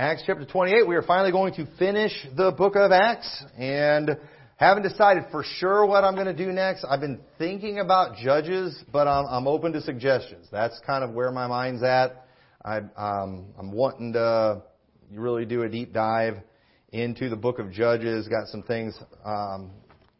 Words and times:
Acts 0.00 0.22
chapter 0.24 0.44
28, 0.44 0.86
we 0.86 0.94
are 0.94 1.02
finally 1.02 1.32
going 1.32 1.52
to 1.54 1.66
finish 1.76 2.12
the 2.36 2.52
book 2.52 2.76
of 2.76 2.92
Acts 2.92 3.42
and 3.58 4.16
haven't 4.54 4.84
decided 4.84 5.24
for 5.32 5.42
sure 5.42 5.84
what 5.86 6.04
I'm 6.04 6.14
going 6.14 6.28
to 6.28 6.32
do 6.32 6.52
next. 6.52 6.84
I've 6.88 7.00
been 7.00 7.18
thinking 7.36 7.80
about 7.80 8.16
Judges, 8.16 8.80
but 8.92 9.08
I'm, 9.08 9.26
I'm 9.26 9.48
open 9.48 9.72
to 9.72 9.80
suggestions. 9.80 10.46
That's 10.52 10.80
kind 10.86 11.02
of 11.02 11.14
where 11.14 11.32
my 11.32 11.48
mind's 11.48 11.82
at. 11.82 12.26
I, 12.64 12.76
um, 12.96 13.46
I'm 13.58 13.72
wanting 13.72 14.12
to 14.12 14.62
really 15.10 15.44
do 15.44 15.62
a 15.62 15.68
deep 15.68 15.92
dive 15.92 16.36
into 16.92 17.28
the 17.28 17.34
book 17.34 17.58
of 17.58 17.72
Judges. 17.72 18.28
Got 18.28 18.46
some 18.46 18.62
things 18.62 18.96
um, 19.24 19.72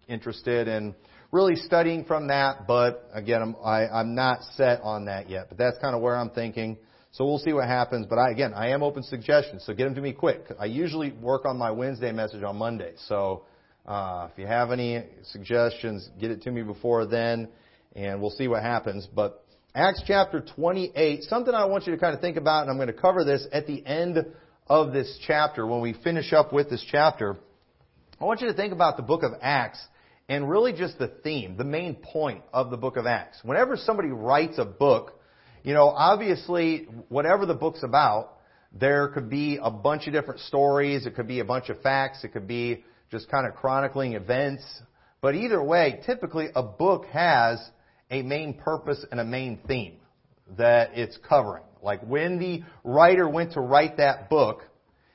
interested 0.09 0.67
in 0.67 0.93
really 1.31 1.55
studying 1.55 2.05
from 2.05 2.27
that, 2.27 2.67
but 2.67 3.09
again, 3.15 3.43
I'm, 3.43 3.57
I, 3.65 3.87
I'm 3.87 4.17
not 4.17 4.43
set 4.57 4.81
on 4.81 5.05
that 5.05 5.31
yet. 5.31 5.51
But 5.51 5.59
that's 5.59 5.79
kind 5.79 5.95
of 5.95 6.03
where 6.03 6.17
I'm 6.17 6.31
thinking. 6.31 6.79
So 7.19 7.27
we'll 7.27 7.41
see 7.41 7.53
what 7.53 7.67
happens. 7.67 8.07
But 8.07 8.21
I, 8.21 8.31
again, 8.31 8.55
I 8.55 8.69
am 8.69 8.85
open 8.85 9.03
to 9.03 9.09
suggestions, 9.09 9.65
so 9.67 9.75
get 9.75 9.87
them 9.87 9.97
to 9.97 10.01
me 10.01 10.13
quick. 10.13 10.53
I 10.57 10.67
usually 10.67 11.11
work 11.11 11.47
on 11.47 11.59
my 11.59 11.73
Wednesday 11.73 12.13
message 12.13 12.45
on 12.45 12.55
Monday. 12.55 12.93
So 13.09 13.43
uh, 13.87 14.29
if 14.31 14.39
you 14.39 14.47
have 14.47 14.71
any 14.71 15.03
suggestions, 15.25 16.09
get 16.21 16.31
it 16.31 16.43
to 16.43 16.53
me 16.53 16.63
before 16.63 17.07
then, 17.07 17.49
and 17.97 18.21
we'll 18.21 18.31
see 18.31 18.47
what 18.47 18.63
happens. 18.63 19.09
But 19.13 19.45
Acts 19.75 20.01
chapter 20.07 20.45
28, 20.55 21.25
something 21.25 21.53
I 21.53 21.65
want 21.65 21.89
you 21.89 21.93
to 21.93 21.99
kind 21.99 22.15
of 22.15 22.21
think 22.21 22.37
about, 22.37 22.63
and 22.63 22.71
I'm 22.71 22.77
going 22.77 22.87
to 22.87 22.93
cover 22.93 23.25
this 23.25 23.45
at 23.53 23.67
the 23.67 23.85
end 23.85 24.25
of 24.69 24.93
this 24.93 25.19
chapter 25.27 25.67
when 25.67 25.81
we 25.81 25.95
finish 25.95 26.33
up 26.33 26.53
with 26.53 26.71
this 26.71 26.87
chapter. 26.89 27.37
I 28.21 28.27
want 28.27 28.43
you 28.43 28.47
to 28.47 28.55
think 28.55 28.73
about 28.73 28.97
the 28.97 29.03
book 29.03 29.25
of 29.25 29.33
Acts 29.43 29.85
and 30.29 30.49
really 30.49 30.73
just 30.73 31.01
the 31.01 31.09
theme, 31.09 31.57
the 31.57 31.65
main 31.65 31.97
point 31.97 32.45
of 32.53 32.71
the 32.71 32.77
book 32.77 32.97
of 32.97 33.07
Acts. 33.07 33.41
Whenever 33.43 33.77
somebody 33.77 34.11
writes 34.11 34.59
a 34.59 34.65
book, 34.65 35.18
you 35.63 35.75
know, 35.75 35.89
obviously, 35.89 36.87
whatever 37.09 37.47
the 37.47 37.55
book's 37.55 37.83
about, 37.83 38.35
there 38.73 39.09
could 39.09 39.31
be 39.31 39.59
a 39.63 39.71
bunch 39.71 40.07
of 40.07 40.13
different 40.13 40.41
stories. 40.41 41.07
It 41.07 41.15
could 41.15 41.29
be 41.29 41.41
a 41.41 41.45
bunch 41.45 41.69
of 41.69 41.81
facts. 41.81 42.25
It 42.25 42.33
could 42.33 42.47
be 42.47 42.85
just 43.11 43.29
kind 43.31 43.47
of 43.47 43.55
chronicling 43.55 44.15
events. 44.15 44.63
But 45.21 45.35
either 45.35 45.63
way, 45.63 46.01
typically 46.05 46.49
a 46.55 46.63
book 46.63 47.07
has 47.07 47.59
a 48.11 48.23
main 48.23 48.55
purpose 48.55 49.05
and 49.11 49.21
a 49.21 49.25
main 49.25 49.59
theme 49.67 49.97
that 50.57 50.91
it's 50.95 51.19
covering. 51.29 51.65
Like 51.83 52.03
when 52.03 52.39
the 52.39 52.63
writer 52.85 53.29
went 53.29 53.53
to 53.53 53.61
write 53.61 53.97
that 53.99 54.29
book, 54.31 54.63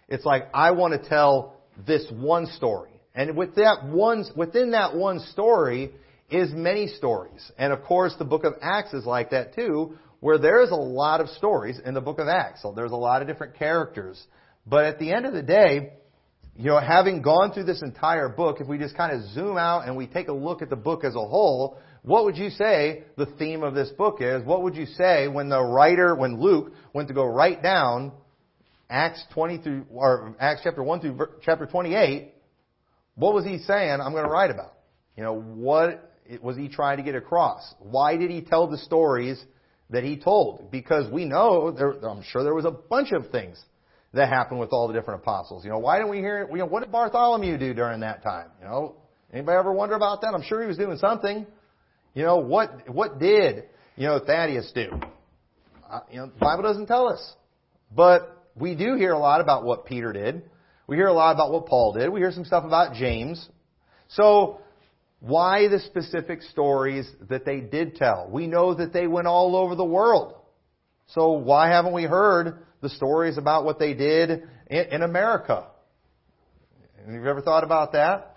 it's 0.07 0.25
like, 0.25 0.47
I 0.53 0.71
want 0.71 1.01
to 1.01 1.09
tell 1.09 1.55
this 1.85 2.05
one 2.11 2.47
story. 2.47 2.91
And 3.15 3.37
with 3.37 3.55
that 3.55 3.85
one, 3.85 4.25
within 4.35 4.71
that 4.71 4.95
one 4.95 5.19
story 5.19 5.91
is 6.29 6.51
many 6.51 6.87
stories. 6.87 7.51
And 7.57 7.71
of 7.71 7.83
course, 7.83 8.13
the 8.17 8.25
book 8.25 8.43
of 8.43 8.53
Acts 8.61 8.93
is 8.93 9.05
like 9.05 9.31
that 9.31 9.55
too, 9.55 9.97
where 10.23 10.37
there 10.37 10.63
is 10.63 10.71
a 10.71 10.75
lot 10.75 11.19
of 11.19 11.27
stories 11.27 11.81
in 11.83 11.93
the 11.93 11.99
book 11.99 12.17
of 12.17 12.29
Acts. 12.29 12.61
So 12.61 12.71
there's 12.71 12.93
a 12.93 12.95
lot 12.95 13.21
of 13.21 13.27
different 13.27 13.55
characters. 13.55 14.25
But 14.65 14.85
at 14.85 14.97
the 14.97 15.11
end 15.11 15.25
of 15.25 15.33
the 15.33 15.41
day, 15.41 15.91
you 16.55 16.67
know, 16.67 16.79
having 16.79 17.21
gone 17.21 17.51
through 17.51 17.65
this 17.65 17.81
entire 17.81 18.29
book, 18.29 18.61
if 18.61 18.67
we 18.67 18.77
just 18.77 18.95
kind 18.95 19.11
of 19.11 19.29
zoom 19.31 19.57
out 19.57 19.85
and 19.85 19.97
we 19.97 20.07
take 20.07 20.29
a 20.29 20.33
look 20.33 20.61
at 20.61 20.69
the 20.69 20.77
book 20.77 21.03
as 21.03 21.15
a 21.15 21.19
whole, 21.19 21.77
what 22.03 22.23
would 22.23 22.37
you 22.37 22.51
say 22.51 23.03
the 23.17 23.25
theme 23.37 23.63
of 23.63 23.75
this 23.75 23.89
book 23.89 24.19
is? 24.21 24.41
What 24.45 24.63
would 24.63 24.77
you 24.77 24.85
say 24.85 25.27
when 25.27 25.49
the 25.49 25.61
writer, 25.61 26.15
when 26.15 26.39
Luke 26.39 26.71
went 26.93 27.09
to 27.09 27.13
go 27.13 27.25
write 27.25 27.61
down 27.61 28.13
Acts 28.89 29.21
20 29.33 29.57
through, 29.57 29.85
or 29.91 30.37
Acts 30.39 30.61
chapter 30.63 30.81
1 30.81 31.01
through 31.01 31.19
chapter 31.41 31.65
28, 31.65 32.33
what 33.15 33.33
was 33.33 33.43
he 33.43 33.57
saying 33.57 33.99
I'm 33.99 34.13
going 34.13 34.23
to 34.23 34.31
write 34.31 34.51
about? 34.51 34.75
You 35.17 35.23
know, 35.23 35.37
what 35.37 36.17
was 36.41 36.55
he 36.55 36.69
trying 36.69 36.95
to 36.95 37.03
get 37.03 37.15
across? 37.15 37.75
Why 37.79 38.15
did 38.15 38.31
he 38.31 38.39
tell 38.39 38.67
the 38.67 38.77
stories 38.77 39.43
that 39.93 40.03
he 40.03 40.17
told 40.17 40.71
because 40.71 41.09
we 41.11 41.23
know 41.23 41.71
there, 41.71 41.91
I'm 41.91 42.23
sure 42.23 42.43
there 42.43 42.55
was 42.55 42.65
a 42.65 42.71
bunch 42.71 43.11
of 43.11 43.29
things 43.29 43.63
that 44.13 44.27
happened 44.27 44.59
with 44.59 44.73
all 44.73 44.87
the 44.87 44.93
different 44.93 45.21
apostles. 45.21 45.63
You 45.63 45.69
know, 45.69 45.77
why 45.77 45.97
didn't 45.97 46.09
we 46.09 46.17
hear? 46.17 46.47
You 46.51 46.57
know, 46.57 46.65
what 46.65 46.81
did 46.81 46.91
Bartholomew 46.91 47.57
do 47.59 47.73
during 47.73 48.01
that 48.01 48.23
time? 48.23 48.49
You 48.59 48.65
know, 48.65 48.95
anybody 49.31 49.57
ever 49.57 49.71
wonder 49.71 49.95
about 49.95 50.21
that? 50.21 50.33
I'm 50.33 50.43
sure 50.43 50.61
he 50.61 50.67
was 50.67 50.77
doing 50.77 50.97
something. 50.97 51.45
You 52.15 52.23
know, 52.23 52.37
what 52.37 52.89
what 52.89 53.19
did 53.19 53.65
you 53.95 54.07
know 54.07 54.19
Thaddeus 54.19 54.71
do? 54.73 54.91
Uh, 55.89 55.99
you 56.11 56.17
know, 56.17 56.25
the 56.25 56.39
Bible 56.39 56.63
doesn't 56.63 56.87
tell 56.87 57.07
us, 57.07 57.33
but 57.95 58.47
we 58.55 58.75
do 58.75 58.95
hear 58.95 59.11
a 59.11 59.19
lot 59.19 59.41
about 59.41 59.63
what 59.63 59.85
Peter 59.85 60.11
did. 60.11 60.41
We 60.87 60.95
hear 60.95 61.07
a 61.07 61.13
lot 61.13 61.33
about 61.33 61.51
what 61.51 61.67
Paul 61.67 61.93
did. 61.93 62.09
We 62.09 62.19
hear 62.19 62.31
some 62.31 62.45
stuff 62.45 62.65
about 62.65 62.95
James. 62.95 63.47
So 64.09 64.59
why 65.23 65.69
the 65.69 65.79
specific 65.79 66.41
stories 66.41 67.09
that 67.29 67.45
they 67.45 67.61
did 67.61 67.95
tell? 67.95 68.27
We 68.29 68.45
know 68.45 68.73
that 68.73 68.91
they 68.91 69.07
went 69.07 69.25
all 69.25 69.55
over 69.55 69.73
the 69.73 69.85
world. 69.85 70.35
So 71.07 71.31
why 71.31 71.69
haven't 71.69 71.93
we 71.93 72.03
heard 72.03 72.65
the 72.81 72.89
stories 72.89 73.37
about 73.37 73.63
what 73.63 73.79
they 73.79 73.93
did 73.93 74.43
in, 74.67 74.85
in 74.91 75.01
America? 75.01 75.67
Have 77.05 77.13
you 77.13 77.25
ever 77.25 77.41
thought 77.41 77.63
about 77.63 77.93
that? 77.93 78.35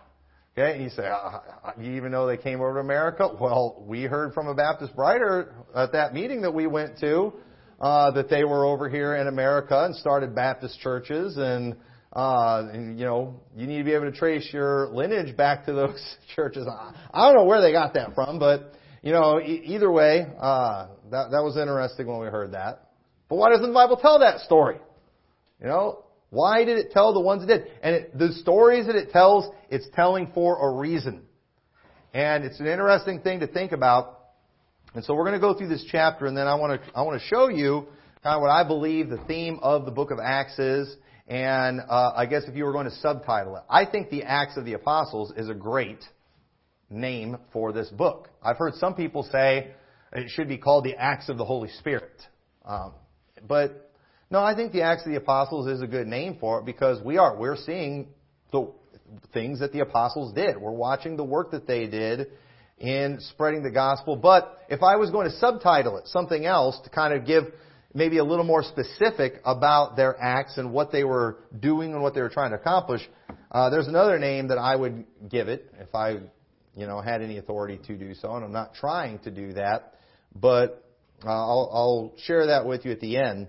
Okay, 0.57 0.75
and 0.75 0.85
you 0.85 0.91
say, 0.91 1.09
uh, 1.09 1.41
you 1.77 1.95
even 1.95 2.13
know 2.13 2.29
they 2.29 2.37
came 2.37 2.61
over 2.61 2.75
to 2.75 2.81
America? 2.81 3.31
Well, 3.41 3.83
we 3.85 4.05
heard 4.05 4.33
from 4.33 4.47
a 4.47 4.55
Baptist 4.55 4.93
writer 4.97 5.57
at 5.75 5.91
that 5.91 6.15
meeting 6.15 6.43
that 6.43 6.55
we 6.55 6.69
went 6.69 7.01
to 7.01 7.33
uh, 7.81 8.13
that 8.13 8.31
they 8.31 8.45
were 8.45 8.65
over 8.65 8.89
here 8.89 9.17
in 9.17 9.27
America 9.27 9.85
and 9.87 9.97
started 9.97 10.37
Baptist 10.37 10.79
churches 10.79 11.37
and 11.37 11.75
uh, 12.17 12.71
you 12.73 13.05
know, 13.05 13.39
you 13.55 13.67
need 13.67 13.77
to 13.77 13.85
be 13.85 13.93
able 13.93 14.11
to 14.11 14.17
trace 14.17 14.49
your 14.51 14.89
lineage 14.89 15.37
back 15.37 15.67
to 15.67 15.75
those 15.75 16.17
churches. 16.35 16.67
I 16.67 17.27
don't 17.27 17.37
know 17.37 17.45
where 17.45 17.61
they 17.61 17.73
got 17.73 17.93
that 17.93 18.15
from, 18.15 18.39
but 18.39 18.73
you 19.03 19.13
know, 19.13 19.39
e- 19.39 19.63
either 19.67 19.93
way, 19.93 20.27
uh, 20.41 20.87
that 21.11 21.31
that 21.33 21.43
was 21.43 21.59
interesting 21.59 22.07
when 22.07 22.19
we 22.19 22.29
heard 22.29 22.53
that. 22.53 22.89
But 23.29 23.37
why 23.37 23.51
doesn't 23.51 23.67
the 23.67 23.75
Bible 23.75 23.99
tell 23.99 24.21
that 24.21 24.41
story? 24.41 24.79
You 25.61 25.67
know, 25.67 26.07
why 26.31 26.65
did 26.65 26.79
it 26.79 26.91
tell 26.91 27.13
the 27.13 27.21
ones 27.21 27.43
it 27.43 27.49
did? 27.49 27.67
And 27.83 27.95
it, 27.95 28.19
the 28.19 28.33
stories 28.41 28.87
that 28.87 28.97
it 28.97 29.11
tells, 29.11 29.53
it's 29.69 29.87
telling 29.95 30.33
for 30.33 30.71
a 30.71 30.79
reason. 30.79 31.21
And 32.15 32.45
it's 32.45 32.61
an 32.61 32.67
interesting 32.67 33.21
thing 33.21 33.41
to 33.41 33.47
think 33.47 33.73
about. 33.73 34.21
And 34.95 35.05
so 35.05 35.13
we're 35.13 35.25
going 35.25 35.35
to 35.35 35.39
go 35.39 35.53
through 35.53 35.69
this 35.69 35.85
chapter, 35.93 36.25
and 36.25 36.35
then 36.35 36.47
I 36.47 36.55
want 36.55 36.81
to 36.81 36.97
I 36.97 37.03
want 37.03 37.21
to 37.21 37.27
show 37.27 37.49
you 37.49 37.89
kind 38.23 38.37
of 38.37 38.41
what 38.41 38.51
I 38.51 38.67
believe 38.67 39.11
the 39.11 39.23
theme 39.29 39.59
of 39.61 39.85
the 39.85 39.91
book 39.91 40.11
of 40.11 40.19
Acts 40.19 40.59
is 40.59 40.97
and 41.29 41.81
uh, 41.81 42.13
I 42.17 42.27
guess 42.27 42.45
if 42.47 42.55
you 42.55 42.65
were 42.65 42.73
going 42.73 42.89
to 42.89 42.97
subtitle 42.97 43.57
it, 43.57 43.63
I 43.69 43.85
think 43.85 44.11
the 44.11 44.23
Acts 44.23 44.57
of 44.57 44.65
the 44.65 44.75
Apostles 44.75 45.33
is 45.37 45.49
a 45.49 45.55
great 45.55 46.05
name 46.89 47.39
for 47.53 47.73
this 47.73 47.89
book. 47.89 48.29
I've 48.43 48.57
heard 48.57 48.75
some 48.75 48.95
people 48.95 49.25
say 49.25 49.73
it 50.13 50.31
should 50.31 50.49
be 50.49 50.59
called 50.59 50.85
the 50.85 50.95
Acts 50.95 51.29
of 51.29 51.37
the 51.37 51.45
Holy 51.45 51.69
Spirit. 51.79 52.23
Um, 52.65 52.95
but 53.47 53.93
no, 54.31 54.41
I 54.41 54.55
think 54.55 54.73
the 54.73 54.83
Acts 54.83 55.05
of 55.05 55.11
the 55.11 55.19
Apostles 55.19 55.67
is 55.67 55.83
a 55.83 55.87
good 55.87 56.07
name 56.07 56.37
for 56.41 56.61
it 56.61 56.65
because 56.65 57.03
we 57.03 57.19
are 57.19 57.37
we're 57.37 57.57
seeing 57.57 58.09
the 58.53 58.73
things 59.33 59.61
that 59.61 59.73
the 59.73 59.81
apostles 59.81 60.33
did. 60.33 60.57
We're 60.57 60.73
watching 60.73 61.17
the 61.17 61.25
work 61.25 61.51
that 61.53 61.67
they 61.67 61.87
did 61.87 62.29
in 62.79 63.19
spreading 63.21 63.63
the 63.63 63.71
gospel. 63.71 64.17
But 64.17 64.61
if 64.69 64.83
I 64.83 64.97
was 64.97 65.11
going 65.11 65.31
to 65.31 65.37
subtitle 65.37 65.99
it 65.99 66.07
something 66.09 66.45
else 66.45 66.79
to 66.85 66.91
kind 66.91 67.15
of 67.15 67.27
give 67.27 67.45
maybe 67.97 68.19
a 68.19 68.25
little 68.25 68.45
more 68.45 68.63
specific 68.63 69.41
about 69.45 69.97
their 69.97 70.21
acts 70.23 70.59
and 70.59 70.71
what 70.71 70.93
they 70.93 71.03
were 71.03 71.39
doing 71.59 71.95
and 71.95 72.03
what 72.03 72.15
they 72.15 72.21
were 72.21 72.29
trying 72.29 72.51
to 72.51 72.57
accomplish. 72.57 73.01
Uh, 73.51 73.71
there's 73.71 73.89
another 73.89 74.19
name 74.19 74.49
that 74.49 74.59
I 74.59 74.77
would 74.77 75.07
give 75.31 75.49
it 75.49 75.73
if 75.81 75.95
I, 75.95 76.19
you 76.75 76.87
know, 76.87 77.01
had 77.01 77.23
any 77.23 77.39
authority 77.39 77.81
to 77.87 77.97
do 77.97 78.15
so, 78.15 78.35
and 78.35 78.45
I'm 78.45 78.53
not 78.53 78.75
trying 78.75 79.19
to 79.21 79.31
do 79.31 79.55
that, 79.55 79.95
but 80.35 80.85
uh, 81.25 81.31
I'll, 81.31 81.71
I'll 81.73 82.13
share 82.25 82.49
that 82.49 82.67
with 82.67 82.85
you 82.85 82.93
at 82.93 83.01
the 83.01 83.17
end. 83.17 83.49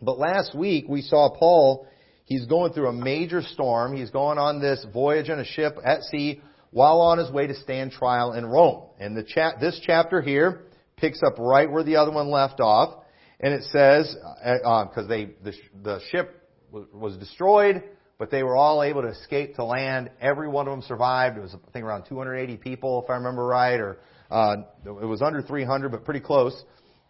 But 0.00 0.18
last 0.18 0.56
week 0.56 0.86
we 0.88 1.00
saw 1.00 1.30
Paul. 1.30 1.86
He's 2.24 2.46
going 2.46 2.72
through 2.72 2.88
a 2.88 2.92
major 2.92 3.42
storm. 3.42 3.96
He's 3.96 4.10
going 4.10 4.38
on 4.38 4.60
this 4.60 4.84
voyage 4.92 5.30
on 5.30 5.38
a 5.38 5.44
ship 5.44 5.76
at 5.84 6.02
sea 6.02 6.40
while 6.72 7.00
on 7.00 7.18
his 7.18 7.30
way 7.30 7.46
to 7.46 7.54
stand 7.54 7.92
trial 7.92 8.32
in 8.32 8.44
Rome. 8.44 8.82
And 8.98 9.16
the 9.16 9.22
cha- 9.22 9.58
this 9.60 9.80
chapter 9.84 10.20
here 10.20 10.62
picks 10.96 11.22
up 11.22 11.38
right 11.38 11.70
where 11.70 11.84
the 11.84 11.96
other 11.96 12.10
one 12.10 12.28
left 12.28 12.58
off. 12.58 13.01
And 13.42 13.52
it 13.52 13.64
says, 13.64 14.14
because 14.14 14.60
uh, 14.64 15.00
uh 15.00 15.06
they 15.06 15.30
the, 15.42 15.52
the 15.82 16.00
ship 16.10 16.48
was 16.70 17.16
destroyed, 17.18 17.82
but 18.18 18.30
they 18.30 18.44
were 18.44 18.56
all 18.56 18.82
able 18.84 19.02
to 19.02 19.08
escape 19.08 19.56
to 19.56 19.64
land. 19.64 20.10
Every 20.20 20.48
one 20.48 20.68
of 20.68 20.72
them 20.72 20.82
survived. 20.82 21.36
It 21.36 21.40
was 21.40 21.54
I 21.54 21.70
think 21.72 21.84
around 21.84 22.04
280 22.08 22.56
people, 22.58 23.02
if 23.02 23.10
I 23.10 23.14
remember 23.14 23.44
right, 23.44 23.80
or 23.80 23.98
uh, 24.30 24.56
it 24.86 25.06
was 25.06 25.22
under 25.22 25.42
300, 25.42 25.90
but 25.90 26.04
pretty 26.04 26.20
close. 26.20 26.54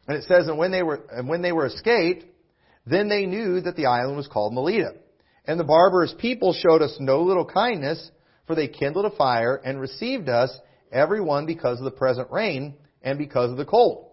And 0.09 0.17
it 0.17 0.25
says, 0.25 0.49
and 0.49 0.57
when 0.57 0.73
they 0.73 0.83
were 0.83 1.03
and 1.11 1.29
when 1.29 1.43
they 1.43 1.53
were 1.53 1.67
escaped, 1.67 2.25
then 2.87 3.09
they 3.09 3.27
knew 3.27 3.61
that 3.61 3.77
the 3.77 3.87
island 3.87 4.17
was 4.17 4.27
called 4.27 4.55
Melita. 4.55 4.95
And 5.45 5.61
the 5.61 5.65
barbarous 5.65 6.15
people 6.19 6.55
showed 6.55 6.81
us 6.81 6.97
no 6.99 7.23
little 7.23 7.45
kindness, 7.45 8.11
for 8.47 8.57
they 8.57 8.69
kindled 8.69 9.05
a 9.05 9.17
fire 9.17 9.61
and 9.63 9.79
received 9.79 10.29
us, 10.29 10.57
every 10.91 11.21
one 11.21 11.45
because 11.45 11.79
of 11.79 11.85
the 11.85 11.91
present 11.91 12.31
rain 12.31 12.75
and 13.03 13.19
because 13.19 13.51
of 13.51 13.59
the 13.59 13.65
cold 13.67 14.12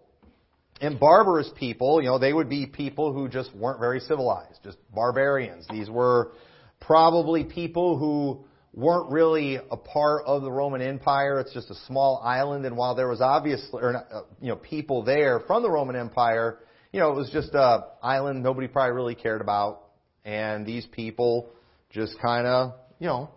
and 0.82 1.00
barbarous 1.00 1.50
people, 1.58 2.02
you 2.02 2.08
know, 2.08 2.20
they 2.20 2.34
would 2.34 2.50
be 2.50 2.66
people 2.66 3.14
who 3.14 3.28
just 3.28 3.54
weren't 3.56 3.80
very 3.80 4.00
civilized, 4.00 4.60
just 4.64 4.78
barbarians. 4.94 5.68
These 5.70 5.90
were 5.90 6.32
probably 6.80 7.44
people 7.44 7.98
who 7.98 8.46
weren't 8.74 9.12
really 9.12 9.58
a 9.58 9.78
part 9.78 10.24
of 10.26 10.42
the 10.42 10.52
Roman 10.52 10.82
Empire. 10.82 11.40
It's 11.40 11.54
just 11.54 11.70
a 11.70 11.76
small 11.88 12.22
island, 12.24 12.66
and 12.66 12.78
while 12.78 12.96
there 12.96 13.08
was 13.08 13.22
obviously, 13.22 13.82
or 13.82 13.96
uh, 13.96 14.22
you 14.42 14.50
know, 14.50 14.56
people 14.56 15.04
there 15.04 15.42
from 15.42 15.64
the 15.64 15.70
Roman 15.70 15.96
Empire, 15.96 16.60
you 16.92 17.00
know, 17.00 17.12
it 17.12 17.16
was 17.16 17.30
just 17.32 17.54
a 17.54 17.88
island 18.02 18.42
nobody 18.44 18.68
probably 18.68 18.96
really 18.96 19.16
cared 19.16 19.42
about. 19.42 19.84
And 20.26 20.66
these 20.66 20.86
people 20.86 21.50
just 21.92 22.20
kind 22.20 22.46
of, 22.46 22.74
you 23.00 23.08
know, 23.08 23.30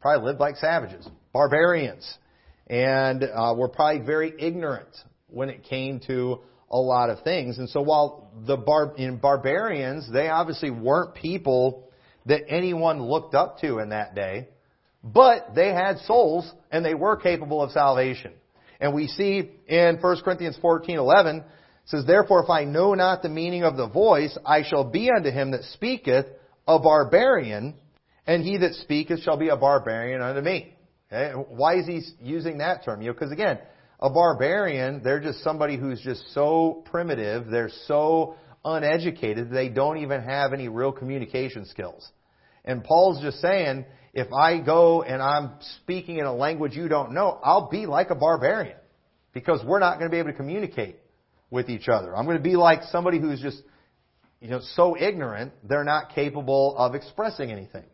probably 0.00 0.26
lived 0.26 0.40
like 0.40 0.56
savages, 0.56 1.08
barbarians, 1.32 2.18
and 2.66 3.24
uh, 3.24 3.54
were 3.56 3.68
probably 3.68 4.04
very 4.04 4.32
ignorant 4.38 4.88
when 5.28 5.48
it 5.48 5.64
came 5.64 6.00
to 6.06 6.40
a 6.70 6.78
lot 6.78 7.10
of 7.10 7.22
things. 7.22 7.58
And 7.58 7.68
so 7.68 7.80
while 7.80 8.30
the 8.46 8.56
bar- 8.56 8.94
in 8.96 9.16
barbarians, 9.18 10.10
they 10.10 10.28
obviously 10.28 10.70
weren't 10.70 11.14
people 11.14 11.88
that 12.26 12.42
anyone 12.48 13.02
looked 13.02 13.34
up 13.34 13.58
to 13.60 13.78
in 13.78 13.90
that 13.90 14.14
day, 14.14 14.48
but 15.02 15.54
they 15.54 15.68
had 15.68 15.98
souls 16.00 16.50
and 16.70 16.84
they 16.84 16.94
were 16.94 17.16
capable 17.16 17.62
of 17.62 17.70
salvation. 17.70 18.32
And 18.80 18.94
we 18.94 19.08
see 19.08 19.50
in 19.66 19.98
1 20.00 20.22
Corinthians 20.22 20.58
14:11 20.62 21.44
says, 21.86 22.04
Therefore, 22.04 22.44
if 22.44 22.50
I 22.50 22.64
know 22.64 22.94
not 22.94 23.22
the 23.22 23.28
meaning 23.28 23.64
of 23.64 23.76
the 23.76 23.88
voice, 23.88 24.36
I 24.44 24.62
shall 24.62 24.84
be 24.84 25.10
unto 25.10 25.30
him 25.30 25.52
that 25.52 25.64
speaketh 25.64 26.26
a 26.66 26.78
barbarian, 26.78 27.74
and 28.26 28.44
he 28.44 28.58
that 28.58 28.74
speaketh 28.74 29.22
shall 29.22 29.38
be 29.38 29.48
a 29.48 29.56
barbarian 29.56 30.20
unto 30.20 30.42
me. 30.42 30.74
Okay? 31.10 31.32
Why 31.32 31.76
is 31.76 31.86
he 31.86 32.02
using 32.20 32.58
that 32.58 32.84
term? 32.84 33.00
You 33.00 33.08
know, 33.08 33.14
because 33.14 33.32
again, 33.32 33.58
a 34.00 34.10
barbarian, 34.10 35.02
they're 35.02 35.20
just 35.20 35.42
somebody 35.42 35.76
who's 35.76 36.00
just 36.00 36.22
so 36.32 36.82
primitive, 36.86 37.48
they're 37.48 37.70
so 37.86 38.36
uneducated, 38.64 39.50
they 39.50 39.68
don't 39.68 39.98
even 39.98 40.22
have 40.22 40.52
any 40.52 40.68
real 40.68 40.92
communication 40.92 41.64
skills. 41.66 42.08
And 42.64 42.84
Paul's 42.84 43.20
just 43.22 43.40
saying, 43.40 43.86
if 44.12 44.32
I 44.32 44.60
go 44.60 45.02
and 45.02 45.22
I'm 45.22 45.52
speaking 45.82 46.18
in 46.18 46.26
a 46.26 46.34
language 46.34 46.74
you 46.74 46.88
don't 46.88 47.12
know, 47.12 47.38
I'll 47.42 47.68
be 47.68 47.86
like 47.86 48.10
a 48.10 48.14
barbarian. 48.14 48.76
Because 49.32 49.62
we're 49.64 49.78
not 49.78 49.98
going 49.98 50.10
to 50.10 50.14
be 50.14 50.18
able 50.18 50.30
to 50.30 50.36
communicate 50.36 50.96
with 51.50 51.68
each 51.68 51.88
other. 51.88 52.16
I'm 52.16 52.24
going 52.24 52.36
to 52.36 52.42
be 52.42 52.56
like 52.56 52.82
somebody 52.90 53.20
who's 53.20 53.40
just, 53.40 53.62
you 54.40 54.48
know, 54.48 54.60
so 54.74 54.96
ignorant, 54.98 55.52
they're 55.64 55.84
not 55.84 56.14
capable 56.14 56.76
of 56.76 56.94
expressing 56.94 57.50
anything. 57.50 57.84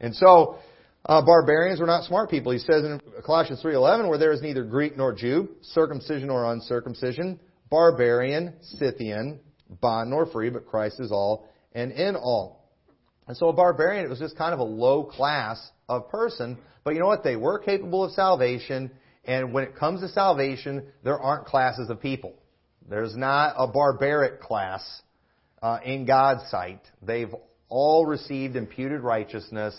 And 0.00 0.14
so, 0.14 0.58
uh, 1.06 1.22
barbarians 1.22 1.80
were 1.80 1.86
not 1.86 2.04
smart 2.04 2.30
people. 2.30 2.52
He 2.52 2.58
says 2.58 2.84
in 2.84 3.00
Colossians 3.24 3.62
3:11, 3.62 4.08
where 4.08 4.18
there 4.18 4.32
is 4.32 4.42
neither 4.42 4.64
Greek 4.64 4.96
nor 4.96 5.12
Jew, 5.12 5.48
circumcision 5.60 6.28
nor 6.28 6.50
uncircumcision, 6.52 7.38
barbarian, 7.70 8.54
Scythian, 8.62 9.40
bond 9.80 10.10
nor 10.10 10.26
free, 10.26 10.50
but 10.50 10.66
Christ 10.66 11.00
is 11.00 11.12
all 11.12 11.48
and 11.74 11.92
in 11.92 12.16
all. 12.16 12.70
And 13.26 13.36
so 13.36 13.48
a 13.48 13.52
barbarian, 13.52 14.04
it 14.04 14.08
was 14.08 14.18
just 14.18 14.36
kind 14.36 14.52
of 14.52 14.60
a 14.60 14.64
low 14.64 15.04
class 15.04 15.70
of 15.88 16.08
person, 16.08 16.58
but 16.84 16.94
you 16.94 17.00
know 17.00 17.06
what? 17.06 17.24
They 17.24 17.36
were 17.36 17.58
capable 17.58 18.04
of 18.04 18.12
salvation, 18.12 18.90
and 19.24 19.52
when 19.52 19.64
it 19.64 19.76
comes 19.76 20.00
to 20.00 20.08
salvation, 20.08 20.86
there 21.02 21.18
aren't 21.18 21.46
classes 21.46 21.88
of 21.90 22.00
people. 22.00 22.34
There's 22.88 23.16
not 23.16 23.54
a 23.56 23.66
barbaric 23.66 24.40
class 24.40 25.02
uh, 25.62 25.78
in 25.84 26.04
God's 26.04 26.48
sight. 26.50 26.80
They've 27.02 27.34
all 27.70 28.04
received 28.04 28.56
imputed 28.56 29.00
righteousness. 29.00 29.74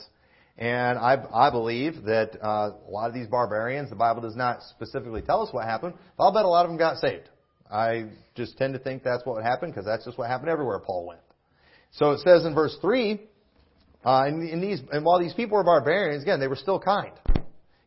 And 0.57 0.97
I, 0.97 1.17
I 1.33 1.49
believe 1.49 2.03
that 2.03 2.37
uh, 2.41 2.71
a 2.87 2.89
lot 2.89 3.09
of 3.09 3.13
these 3.13 3.27
barbarians, 3.27 3.89
the 3.89 3.95
Bible 3.95 4.21
does 4.21 4.37
not 4.37 4.61
specifically 4.63 5.21
tell 5.21 5.41
us 5.41 5.53
what 5.53 5.65
happened, 5.65 5.95
but 6.17 6.23
I'll 6.23 6.33
bet 6.33 6.45
a 6.45 6.47
lot 6.47 6.65
of 6.65 6.69
them 6.69 6.77
got 6.77 6.97
saved. 6.97 7.29
I 7.69 8.05
just 8.35 8.57
tend 8.57 8.73
to 8.73 8.79
think 8.79 9.03
that's 9.03 9.25
what 9.25 9.43
happened 9.43 9.73
because 9.73 9.85
that's 9.85 10.05
just 10.05 10.17
what 10.17 10.29
happened 10.29 10.49
everywhere 10.49 10.79
Paul 10.79 11.07
went. 11.07 11.19
So 11.91 12.11
it 12.11 12.19
says 12.19 12.45
in 12.45 12.53
verse 12.53 12.77
3, 12.81 13.21
uh, 14.05 14.23
and, 14.27 14.63
these, 14.63 14.81
and 14.91 15.03
while 15.03 15.19
these 15.19 15.33
people 15.33 15.57
were 15.57 15.63
barbarians, 15.63 16.23
again, 16.23 16.39
they 16.39 16.47
were 16.47 16.55
still 16.55 16.79
kind. 16.79 17.11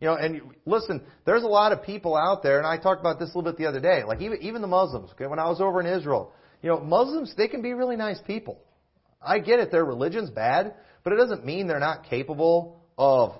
You 0.00 0.08
know, 0.08 0.14
and 0.14 0.40
listen, 0.66 1.02
there's 1.24 1.42
a 1.42 1.48
lot 1.48 1.72
of 1.72 1.82
people 1.82 2.16
out 2.16 2.42
there, 2.42 2.58
and 2.58 2.66
I 2.66 2.76
talked 2.76 3.00
about 3.00 3.18
this 3.18 3.34
a 3.34 3.38
little 3.38 3.50
bit 3.50 3.58
the 3.58 3.66
other 3.66 3.80
day, 3.80 4.04
like 4.04 4.20
even, 4.20 4.38
even 4.42 4.62
the 4.62 4.68
Muslims, 4.68 5.10
okay, 5.12 5.26
when 5.26 5.38
I 5.38 5.48
was 5.48 5.60
over 5.60 5.80
in 5.80 5.86
Israel, 5.86 6.32
you 6.62 6.70
know, 6.70 6.80
Muslims, 6.80 7.34
they 7.36 7.48
can 7.48 7.62
be 7.62 7.72
really 7.72 7.96
nice 7.96 8.18
people. 8.26 8.60
I 9.20 9.38
get 9.40 9.58
it, 9.58 9.70
their 9.70 9.84
religion's 9.84 10.30
bad, 10.30 10.74
but 11.04 11.12
it 11.12 11.16
doesn't 11.16 11.44
mean 11.44 11.66
they're 11.66 11.78
not 11.78 12.04
capable 12.04 12.82
of 12.96 13.32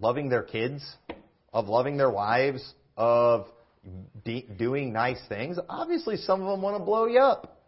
loving 0.00 0.28
their 0.28 0.42
kids, 0.42 0.84
of 1.52 1.68
loving 1.68 1.96
their 1.96 2.10
wives, 2.10 2.74
of 2.96 3.46
de- 4.24 4.46
doing 4.58 4.92
nice 4.92 5.20
things. 5.28 5.58
Obviously, 5.68 6.16
some 6.16 6.42
of 6.42 6.48
them 6.48 6.62
want 6.62 6.76
to 6.78 6.84
blow 6.84 7.06
you 7.06 7.20
up. 7.20 7.58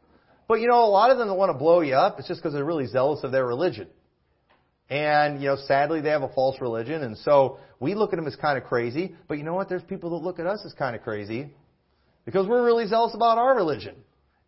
But 0.49 0.61
you 0.61 0.69
know, 0.69 0.85
a 0.85 0.91
lot 0.91 1.11
of 1.11 1.19
them 1.19 1.29
that 1.29 1.35
want 1.35 1.51
to 1.51 1.59
blow 1.59 1.81
you 1.81 1.95
up, 1.95 2.19
it's 2.19 2.29
just 2.29 2.41
because 2.41 2.53
they're 2.53 2.65
really 2.65 2.87
zealous 2.87 3.25
of 3.25 3.33
their 3.33 3.47
religion. 3.47 3.89
And, 4.91 5.41
you 5.41 5.49
know, 5.49 5.57
sadly 5.57 6.03
they 6.03 6.11
have 6.11 6.23
a 6.23 6.29
false 6.29 6.61
religion, 6.61 7.03
and 7.03 7.17
so 7.17 7.59
we 7.81 7.95
look 7.95 8.13
at 8.13 8.17
them 8.17 8.27
as 8.27 8.37
kind 8.37 8.59
of 8.59 8.65
crazy. 8.65 9.15
But 9.27 9.39
you 9.39 9.45
know 9.45 9.55
what? 9.55 9.69
There's 9.69 9.83
people 9.83 10.11
that 10.11 10.25
look 10.25 10.39
at 10.39 10.47
us 10.47 10.63
as 10.67 10.75
kind 10.75 10.95
of 10.95 11.03
crazy 11.03 11.55
because 12.25 12.47
we're 12.47 12.65
really 12.65 12.87
zealous 12.87 13.15
about 13.15 13.39
our 13.39 13.57
religion. 13.57 13.97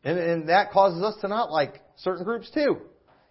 And, 0.04 0.18
and 0.18 0.48
that 0.50 0.70
causes 0.70 1.02
us 1.02 1.16
to 1.22 1.28
not 1.28 1.50
like 1.50 1.80
certain 1.96 2.24
groups 2.24 2.50
too. 2.52 2.82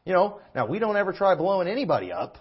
You 0.05 0.13
know, 0.13 0.39
now 0.53 0.65
we 0.65 0.79
don't 0.79 0.97
ever 0.97 1.13
try 1.13 1.35
blowing 1.35 1.67
anybody 1.67 2.11
up, 2.11 2.37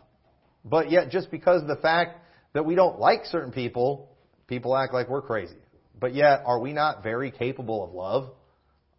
but 0.64 0.91
yet 0.91 1.11
just 1.11 1.31
because 1.31 1.62
of 1.62 1.69
the 1.69 1.76
fact 1.76 2.19
that 2.55 2.64
we 2.64 2.75
don't 2.75 2.99
like 2.99 3.25
certain 3.26 3.53
people, 3.53 4.11
people 4.49 4.76
act 4.76 4.93
like 4.93 5.09
we're 5.09 5.23
crazy. 5.23 5.56
But 5.99 6.14
yet, 6.14 6.43
are 6.44 6.59
we 6.59 6.73
not 6.73 7.03
very 7.03 7.31
capable 7.31 7.85
of 7.85 7.93
love? 7.93 8.31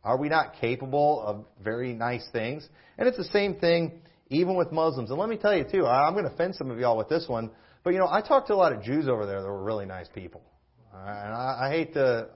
Are 0.03 0.17
we 0.17 0.29
not 0.29 0.55
capable 0.59 1.21
of 1.21 1.45
very 1.63 1.93
nice 1.93 2.25
things? 2.31 2.67
And 2.97 3.07
it's 3.07 3.17
the 3.17 3.25
same 3.25 3.55
thing 3.55 4.01
even 4.29 4.55
with 4.55 4.71
Muslims. 4.71 5.09
And 5.09 5.19
let 5.19 5.29
me 5.29 5.37
tell 5.37 5.55
you 5.55 5.63
too, 5.63 5.85
I'm 5.85 6.13
going 6.13 6.25
to 6.25 6.31
offend 6.31 6.55
some 6.55 6.71
of 6.71 6.79
y'all 6.79 6.97
with 6.97 7.09
this 7.09 7.25
one, 7.27 7.51
but 7.83 7.91
you 7.91 7.99
know, 7.99 8.07
I 8.09 8.21
talked 8.21 8.47
to 8.47 8.53
a 8.53 8.55
lot 8.55 8.73
of 8.73 8.81
Jews 8.81 9.07
over 9.07 9.25
there 9.25 9.41
that 9.41 9.47
were 9.47 9.63
really 9.63 9.85
nice 9.85 10.07
people. 10.13 10.41
And 10.93 11.33
I, 11.33 11.67
I 11.67 11.69
hate 11.69 11.93
to 11.93 12.29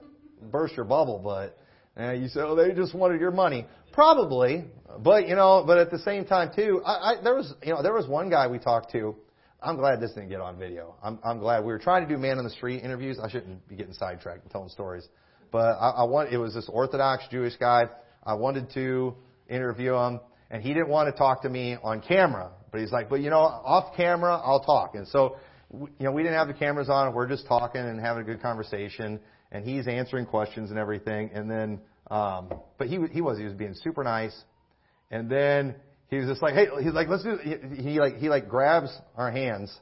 burst 0.50 0.76
your 0.76 0.84
bubble, 0.84 1.18
but 1.18 1.58
uh, 1.98 2.12
you 2.12 2.28
say, 2.28 2.40
oh, 2.40 2.54
they 2.54 2.72
just 2.74 2.94
wanted 2.94 3.20
your 3.20 3.30
money. 3.30 3.66
Probably, 3.92 4.64
but 5.00 5.26
you 5.26 5.34
know, 5.34 5.64
but 5.66 5.78
at 5.78 5.90
the 5.90 5.98
same 6.00 6.24
time 6.24 6.50
too, 6.54 6.82
I, 6.84 6.92
I, 6.92 7.22
there 7.22 7.34
was, 7.34 7.52
you 7.62 7.72
know, 7.72 7.82
there 7.82 7.94
was 7.94 8.06
one 8.06 8.30
guy 8.30 8.46
we 8.46 8.58
talked 8.58 8.92
to. 8.92 9.16
I'm 9.60 9.76
glad 9.76 10.00
this 10.00 10.12
didn't 10.12 10.28
get 10.28 10.40
on 10.40 10.56
video. 10.56 10.94
I'm, 11.02 11.18
I'm 11.24 11.40
glad 11.40 11.64
we 11.64 11.72
were 11.72 11.80
trying 11.80 12.06
to 12.06 12.08
do 12.08 12.16
man 12.16 12.38
on 12.38 12.44
the 12.44 12.50
street 12.50 12.84
interviews. 12.84 13.18
I 13.20 13.28
shouldn't 13.28 13.66
be 13.68 13.74
getting 13.74 13.94
sidetracked 13.94 14.42
and 14.42 14.52
telling 14.52 14.68
stories, 14.68 15.08
but 15.50 15.76
I, 15.80 15.90
I 15.98 16.02
want. 16.04 16.32
It 16.32 16.38
was 16.38 16.54
this 16.54 16.68
Orthodox 16.72 17.24
Jewish 17.30 17.56
guy. 17.56 17.86
I 18.24 18.34
wanted 18.34 18.70
to 18.74 19.16
interview 19.48 19.94
him 19.94 20.20
and 20.50 20.62
he 20.62 20.72
didn't 20.72 20.88
want 20.88 21.12
to 21.12 21.18
talk 21.18 21.42
to 21.42 21.48
me 21.48 21.76
on 21.82 22.00
camera. 22.00 22.50
But 22.70 22.80
he's 22.80 22.92
like, 22.92 23.08
but 23.08 23.20
you 23.20 23.30
know, 23.30 23.38
off 23.40 23.96
camera, 23.96 24.40
I'll 24.42 24.60
talk. 24.60 24.94
And 24.94 25.06
so, 25.08 25.36
you 25.72 25.88
know, 26.00 26.12
we 26.12 26.22
didn't 26.22 26.38
have 26.38 26.48
the 26.48 26.54
cameras 26.54 26.88
on. 26.88 27.14
We're 27.14 27.28
just 27.28 27.46
talking 27.46 27.80
and 27.80 28.00
having 28.00 28.22
a 28.22 28.26
good 28.26 28.40
conversation. 28.40 29.20
And 29.50 29.64
he's 29.64 29.86
answering 29.86 30.26
questions 30.26 30.70
and 30.70 30.78
everything. 30.78 31.30
And 31.32 31.50
then, 31.50 31.80
um, 32.10 32.52
but 32.78 32.88
he 32.88 32.98
he 33.12 33.20
was 33.20 33.38
he 33.38 33.44
was 33.44 33.54
being 33.54 33.74
super 33.74 34.04
nice. 34.04 34.36
And 35.10 35.30
then 35.30 35.74
he 36.10 36.16
was 36.16 36.26
just 36.26 36.42
like, 36.42 36.54
hey, 36.54 36.66
he's 36.82 36.92
like, 36.92 37.08
let's 37.08 37.22
do. 37.22 37.38
He, 37.42 37.82
he 37.82 38.00
like 38.00 38.16
he 38.16 38.28
like 38.28 38.48
grabs 38.48 38.90
our 39.16 39.30
hands, 39.30 39.74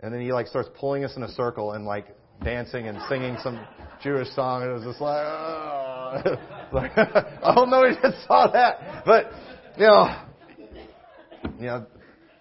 and 0.00 0.12
then 0.12 0.20
he 0.20 0.32
like 0.32 0.46
starts 0.46 0.68
pulling 0.78 1.04
us 1.04 1.16
in 1.16 1.22
a 1.22 1.30
circle 1.32 1.72
and 1.72 1.84
like 1.84 2.14
dancing 2.44 2.86
and 2.86 2.98
singing 3.08 3.36
some 3.42 3.66
Jewish 4.02 4.28
song. 4.34 4.62
And 4.62 4.70
it 4.70 4.74
was 4.74 4.84
just 4.84 5.00
like, 5.00 5.24
oh. 5.26 5.88
like 6.72 6.92
I 6.96 7.54
don't 7.54 7.70
know 7.70 7.82
if 7.82 7.96
he 7.96 8.02
just 8.02 8.26
saw 8.26 8.50
that, 8.50 9.04
but 9.04 9.30
you 9.78 9.86
know, 9.86 10.22
you 11.58 11.66
know, 11.66 11.86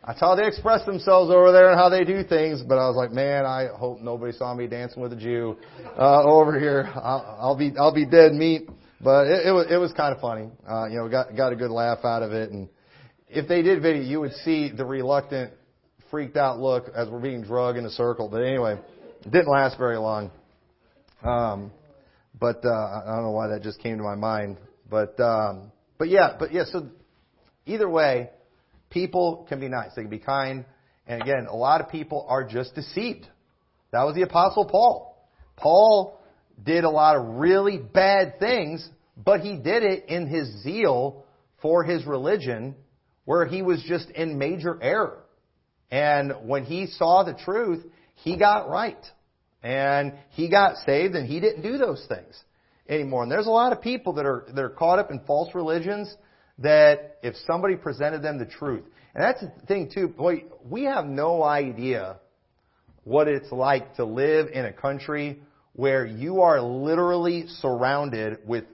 that's 0.07 0.21
how 0.21 0.35
they 0.35 0.47
express 0.47 0.85
themselves 0.85 1.29
over 1.29 1.51
there 1.51 1.69
and 1.69 1.77
how 1.77 1.89
they 1.89 2.05
do 2.05 2.23
things. 2.23 2.63
But 2.65 2.75
I 2.75 2.87
was 2.87 2.95
like, 2.95 3.11
man, 3.11 3.45
I 3.45 3.67
hope 3.67 3.99
nobody 3.99 4.31
saw 4.31 4.53
me 4.53 4.65
dancing 4.65 5.01
with 5.01 5.11
a 5.11 5.17
Jew 5.17 5.57
uh, 5.99 6.23
over 6.23 6.57
here. 6.57 6.89
I'll, 6.95 7.37
I'll 7.39 7.57
be 7.57 7.73
I'll 7.77 7.93
be 7.93 8.05
dead 8.05 8.31
meat. 8.31 8.69
But 9.01 9.27
it, 9.27 9.47
it 9.47 9.51
was 9.51 9.67
it 9.69 9.77
was 9.77 9.91
kind 9.91 10.15
of 10.15 10.21
funny. 10.21 10.49
Uh, 10.67 10.87
you 10.87 10.97
know, 10.97 11.09
got 11.09 11.35
got 11.35 11.51
a 11.51 11.55
good 11.55 11.71
laugh 11.71 11.99
out 12.05 12.23
of 12.23 12.31
it. 12.31 12.51
And 12.51 12.69
if 13.27 13.47
they 13.47 13.61
did 13.61 13.81
video, 13.81 14.01
you 14.01 14.21
would 14.21 14.33
see 14.45 14.71
the 14.71 14.85
reluctant, 14.85 15.53
freaked 16.09 16.37
out 16.37 16.59
look 16.59 16.85
as 16.95 17.09
we're 17.09 17.19
being 17.19 17.43
drugged 17.43 17.77
in 17.77 17.85
a 17.85 17.91
circle. 17.91 18.29
But 18.29 18.43
anyway, 18.43 18.79
it 19.25 19.31
didn't 19.31 19.51
last 19.51 19.77
very 19.77 19.97
long. 19.97 20.31
Um, 21.21 21.71
but 22.39 22.63
uh, 22.63 22.69
I 22.69 23.13
don't 23.13 23.23
know 23.23 23.31
why 23.31 23.47
that 23.49 23.61
just 23.61 23.81
came 23.81 23.97
to 23.97 24.03
my 24.03 24.15
mind. 24.15 24.57
But 24.89 25.19
um, 25.19 25.71
but 25.97 26.07
yeah, 26.07 26.37
but 26.39 26.53
yeah. 26.53 26.63
So 26.71 26.87
Either 27.67 27.89
way, 27.89 28.29
people 28.89 29.45
can 29.49 29.59
be 29.59 29.67
nice. 29.67 29.91
They 29.95 30.01
can 30.01 30.09
be 30.09 30.19
kind. 30.19 30.65
And 31.07 31.21
again, 31.21 31.47
a 31.49 31.55
lot 31.55 31.81
of 31.81 31.89
people 31.89 32.25
are 32.29 32.43
just 32.43 32.75
deceived. 32.75 33.27
That 33.91 34.03
was 34.03 34.15
the 34.15 34.23
Apostle 34.23 34.65
Paul. 34.65 35.17
Paul 35.55 36.19
did 36.63 36.83
a 36.83 36.89
lot 36.89 37.15
of 37.15 37.25
really 37.35 37.77
bad 37.77 38.39
things, 38.39 38.87
but 39.15 39.41
he 39.41 39.57
did 39.57 39.83
it 39.83 40.05
in 40.09 40.27
his 40.27 40.63
zeal 40.63 41.25
for 41.61 41.83
his 41.83 42.05
religion 42.05 42.75
where 43.25 43.45
he 43.45 43.61
was 43.61 43.83
just 43.87 44.09
in 44.11 44.37
major 44.37 44.77
error. 44.81 45.23
And 45.89 46.33
when 46.43 46.65
he 46.65 46.87
saw 46.87 47.23
the 47.23 47.33
truth, 47.33 47.85
he 48.15 48.37
got 48.37 48.69
right. 48.69 49.03
And 49.63 50.13
he 50.31 50.49
got 50.49 50.77
saved 50.85 51.15
and 51.15 51.27
he 51.27 51.39
didn't 51.39 51.61
do 51.61 51.77
those 51.77 52.05
things 52.07 52.41
anymore. 52.87 53.23
And 53.23 53.31
there's 53.31 53.47
a 53.47 53.51
lot 53.51 53.73
of 53.73 53.81
people 53.81 54.13
that 54.13 54.25
are, 54.25 54.45
that 54.53 54.61
are 54.61 54.69
caught 54.69 54.99
up 54.99 55.11
in 55.11 55.19
false 55.21 55.53
religions 55.55 56.13
that 56.59 57.17
if 57.21 57.35
somebody 57.45 57.75
presented 57.75 58.21
them 58.21 58.37
the 58.37 58.45
truth, 58.45 58.83
and 59.13 59.23
that's 59.23 59.41
the 59.41 59.51
thing 59.67 59.89
too, 59.93 60.07
boy, 60.07 60.43
we 60.63 60.83
have 60.83 61.05
no 61.05 61.43
idea 61.43 62.19
what 63.03 63.27
it's 63.27 63.51
like 63.51 63.95
to 63.95 64.05
live 64.05 64.47
in 64.53 64.65
a 64.65 64.73
country 64.73 65.39
where 65.73 66.05
you 66.05 66.41
are 66.41 66.59
literally 66.61 67.45
surrounded 67.47 68.39
with 68.45 68.65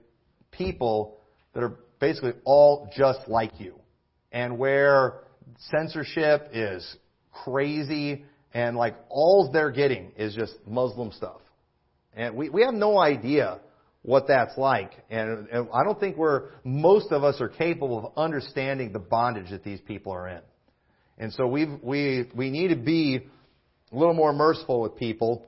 people 0.52 1.18
that 1.54 1.64
are 1.64 1.76
basically 2.00 2.34
all 2.46 2.90
just 2.96 3.28
like 3.28 3.60
you. 3.60 3.76
and 4.34 4.58
where 4.58 5.20
censorship 5.70 6.50
is 6.54 6.98
crazy 7.32 8.26
and 8.54 8.76
like 8.76 8.96
all 9.10 9.52
they're 9.52 9.72
getting 9.72 10.12
is 10.18 10.36
just 10.36 10.54
Muslim 10.68 11.12
stuff. 11.12 11.40
And 12.16 12.36
we, 12.36 12.50
we 12.50 12.64
have 12.64 12.74
no 12.74 13.00
idea 13.00 13.60
what 14.04 14.28
that's 14.28 14.58
like. 14.58 14.92
And, 15.10 15.48
and 15.48 15.68
I 15.74 15.84
don't 15.84 16.00
think 16.00 16.18
we're, 16.18 16.50
most 16.64 17.12
of 17.12 17.24
us 17.24 17.42
are 17.42 17.50
capable 17.50 18.06
of 18.06 18.14
understanding 18.18 18.92
the 18.92 19.00
bondage 19.00 19.50
that 19.50 19.64
these 19.64 19.82
people 19.82 20.12
are 20.12 20.28
in. 20.28 20.42
And 21.18 21.34
so 21.34 21.48
we 21.48 21.66
we, 21.82 22.30
we 22.36 22.50
need 22.50 22.70
to 22.70 22.76
be 22.76 23.22
a 23.92 23.96
little 23.96 24.14
more 24.14 24.34
merciful 24.34 24.82
with 24.82 24.98
people 24.98 25.46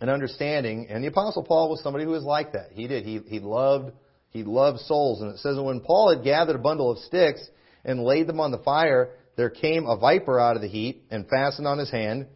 and 0.00 0.10
understanding. 0.10 0.88
And 0.90 1.02
the 1.02 1.08
Apostle 1.08 1.42
Paul 1.42 1.70
was 1.70 1.82
somebody 1.82 2.04
who 2.04 2.10
was 2.10 2.24
like 2.24 2.52
that. 2.52 2.70
He 2.72 2.86
did. 2.86 3.04
He, 3.04 3.20
he 3.26 3.38
loved, 3.38 3.92
he 4.30 4.42
loved 4.42 4.80
souls. 4.80 5.22
And 5.22 5.32
it 5.32 5.38
says, 5.38 5.56
when 5.58 5.80
Paul 5.80 6.14
had 6.14 6.24
gathered 6.24 6.56
a 6.56 6.60
bundle 6.60 6.90
of 6.90 6.98
sticks 6.98 7.40
and 7.84 8.02
laid 8.02 8.26
them 8.26 8.40
on 8.40 8.50
the 8.50 8.58
fire, 8.58 9.10
there 9.36 9.50
came 9.50 9.86
a 9.86 9.96
viper 9.96 10.38
out 10.38 10.56
of 10.56 10.62
the 10.62 10.68
heat 10.68 11.04
and 11.10 11.28
fastened 11.28 11.66
on 11.66 11.78
his 11.78 11.90
hand. 11.90 12.26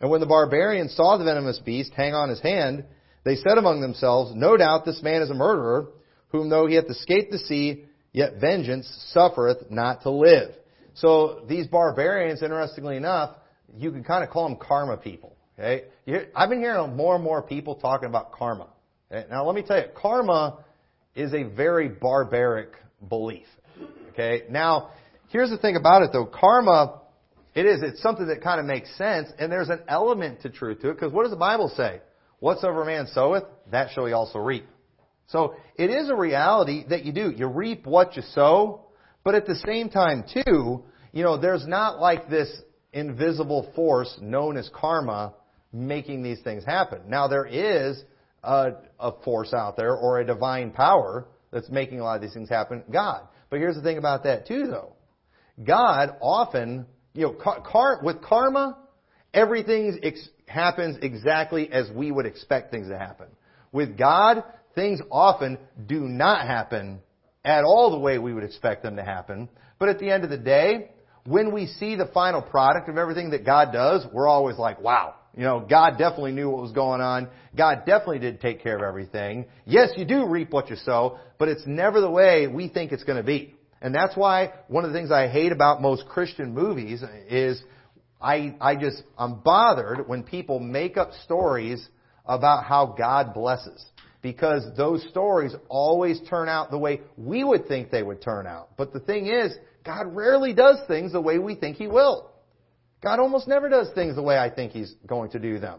And 0.00 0.10
when 0.10 0.20
the 0.20 0.26
barbarians 0.26 0.94
saw 0.94 1.18
the 1.18 1.24
venomous 1.24 1.58
beast 1.58 1.92
hang 1.94 2.14
on 2.14 2.28
his 2.28 2.40
hand, 2.40 2.84
they 3.26 3.34
said 3.34 3.58
among 3.58 3.80
themselves, 3.80 4.32
No 4.36 4.56
doubt 4.56 4.84
this 4.84 5.02
man 5.02 5.20
is 5.20 5.30
a 5.30 5.34
murderer, 5.34 5.88
whom 6.28 6.48
though 6.48 6.68
he 6.68 6.76
hath 6.76 6.88
escaped 6.88 7.32
the 7.32 7.40
sea, 7.40 7.84
yet 8.12 8.34
vengeance 8.40 8.86
suffereth 9.12 9.68
not 9.68 10.02
to 10.02 10.10
live. 10.10 10.54
So 10.94 11.44
these 11.48 11.66
barbarians, 11.66 12.40
interestingly 12.40 12.96
enough, 12.96 13.36
you 13.76 13.90
can 13.90 14.04
kind 14.04 14.22
of 14.22 14.30
call 14.30 14.48
them 14.48 14.56
karma 14.56 14.96
people. 14.96 15.34
Okay? 15.58 15.86
I've 16.36 16.48
been 16.48 16.60
hearing 16.60 16.94
more 16.94 17.16
and 17.16 17.24
more 17.24 17.42
people 17.42 17.74
talking 17.74 18.08
about 18.08 18.30
karma. 18.30 18.68
Okay? 19.10 19.26
Now 19.28 19.44
let 19.44 19.56
me 19.56 19.62
tell 19.62 19.78
you, 19.78 19.88
karma 19.92 20.64
is 21.16 21.34
a 21.34 21.42
very 21.42 21.88
barbaric 21.88 22.74
belief. 23.08 23.46
Okay? 24.12 24.44
Now, 24.48 24.90
here's 25.30 25.50
the 25.50 25.58
thing 25.58 25.74
about 25.74 26.02
it 26.02 26.10
though. 26.12 26.26
Karma, 26.26 27.00
it 27.56 27.66
is, 27.66 27.82
it's 27.82 28.00
something 28.00 28.28
that 28.28 28.40
kind 28.40 28.60
of 28.60 28.66
makes 28.66 28.96
sense, 28.96 29.28
and 29.36 29.50
there's 29.50 29.68
an 29.68 29.80
element 29.88 30.42
to 30.42 30.48
truth 30.48 30.80
to 30.82 30.90
it, 30.90 30.94
because 30.94 31.12
what 31.12 31.24
does 31.24 31.32
the 31.32 31.36
Bible 31.36 31.72
say? 31.76 32.00
Whatsoever 32.46 32.82
a 32.82 32.86
man 32.86 33.08
soweth, 33.08 33.42
that 33.72 33.90
shall 33.90 34.06
he 34.06 34.12
also 34.12 34.38
reap. 34.38 34.68
So 35.26 35.56
it 35.74 35.90
is 35.90 36.08
a 36.08 36.14
reality 36.14 36.84
that 36.90 37.04
you 37.04 37.10
do. 37.10 37.32
You 37.32 37.48
reap 37.48 37.84
what 37.84 38.14
you 38.14 38.22
sow, 38.22 38.82
but 39.24 39.34
at 39.34 39.46
the 39.46 39.56
same 39.66 39.90
time 39.90 40.22
too, 40.32 40.84
you 41.12 41.24
know, 41.24 41.36
there's 41.36 41.66
not 41.66 41.98
like 41.98 42.30
this 42.30 42.48
invisible 42.92 43.72
force 43.74 44.16
known 44.22 44.56
as 44.56 44.70
karma 44.72 45.34
making 45.72 46.22
these 46.22 46.40
things 46.42 46.64
happen. 46.64 47.00
Now 47.08 47.26
there 47.26 47.46
is 47.46 48.00
a, 48.44 48.74
a 49.00 49.10
force 49.24 49.52
out 49.52 49.76
there 49.76 49.96
or 49.96 50.20
a 50.20 50.24
divine 50.24 50.70
power 50.70 51.26
that's 51.50 51.68
making 51.68 51.98
a 51.98 52.04
lot 52.04 52.14
of 52.14 52.22
these 52.22 52.32
things 52.32 52.48
happen, 52.48 52.84
God. 52.92 53.26
But 53.50 53.58
here's 53.58 53.74
the 53.74 53.82
thing 53.82 53.98
about 53.98 54.22
that 54.22 54.46
too 54.46 54.68
though. 54.68 54.92
God 55.64 56.14
often, 56.20 56.86
you 57.12 57.22
know, 57.22 57.32
car, 57.32 57.98
with 58.04 58.22
karma, 58.22 58.78
everything's 59.34 59.96
ex- 60.04 60.28
happens 60.46 60.96
exactly 61.02 61.70
as 61.70 61.90
we 61.90 62.10
would 62.10 62.26
expect 62.26 62.70
things 62.70 62.88
to 62.88 62.98
happen. 62.98 63.26
With 63.72 63.98
God, 63.98 64.44
things 64.74 65.00
often 65.10 65.58
do 65.86 66.00
not 66.00 66.46
happen 66.46 67.00
at 67.44 67.64
all 67.64 67.90
the 67.90 67.98
way 67.98 68.18
we 68.18 68.32
would 68.32 68.44
expect 68.44 68.82
them 68.82 68.96
to 68.96 69.04
happen. 69.04 69.48
But 69.78 69.88
at 69.88 69.98
the 69.98 70.10
end 70.10 70.24
of 70.24 70.30
the 70.30 70.38
day, 70.38 70.90
when 71.24 71.52
we 71.52 71.66
see 71.66 71.96
the 71.96 72.06
final 72.06 72.40
product 72.40 72.88
of 72.88 72.96
everything 72.96 73.30
that 73.30 73.44
God 73.44 73.72
does, 73.72 74.06
we're 74.12 74.28
always 74.28 74.56
like, 74.56 74.80
wow, 74.80 75.14
you 75.36 75.42
know, 75.42 75.60
God 75.60 75.98
definitely 75.98 76.32
knew 76.32 76.48
what 76.48 76.62
was 76.62 76.72
going 76.72 77.00
on. 77.00 77.28
God 77.56 77.82
definitely 77.84 78.20
did 78.20 78.40
take 78.40 78.62
care 78.62 78.76
of 78.76 78.82
everything. 78.82 79.46
Yes, 79.66 79.90
you 79.96 80.04
do 80.04 80.26
reap 80.26 80.50
what 80.50 80.70
you 80.70 80.76
sow, 80.76 81.18
but 81.38 81.48
it's 81.48 81.66
never 81.66 82.00
the 82.00 82.10
way 82.10 82.46
we 82.46 82.68
think 82.68 82.92
it's 82.92 83.04
going 83.04 83.18
to 83.18 83.24
be. 83.24 83.54
And 83.82 83.94
that's 83.94 84.16
why 84.16 84.52
one 84.68 84.84
of 84.84 84.92
the 84.92 84.98
things 84.98 85.10
I 85.10 85.28
hate 85.28 85.52
about 85.52 85.82
most 85.82 86.06
Christian 86.08 86.54
movies 86.54 87.02
is 87.28 87.62
I, 88.20 88.54
I 88.60 88.76
just, 88.76 89.02
I'm 89.18 89.40
bothered 89.40 90.08
when 90.08 90.22
people 90.22 90.58
make 90.58 90.96
up 90.96 91.12
stories 91.24 91.86
about 92.24 92.64
how 92.64 92.94
God 92.98 93.34
blesses. 93.34 93.84
Because 94.22 94.66
those 94.76 95.06
stories 95.08 95.54
always 95.68 96.20
turn 96.28 96.48
out 96.48 96.70
the 96.70 96.78
way 96.78 97.00
we 97.16 97.44
would 97.44 97.68
think 97.68 97.90
they 97.90 98.02
would 98.02 98.20
turn 98.20 98.46
out. 98.46 98.70
But 98.76 98.92
the 98.92 98.98
thing 98.98 99.26
is, 99.26 99.54
God 99.84 100.16
rarely 100.16 100.52
does 100.52 100.78
things 100.88 101.12
the 101.12 101.20
way 101.20 101.38
we 101.38 101.54
think 101.54 101.76
He 101.76 101.86
will. 101.86 102.32
God 103.02 103.20
almost 103.20 103.46
never 103.46 103.68
does 103.68 103.88
things 103.94 104.16
the 104.16 104.22
way 104.22 104.36
I 104.36 104.50
think 104.50 104.72
He's 104.72 104.92
going 105.06 105.30
to 105.30 105.38
do 105.38 105.60
them. 105.60 105.78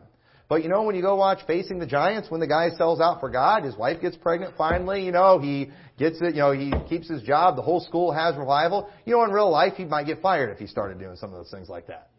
But 0.49 0.63
you 0.63 0.69
know, 0.69 0.83
when 0.83 0.95
you 0.95 1.01
go 1.01 1.15
watch 1.15 1.39
Facing 1.45 1.77
the 1.77 1.85
Giants, 1.85 2.31
when 2.31 2.39
the 2.39 2.47
guy 2.47 2.69
sells 2.77 3.01
out 3.01 3.19
for 3.19 3.29
God, 3.29 3.63
his 3.63 3.75
wife 3.75 3.99
gets 3.99 4.15
pregnant 4.15 4.53
finally, 4.57 5.03
you 5.03 5.11
know, 5.11 5.39
he 5.39 5.71
gets 5.99 6.21
it, 6.21 6.35
you 6.35 6.41
know, 6.41 6.53
he 6.53 6.71
keeps 6.87 7.09
his 7.09 7.21
job, 7.21 7.57
the 7.57 7.61
whole 7.61 7.81
school 7.81 8.13
has 8.13 8.37
revival. 8.37 8.89
You 9.05 9.17
know, 9.17 9.25
in 9.25 9.31
real 9.31 9.49
life, 9.49 9.73
he 9.75 9.83
might 9.83 10.05
get 10.05 10.21
fired 10.21 10.49
if 10.51 10.57
he 10.57 10.67
started 10.67 10.99
doing 10.99 11.17
some 11.17 11.31
of 11.31 11.35
those 11.35 11.51
things 11.51 11.67
like 11.67 11.87
that. 11.87 12.11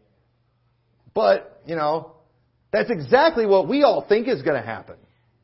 But, 1.13 1.61
you 1.65 1.75
know, 1.75 2.13
that's 2.71 2.89
exactly 2.89 3.45
what 3.45 3.67
we 3.67 3.83
all 3.83 4.05
think 4.07 4.27
is 4.27 4.41
going 4.41 4.59
to 4.59 4.65
happen 4.65 4.95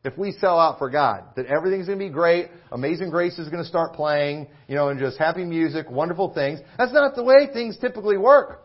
if 0.04 0.18
we 0.18 0.32
sell 0.34 0.60
out 0.60 0.78
for 0.78 0.90
God. 0.90 1.24
That 1.36 1.48
everything's 1.48 1.88
going 1.88 2.00
to 2.00 2.06
be 2.06 2.12
great, 2.12 2.50
Amazing 2.72 3.10
Grace 3.10 3.38
is 3.40 3.50
going 3.50 3.64
to 3.64 3.68
start 3.68 3.94
playing, 3.94 4.48
you 4.68 4.76
know, 4.76 4.90
and 4.90 5.00
just 5.00 5.18
happy 5.18 5.44
music, 5.44 5.90
wonderful 5.90 6.34
things. 6.34 6.60
That's 6.78 6.94
not 6.94 7.16
the 7.16 7.24
way 7.24 7.48
things 7.52 7.78
typically 7.80 8.18
work. 8.18 8.62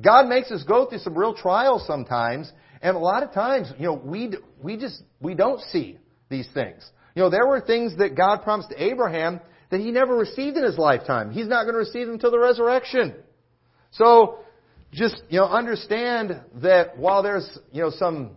God 0.00 0.28
makes 0.28 0.50
us 0.50 0.64
go 0.64 0.86
through 0.86 0.98
some 1.00 1.16
real 1.16 1.34
trials 1.34 1.86
sometimes, 1.86 2.50
and 2.82 2.96
a 2.96 2.98
lot 2.98 3.22
of 3.22 3.32
times, 3.32 3.70
you 3.78 3.86
know, 3.86 3.94
we 3.94 4.32
we 4.62 4.76
just 4.76 5.02
we 5.20 5.34
don't 5.34 5.60
see 5.70 5.98
these 6.30 6.48
things. 6.54 6.88
You 7.14 7.22
know, 7.22 7.30
there 7.30 7.46
were 7.46 7.60
things 7.60 7.96
that 7.98 8.16
God 8.16 8.42
promised 8.42 8.72
Abraham 8.76 9.40
that 9.70 9.80
he 9.80 9.90
never 9.90 10.16
received 10.16 10.56
in 10.56 10.64
his 10.64 10.78
lifetime. 10.78 11.30
He's 11.30 11.48
not 11.48 11.64
going 11.64 11.74
to 11.74 11.80
receive 11.80 12.06
them 12.06 12.14
until 12.14 12.30
the 12.30 12.38
resurrection. 12.38 13.14
So, 13.92 14.38
just 14.92 15.22
you 15.28 15.38
know, 15.38 15.46
understand 15.46 16.40
that 16.56 16.98
while 16.98 17.22
there's 17.22 17.58
you 17.72 17.82
know 17.82 17.90
some 17.90 18.36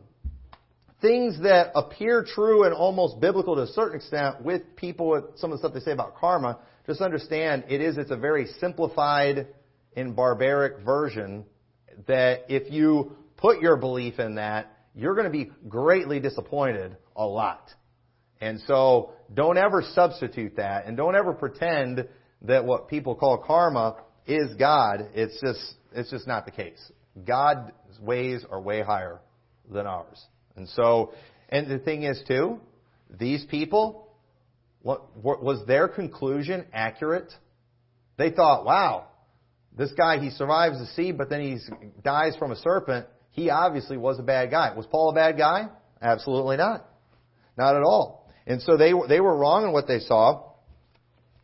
things 1.01 1.37
that 1.41 1.71
appear 1.75 2.23
true 2.23 2.63
and 2.63 2.73
almost 2.73 3.19
biblical 3.19 3.55
to 3.55 3.63
a 3.63 3.67
certain 3.67 3.97
extent 3.97 4.41
with 4.41 4.61
people 4.75 5.09
with 5.09 5.23
some 5.35 5.51
of 5.51 5.57
the 5.57 5.59
stuff 5.59 5.73
they 5.73 5.81
say 5.81 5.91
about 5.91 6.15
karma, 6.15 6.59
just 6.85 7.01
understand 7.01 7.65
it 7.67 7.81
is 7.81 7.97
it's 7.97 8.11
a 8.11 8.17
very 8.17 8.47
simplified 8.59 9.47
and 9.95 10.15
barbaric 10.15 10.83
version 10.85 11.43
that 12.07 12.45
if 12.49 12.71
you 12.71 13.15
put 13.37 13.61
your 13.61 13.75
belief 13.75 14.19
in 14.19 14.35
that, 14.35 14.71
you're 14.95 15.15
going 15.15 15.25
to 15.25 15.31
be 15.31 15.51
greatly 15.67 16.19
disappointed 16.19 16.95
a 17.15 17.25
lot. 17.25 17.69
And 18.39 18.59
so 18.67 19.11
don't 19.33 19.57
ever 19.57 19.83
substitute 19.93 20.57
that 20.57 20.85
and 20.85 20.97
don't 20.97 21.15
ever 21.15 21.33
pretend 21.33 22.07
that 22.43 22.65
what 22.65 22.87
people 22.87 23.15
call 23.15 23.37
karma 23.37 23.97
is 24.27 24.53
God. 24.55 25.09
It's 25.13 25.39
just, 25.41 25.75
it's 25.95 26.09
just 26.09 26.27
not 26.27 26.45
the 26.45 26.51
case. 26.51 26.91
God's 27.25 27.71
ways 27.99 28.43
are 28.49 28.59
way 28.59 28.81
higher 28.81 29.19
than 29.71 29.85
ours. 29.85 30.23
And 30.55 30.67
so, 30.69 31.13
and 31.49 31.69
the 31.69 31.79
thing 31.79 32.03
is 32.03 32.21
too, 32.27 32.59
these 33.09 33.45
people, 33.45 34.09
what, 34.81 35.15
what 35.17 35.43
was 35.43 35.65
their 35.67 35.87
conclusion 35.87 36.65
accurate? 36.73 37.31
They 38.17 38.31
thought, 38.31 38.65
wow, 38.65 39.07
this 39.77 39.91
guy, 39.93 40.19
he 40.19 40.29
survives 40.29 40.79
the 40.79 40.87
sea, 40.87 41.11
but 41.11 41.29
then 41.29 41.41
he 41.41 41.57
dies 42.03 42.35
from 42.37 42.51
a 42.51 42.55
serpent. 42.55 43.07
He 43.31 43.49
obviously 43.49 43.97
was 43.97 44.19
a 44.19 44.23
bad 44.23 44.51
guy. 44.51 44.73
Was 44.75 44.85
Paul 44.85 45.09
a 45.09 45.13
bad 45.13 45.37
guy? 45.37 45.69
Absolutely 46.01 46.57
not. 46.57 46.85
Not 47.57 47.75
at 47.75 47.83
all. 47.83 48.29
And 48.45 48.61
so 48.61 48.77
they 48.77 48.91
they 49.07 49.19
were 49.19 49.35
wrong 49.35 49.63
in 49.63 49.71
what 49.71 49.87
they 49.87 49.99
saw. 49.99 50.51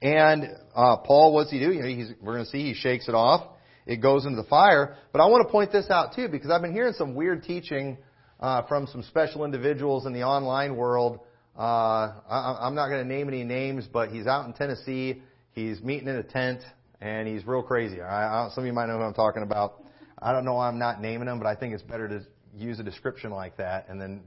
And 0.01 0.45
uh, 0.75 0.97
Paul, 0.97 1.33
what's 1.33 1.49
he 1.51 1.59
do? 1.59 1.71
You 1.71 1.81
know, 1.81 1.87
he's, 1.87 2.11
we're 2.21 2.33
going 2.33 2.45
to 2.45 2.51
see 2.51 2.61
he 2.61 2.73
shakes 2.73 3.07
it 3.07 3.15
off. 3.15 3.47
It 3.89 4.03
goes 4.03 4.27
into 4.27 4.39
the 4.39 4.47
fire. 4.47 4.95
But 5.11 5.19
I 5.19 5.25
want 5.25 5.47
to 5.47 5.51
point 5.51 5.71
this 5.71 5.89
out 5.89 6.13
too, 6.13 6.27
because 6.27 6.51
I've 6.51 6.61
been 6.61 6.73
hearing 6.73 6.93
some 6.93 7.15
weird 7.15 7.41
teaching 7.41 7.97
uh, 8.39 8.61
from 8.67 8.85
some 8.85 9.01
special 9.01 9.45
individuals 9.45 10.05
in 10.05 10.13
the 10.13 10.21
online 10.21 10.75
world. 10.75 11.21
Uh, 11.57 12.13
I, 12.29 12.59
I'm 12.61 12.75
not 12.75 12.89
going 12.89 13.01
to 13.01 13.07
name 13.07 13.27
any 13.29 13.43
names, 13.43 13.87
but 13.91 14.09
he's 14.09 14.27
out 14.27 14.45
in 14.45 14.53
Tennessee. 14.53 15.23
He's 15.53 15.81
meeting 15.81 16.07
in 16.07 16.17
a 16.17 16.23
tent, 16.23 16.61
and 17.01 17.27
he's 17.27 17.47
real 17.47 17.63
crazy. 17.63 17.99
I, 17.99 18.45
I, 18.45 18.49
some 18.53 18.63
of 18.63 18.67
you 18.67 18.73
might 18.73 18.85
know 18.85 18.97
who 18.99 19.03
I'm 19.03 19.15
talking 19.15 19.41
about. 19.41 19.83
I 20.21 20.33
don't 20.33 20.45
know 20.45 20.53
why 20.53 20.67
I'm 20.67 20.77
not 20.77 21.01
naming 21.01 21.27
him, 21.27 21.39
but 21.39 21.47
I 21.47 21.55
think 21.55 21.73
it's 21.73 21.81
better 21.81 22.07
to 22.07 22.21
use 22.55 22.79
a 22.79 22.83
description 22.83 23.31
like 23.31 23.57
that, 23.57 23.89
and 23.89 23.99
then 23.99 24.21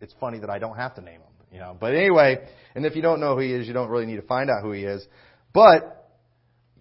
it's 0.00 0.14
funny 0.20 0.38
that 0.38 0.48
I 0.48 0.58
don't 0.58 0.76
have 0.76 0.94
to 0.94 1.02
name 1.02 1.20
him. 1.20 1.32
You 1.52 1.58
know. 1.58 1.76
But 1.78 1.94
anyway, 1.94 2.38
and 2.74 2.86
if 2.86 2.96
you 2.96 3.02
don't 3.02 3.20
know 3.20 3.34
who 3.34 3.42
he 3.42 3.52
is, 3.52 3.66
you 3.66 3.74
don't 3.74 3.90
really 3.90 4.06
need 4.06 4.16
to 4.16 4.26
find 4.26 4.48
out 4.48 4.62
who 4.62 4.72
he 4.72 4.84
is. 4.84 5.06
But 5.52 6.01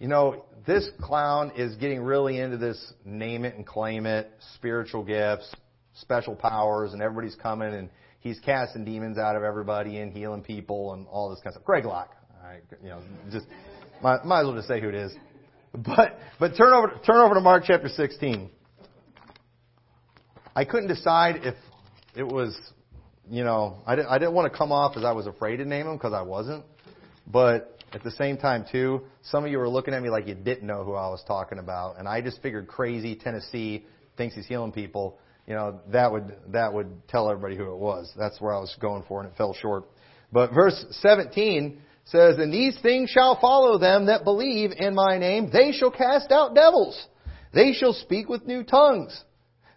you 0.02 0.08
know, 0.08 0.46
this 0.66 0.90
clown 1.00 1.52
is 1.56 1.76
getting 1.76 2.02
really 2.02 2.40
into 2.40 2.58
this 2.58 2.94
name 3.06 3.46
it 3.46 3.56
and 3.56 3.68
claim 3.68 4.08
it, 4.08 4.32
spiritual 4.56 5.04
gifts, 5.04 5.54
special 5.94 6.36
powers, 6.36 6.94
and 6.94 7.04
everybody's 7.04 7.36
coming 7.36 7.72
and 7.76 7.88
he's 8.20 8.40
casting 8.40 8.84
demons 8.84 9.20
out 9.20 9.36
of 9.36 9.44
everybody 9.44 10.00
and 10.00 10.12
healing 10.12 10.42
people 10.42 10.94
and 10.94 11.06
all 11.06 11.30
this 11.30 11.38
kind 11.38 11.50
of 11.50 11.54
stuff. 11.54 11.66
Greg 11.66 11.86
Locke. 11.86 12.16
Right, 12.44 12.64
you 12.82 12.90
know, 12.90 13.00
just 13.32 13.46
might, 14.02 14.26
might 14.26 14.40
as 14.40 14.48
well 14.48 14.56
just 14.56 14.68
say 14.68 14.82
who 14.82 14.90
it 14.90 14.96
is. 14.96 15.14
But 15.74 16.18
but 16.40 16.58
turn 16.58 16.74
over 16.74 17.00
turn 17.06 17.18
over 17.18 17.36
to 17.36 17.40
Mark 17.40 17.66
chapter 17.68 17.88
16. 17.88 18.50
I 20.56 20.66
couldn't 20.66 20.90
decide 20.90 21.42
if 21.44 21.56
it 22.16 22.28
was, 22.28 22.60
you 23.30 23.44
know, 23.44 23.78
I 23.86 23.96
didn't, 23.96 24.10
I 24.10 24.18
didn't 24.18 24.34
want 24.34 24.52
to 24.52 24.58
come 24.58 24.72
off 24.72 24.98
as 24.98 25.06
I 25.06 25.12
was 25.12 25.28
afraid 25.28 25.58
to 25.58 25.66
name 25.66 25.86
him 25.86 25.96
because 25.96 26.12
I 26.12 26.24
wasn't. 26.24 26.66
But 27.28 27.81
at 27.94 28.04
the 28.04 28.12
same 28.12 28.38
time 28.38 28.66
too, 28.72 29.02
some 29.24 29.44
of 29.44 29.52
you 29.52 29.58
were 29.58 29.70
looking 29.70 29.94
at 29.94 30.02
me 30.02 30.10
like 30.10 30.28
you 30.28 30.36
didn't 30.36 30.66
know 30.66 30.84
who 30.84 30.94
I 30.94 31.10
was 31.10 31.24
talking 31.28 31.60
about, 31.60 32.00
and 32.00 32.08
I 32.08 32.22
just 32.22 32.42
figured 32.42 32.68
crazy 32.68 33.16
Tennessee 33.16 33.86
thinks 34.18 34.36
he's 34.36 34.48
healing 34.48 34.72
people. 34.72 35.18
You 35.48 35.56
know, 35.56 35.80
that 35.92 36.12
would 36.12 36.34
that 36.50 36.74
would 36.74 37.08
tell 37.08 37.30
everybody 37.30 37.58
who 37.58 37.74
it 37.74 37.78
was. 37.78 38.12
That's 38.18 38.40
where 38.40 38.54
I 38.54 38.60
was 38.60 38.76
going 38.80 39.04
for, 39.08 39.22
and 39.22 39.32
it 39.32 39.38
fell 39.38 39.54
short. 39.54 39.86
But 40.32 40.54
verse 40.54 40.86
17 41.02 41.82
says, 42.06 42.38
And 42.38 42.54
these 42.54 42.78
things 42.82 43.10
shall 43.10 43.40
follow 43.40 43.78
them 43.78 44.06
that 44.06 44.24
believe 44.24 44.72
in 44.78 44.96
my 44.96 45.18
name. 45.18 45.50
They 45.52 45.72
shall 45.72 45.92
cast 45.92 46.32
out 46.32 46.56
devils. 46.56 47.08
They 47.54 47.74
shall 47.74 47.94
speak 47.94 48.30
with 48.30 48.48
new 48.48 48.64
tongues. 48.64 49.20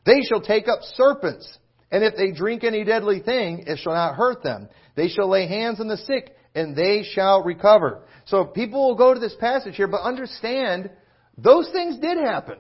They 0.06 0.21
shall 0.28 0.40
take 0.40 0.68
up 0.68 0.80
serpents. 0.94 1.59
And 1.90 2.04
if 2.04 2.16
they 2.16 2.33
drink 2.33 2.64
any 2.64 2.85
deadly 2.85 3.21
thing, 3.21 3.64
it 3.66 3.78
shall 3.78 3.94
not 3.94 4.14
hurt 4.14 4.42
them. 4.42 4.68
They 4.97 5.09
shall 5.09 5.28
lay 5.28 5.47
hands 5.47 5.80
on 5.80 5.88
the 5.88 5.97
sick, 5.97 6.37
and 6.55 6.77
they 6.77 7.03
shall 7.03 7.43
recover. 7.43 8.03
So 8.27 8.45
people 8.45 8.89
will 8.89 8.95
go 8.97 9.13
to 9.15 9.21
this 9.21 9.35
passage 9.39 9.77
here, 9.77 9.89
but 9.89 10.03
understand 10.03 10.91
those 11.37 11.69
things 11.71 11.99
did 11.99 12.19
happen. 12.19 12.59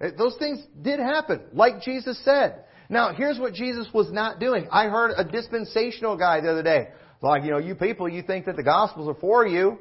Eh, 0.00 0.10
those 0.16 0.36
things 0.38 0.60
did 0.80 1.00
happen, 1.00 1.42
like 1.52 1.82
Jesus 1.82 2.18
said. 2.24 2.64
Now, 2.88 3.12
here's 3.14 3.38
what 3.38 3.54
Jesus 3.54 3.88
was 3.92 4.12
not 4.12 4.38
doing. 4.38 4.68
I 4.70 4.86
heard 4.86 5.12
a 5.16 5.24
dispensational 5.24 6.16
guy 6.16 6.40
the 6.40 6.50
other 6.50 6.62
day. 6.62 6.88
Like, 7.20 7.44
you 7.44 7.50
know, 7.50 7.58
you 7.58 7.74
people, 7.74 8.08
you 8.08 8.22
think 8.22 8.46
that 8.46 8.56
the 8.56 8.62
Gospels 8.62 9.08
are 9.08 9.18
for 9.20 9.46
you. 9.46 9.78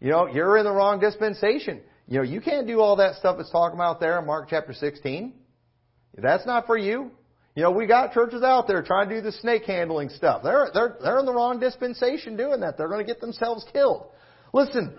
You 0.00 0.10
know, 0.10 0.26
you're 0.26 0.56
in 0.56 0.64
the 0.64 0.72
wrong 0.72 1.00
dispensation. 1.00 1.80
You 2.08 2.18
know, 2.18 2.24
you 2.24 2.40
can't 2.40 2.66
do 2.66 2.80
all 2.80 2.96
that 2.96 3.16
stuff 3.16 3.36
that's 3.36 3.50
talking 3.50 3.76
about 3.76 4.00
there 4.00 4.18
in 4.18 4.26
Mark 4.26 4.48
chapter 4.48 4.72
16. 4.72 5.34
That's 6.16 6.46
not 6.46 6.66
for 6.66 6.78
you. 6.78 7.10
You 7.54 7.64
know, 7.64 7.72
we 7.72 7.86
got 7.86 8.12
churches 8.12 8.42
out 8.42 8.68
there 8.68 8.82
trying 8.82 9.08
to 9.08 9.16
do 9.16 9.20
the 9.20 9.32
snake 9.32 9.64
handling 9.64 10.08
stuff. 10.08 10.42
They're, 10.42 10.68
they're, 10.72 10.96
they're 11.02 11.18
in 11.18 11.26
the 11.26 11.34
wrong 11.34 11.58
dispensation 11.58 12.36
doing 12.36 12.60
that. 12.60 12.78
They're 12.78 12.88
going 12.88 13.04
to 13.04 13.12
get 13.12 13.20
themselves 13.20 13.64
killed. 13.72 14.06
Listen, 14.52 14.94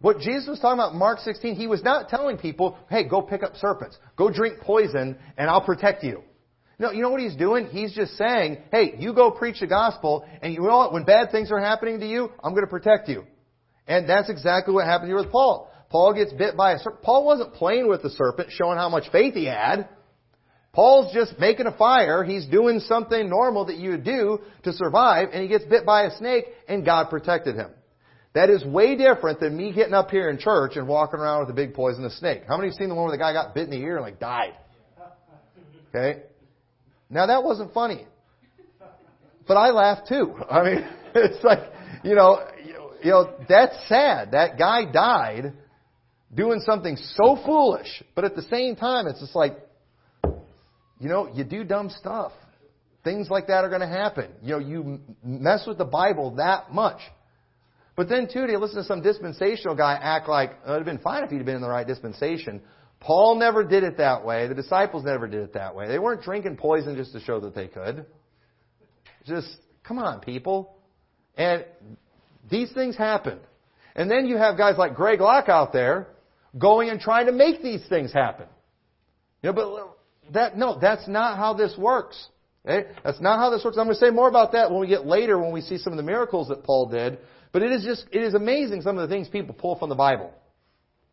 what 0.00 0.18
Jesus 0.18 0.48
was 0.48 0.60
talking 0.60 0.78
about 0.78 0.92
in 0.92 0.98
Mark 0.98 1.18
16, 1.18 1.56
he 1.56 1.66
was 1.66 1.82
not 1.82 2.08
telling 2.08 2.38
people, 2.38 2.78
hey, 2.88 3.06
go 3.06 3.20
pick 3.20 3.42
up 3.42 3.56
serpents. 3.56 3.98
Go 4.16 4.30
drink 4.30 4.60
poison 4.60 5.18
and 5.36 5.50
I'll 5.50 5.60
protect 5.60 6.02
you. 6.02 6.22
No, 6.78 6.90
you 6.90 7.02
know 7.02 7.10
what 7.10 7.20
he's 7.20 7.36
doing? 7.36 7.66
He's 7.66 7.92
just 7.92 8.16
saying, 8.16 8.62
hey, 8.72 8.94
you 8.98 9.12
go 9.12 9.30
preach 9.30 9.60
the 9.60 9.66
gospel, 9.66 10.24
and 10.40 10.54
you 10.54 10.60
know 10.60 10.78
what? 10.78 10.94
When 10.94 11.04
bad 11.04 11.30
things 11.30 11.52
are 11.52 11.60
happening 11.60 12.00
to 12.00 12.06
you, 12.06 12.30
I'm 12.42 12.52
going 12.54 12.64
to 12.64 12.70
protect 12.70 13.06
you. 13.06 13.26
And 13.86 14.08
that's 14.08 14.30
exactly 14.30 14.72
what 14.72 14.86
happened 14.86 15.10
here 15.10 15.18
with 15.18 15.30
Paul. 15.30 15.70
Paul 15.90 16.14
gets 16.14 16.32
bit 16.32 16.56
by 16.56 16.72
a 16.72 16.78
serpent. 16.78 17.02
Paul 17.02 17.26
wasn't 17.26 17.52
playing 17.52 17.86
with 17.86 18.02
the 18.02 18.08
serpent, 18.08 18.48
showing 18.52 18.78
how 18.78 18.88
much 18.88 19.12
faith 19.12 19.34
he 19.34 19.44
had. 19.44 19.90
Paul's 20.72 21.12
just 21.12 21.38
making 21.38 21.66
a 21.66 21.76
fire. 21.76 22.22
He's 22.22 22.46
doing 22.46 22.80
something 22.80 23.28
normal 23.28 23.66
that 23.66 23.76
you 23.76 23.90
would 23.90 24.04
do 24.04 24.38
to 24.62 24.72
survive, 24.72 25.30
and 25.32 25.42
he 25.42 25.48
gets 25.48 25.64
bit 25.64 25.84
by 25.84 26.02
a 26.04 26.16
snake, 26.16 26.44
and 26.68 26.84
God 26.84 27.10
protected 27.10 27.56
him. 27.56 27.70
That 28.34 28.48
is 28.48 28.64
way 28.64 28.94
different 28.96 29.40
than 29.40 29.56
me 29.56 29.72
getting 29.72 29.94
up 29.94 30.10
here 30.10 30.30
in 30.30 30.38
church 30.38 30.76
and 30.76 30.86
walking 30.86 31.18
around 31.18 31.40
with 31.40 31.50
a 31.50 31.54
big 31.54 31.74
poisonous 31.74 32.16
snake. 32.18 32.42
How 32.46 32.56
many 32.56 32.68
have 32.68 32.76
seen 32.76 32.88
the 32.88 32.94
one 32.94 33.04
where 33.04 33.12
the 33.12 33.18
guy 33.18 33.32
got 33.32 33.54
bit 33.54 33.64
in 33.64 33.70
the 33.70 33.78
ear 33.78 33.96
and 33.96 34.04
like 34.04 34.20
died? 34.20 34.54
Okay? 35.88 36.22
Now 37.08 37.26
that 37.26 37.42
wasn't 37.42 37.74
funny. 37.74 38.06
But 39.48 39.56
I 39.56 39.70
laughed 39.70 40.06
too. 40.06 40.36
I 40.50 40.62
mean, 40.62 40.88
it's 41.16 41.42
like, 41.42 41.58
you 42.04 42.14
know, 42.14 42.46
you 43.02 43.10
know, 43.10 43.34
that's 43.48 43.74
sad. 43.88 44.32
That 44.32 44.56
guy 44.56 44.84
died 44.84 45.54
doing 46.32 46.60
something 46.64 46.96
so 46.96 47.36
foolish, 47.44 48.04
but 48.14 48.24
at 48.24 48.36
the 48.36 48.42
same 48.42 48.76
time, 48.76 49.08
it's 49.08 49.18
just 49.18 49.34
like, 49.34 49.56
you 51.00 51.08
know, 51.08 51.28
you 51.32 51.44
do 51.44 51.64
dumb 51.64 51.90
stuff. 51.90 52.32
Things 53.02 53.30
like 53.30 53.46
that 53.46 53.64
are 53.64 53.68
going 53.68 53.80
to 53.80 53.88
happen. 53.88 54.30
You 54.42 54.52
know, 54.52 54.58
you 54.58 55.00
mess 55.24 55.64
with 55.66 55.78
the 55.78 55.86
Bible 55.86 56.36
that 56.36 56.72
much. 56.72 57.00
But 57.96 58.08
then 58.08 58.28
too, 58.32 58.46
to 58.46 58.58
listen 58.58 58.76
to 58.76 58.84
some 58.84 59.02
dispensational 59.02 59.74
guy 59.74 59.98
act 60.00 60.28
like 60.28 60.52
oh, 60.66 60.74
it'd 60.74 60.86
have 60.86 60.94
been 60.94 61.02
fine 61.02 61.24
if 61.24 61.30
he'd 61.30 61.44
been 61.44 61.56
in 61.56 61.62
the 61.62 61.68
right 61.68 61.86
dispensation. 61.86 62.60
Paul 63.00 63.36
never 63.36 63.64
did 63.64 63.82
it 63.82 63.96
that 63.96 64.24
way. 64.24 64.46
The 64.46 64.54
disciples 64.54 65.04
never 65.04 65.26
did 65.26 65.40
it 65.40 65.54
that 65.54 65.74
way. 65.74 65.88
They 65.88 65.98
weren't 65.98 66.22
drinking 66.22 66.58
poison 66.58 66.96
just 66.96 67.12
to 67.12 67.20
show 67.20 67.40
that 67.40 67.54
they 67.54 67.66
could. 67.66 68.04
Just, 69.26 69.48
come 69.82 69.98
on, 69.98 70.20
people. 70.20 70.76
And 71.36 71.64
these 72.50 72.70
things 72.72 72.96
happened. 72.96 73.40
And 73.94 74.10
then 74.10 74.26
you 74.26 74.36
have 74.36 74.58
guys 74.58 74.76
like 74.76 74.94
Greg 74.94 75.20
Locke 75.20 75.48
out 75.48 75.72
there 75.72 76.08
going 76.58 76.90
and 76.90 77.00
trying 77.00 77.26
to 77.26 77.32
make 77.32 77.62
these 77.62 77.82
things 77.88 78.12
happen. 78.12 78.46
You 79.42 79.48
know, 79.48 79.54
but 79.54 79.96
that, 80.32 80.56
no, 80.56 80.78
that's 80.80 81.06
not 81.08 81.36
how 81.36 81.54
this 81.54 81.74
works. 81.76 82.28
Okay? 82.66 82.88
That's 83.04 83.20
not 83.20 83.38
how 83.38 83.50
this 83.50 83.64
works. 83.64 83.76
I'm 83.78 83.86
going 83.86 83.96
to 83.96 84.00
say 84.00 84.10
more 84.10 84.28
about 84.28 84.52
that 84.52 84.70
when 84.70 84.80
we 84.80 84.86
get 84.86 85.06
later 85.06 85.38
when 85.38 85.52
we 85.52 85.60
see 85.60 85.78
some 85.78 85.92
of 85.92 85.96
the 85.96 86.02
miracles 86.02 86.48
that 86.48 86.64
Paul 86.64 86.88
did. 86.88 87.18
But 87.52 87.62
it 87.62 87.72
is 87.72 87.84
just, 87.84 88.06
it 88.12 88.22
is 88.22 88.34
amazing 88.34 88.82
some 88.82 88.98
of 88.98 89.08
the 89.08 89.14
things 89.14 89.28
people 89.28 89.54
pull 89.54 89.78
from 89.78 89.88
the 89.88 89.94
Bible. 89.94 90.32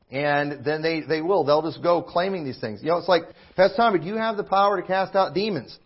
And 0.10 0.64
then 0.64 0.82
they, 0.82 1.02
they 1.02 1.22
will. 1.22 1.44
They'll 1.44 1.64
just 1.64 1.84
go 1.84 2.02
claiming 2.02 2.46
these 2.46 2.60
things. 2.60 2.82
You 2.82 2.90
know, 2.90 2.98
it's 2.98 3.10
like, 3.10 3.24
Pastor 3.56 3.76
Tommy, 3.76 4.00
do 4.00 4.06
you 4.06 4.16
have 4.16 4.38
the 4.38 4.44
power 4.44 4.80
to 4.80 4.86
cast 4.86 5.16
out 5.16 5.34
demons? 5.34 5.78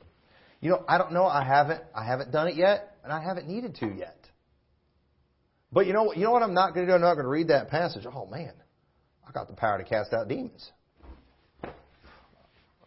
You 0.60 0.72
know, 0.72 0.86
I 0.88 0.98
don't 1.00 1.14
know. 1.14 1.26
I 1.26 1.44
haven't, 1.44 1.82
I 1.96 2.06
haven't 2.06 2.32
done 2.32 2.48
it 2.48 2.56
yet, 2.56 2.98
and 3.04 3.12
I 3.12 3.24
haven't 3.24 3.48
needed 3.48 3.76
to 3.76 3.88
yet. 3.88 4.18
But 5.72 5.88
you 5.88 5.94
know 5.94 6.04
what? 6.04 6.18
You 6.18 6.24
know 6.24 6.32
what 6.32 6.44
I'm 6.44 6.54
not 6.54 6.74
going 6.74 6.86
to 6.86 6.92
do? 6.92 6.96
I'm 6.96 7.02
not 7.02 7.14
going 7.14 7.26
to 7.26 7.30
read 7.30 7.48
that 7.48 7.70
passage. 7.70 8.06
Oh 8.06 8.26
man, 8.26 8.54
I 9.28 9.32
got 9.32 9.48
the 9.48 9.56
power 9.56 9.78
to 9.78 9.84
cast 9.84 10.14
out 10.14 10.28
demons. 10.28 10.70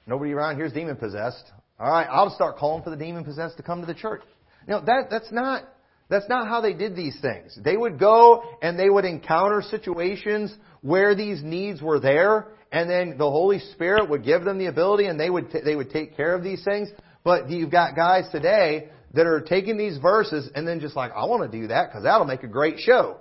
Nobody 0.06 0.32
around 0.32 0.56
here 0.56 0.66
is 0.66 0.72
demon 0.72 0.96
possessed. 0.96 1.44
All 1.78 1.90
right, 1.90 2.06
I'll 2.10 2.30
start 2.30 2.56
calling 2.56 2.82
for 2.82 2.90
the 2.90 2.96
demon 2.96 3.24
possessed 3.24 3.56
to 3.56 3.62
come 3.62 3.80
to 3.80 3.86
the 3.86 3.94
church. 3.94 4.22
Know, 4.66 4.80
that 4.84 5.08
that's 5.10 5.30
not 5.30 5.64
that's 6.08 6.28
not 6.28 6.48
how 6.48 6.60
they 6.60 6.72
did 6.72 6.96
these 6.96 7.18
things. 7.20 7.58
They 7.62 7.76
would 7.76 7.98
go 7.98 8.42
and 8.62 8.78
they 8.78 8.88
would 8.88 9.04
encounter 9.04 9.62
situations 9.62 10.54
where 10.82 11.14
these 11.14 11.42
needs 11.42 11.82
were 11.82 12.00
there, 12.00 12.48
and 12.70 12.88
then 12.88 13.16
the 13.18 13.30
Holy 13.30 13.58
Spirit 13.72 14.08
would 14.08 14.24
give 14.24 14.44
them 14.44 14.58
the 14.58 14.66
ability, 14.66 15.06
and 15.06 15.18
they 15.18 15.30
would 15.30 15.50
t- 15.50 15.60
they 15.64 15.76
would 15.76 15.90
take 15.90 16.16
care 16.16 16.34
of 16.34 16.42
these 16.42 16.62
things. 16.64 16.88
But 17.24 17.50
you've 17.50 17.70
got 17.70 17.96
guys 17.96 18.24
today 18.30 18.90
that 19.14 19.26
are 19.26 19.40
taking 19.40 19.76
these 19.76 19.96
verses 19.98 20.50
and 20.54 20.66
then 20.66 20.80
just 20.80 20.96
like, 20.96 21.12
I 21.12 21.24
want 21.24 21.50
to 21.50 21.60
do 21.60 21.68
that 21.68 21.88
because 21.88 22.02
that'll 22.02 22.26
make 22.26 22.42
a 22.42 22.48
great 22.48 22.78
show. 22.78 23.18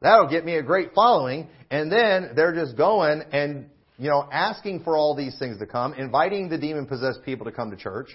That'll 0.00 0.28
get 0.28 0.44
me 0.44 0.56
a 0.56 0.62
great 0.62 0.90
following. 0.94 1.48
And 1.70 1.90
then 1.90 2.32
they're 2.34 2.54
just 2.54 2.76
going 2.76 3.22
and, 3.32 3.70
you 4.00 4.08
know, 4.08 4.26
asking 4.32 4.82
for 4.82 4.96
all 4.96 5.14
these 5.14 5.38
things 5.38 5.58
to 5.58 5.66
come, 5.66 5.92
inviting 5.92 6.48
the 6.48 6.56
demon 6.56 6.86
possessed 6.86 7.22
people 7.22 7.44
to 7.44 7.52
come 7.52 7.70
to 7.70 7.76
church. 7.76 8.08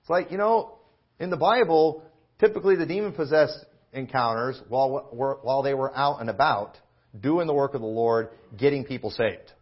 It's 0.00 0.08
like, 0.08 0.30
you 0.30 0.38
know, 0.38 0.78
in 1.20 1.28
the 1.28 1.36
Bible, 1.36 2.02
typically 2.40 2.76
the 2.76 2.86
demon 2.86 3.12
possessed 3.12 3.58
encounters 3.92 4.58
while, 4.68 5.10
while 5.12 5.62
they 5.62 5.74
were 5.74 5.94
out 5.94 6.22
and 6.22 6.30
about 6.30 6.78
doing 7.20 7.46
the 7.46 7.52
work 7.52 7.74
of 7.74 7.82
the 7.82 7.86
Lord, 7.86 8.30
getting 8.56 8.86
people 8.86 9.10
saved. 9.10 9.52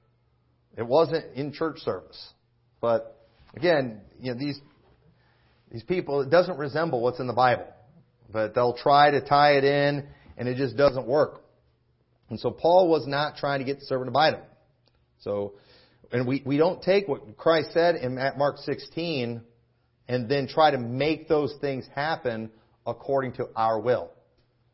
It 0.77 0.87
wasn't 0.87 1.35
in 1.35 1.53
church 1.53 1.81
service. 1.81 2.33
But 2.81 3.21
again, 3.57 4.03
you 4.21 4.33
know, 4.33 4.39
these 4.39 4.61
these 5.73 5.83
people, 5.83 6.23
it 6.23 6.31
doesn't 6.31 6.59
resemble 6.59 7.01
what's 7.01 7.21
in 7.21 7.27
the 7.27 7.33
Bible. 7.33 7.67
But 8.33 8.55
they'll 8.55 8.77
try 8.77 9.11
to 9.11 9.21
tie 9.21 9.57
it 9.57 9.65
in, 9.65 10.07
and 10.37 10.49
it 10.49 10.57
just 10.57 10.77
doesn't 10.77 11.07
work. 11.07 11.43
And 12.29 12.39
so 12.39 12.51
Paul 12.51 12.89
was 12.89 13.07
not 13.07 13.37
trying 13.37 13.59
to 13.61 13.65
get 13.65 13.81
the 13.81 13.87
servant 13.87 14.09
to 14.09 14.13
bite 14.13 14.35
him. 14.35 14.43
So, 15.21 15.55
and 16.13 16.27
we, 16.27 16.43
we 16.45 16.57
don't 16.57 16.83
take 16.83 17.09
what 17.09 17.37
Christ 17.37 17.71
said 17.73 17.97
in 17.97 18.17
Mark 18.37 18.59
16 18.59 19.43
and 20.09 20.29
then 20.29 20.49
try 20.49 20.71
to 20.73 20.79
make 20.79 21.29
those 21.29 21.55
things 21.61 21.87
happen 21.95 22.51
according 22.87 23.35
to 23.35 23.49
our 23.55 23.79
will. 23.79 24.11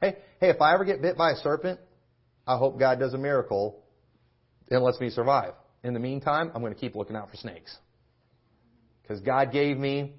Hey, 0.00 0.16
hey, 0.40 0.50
if 0.50 0.60
I 0.60 0.74
ever 0.74 0.84
get 0.84 1.02
bit 1.02 1.16
by 1.16 1.32
a 1.32 1.36
serpent, 1.36 1.80
I 2.46 2.56
hope 2.56 2.78
God 2.78 2.98
does 2.98 3.12
a 3.12 3.18
miracle 3.18 3.82
and 4.70 4.82
lets 4.82 5.00
me 5.00 5.10
survive. 5.10 5.54
In 5.82 5.94
the 5.94 6.00
meantime, 6.00 6.50
I'm 6.54 6.60
going 6.60 6.74
to 6.74 6.78
keep 6.78 6.94
looking 6.94 7.16
out 7.16 7.30
for 7.30 7.36
snakes. 7.36 7.76
Because 9.02 9.20
God 9.20 9.52
gave 9.52 9.76
me, 9.76 10.14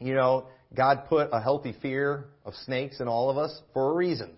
you 0.00 0.14
know, 0.14 0.48
God 0.74 1.06
put 1.08 1.30
a 1.32 1.40
healthy 1.40 1.74
fear 1.80 2.26
of 2.44 2.54
snakes 2.64 3.00
in 3.00 3.08
all 3.08 3.30
of 3.30 3.38
us 3.38 3.60
for 3.72 3.92
a 3.92 3.94
reason. 3.94 4.32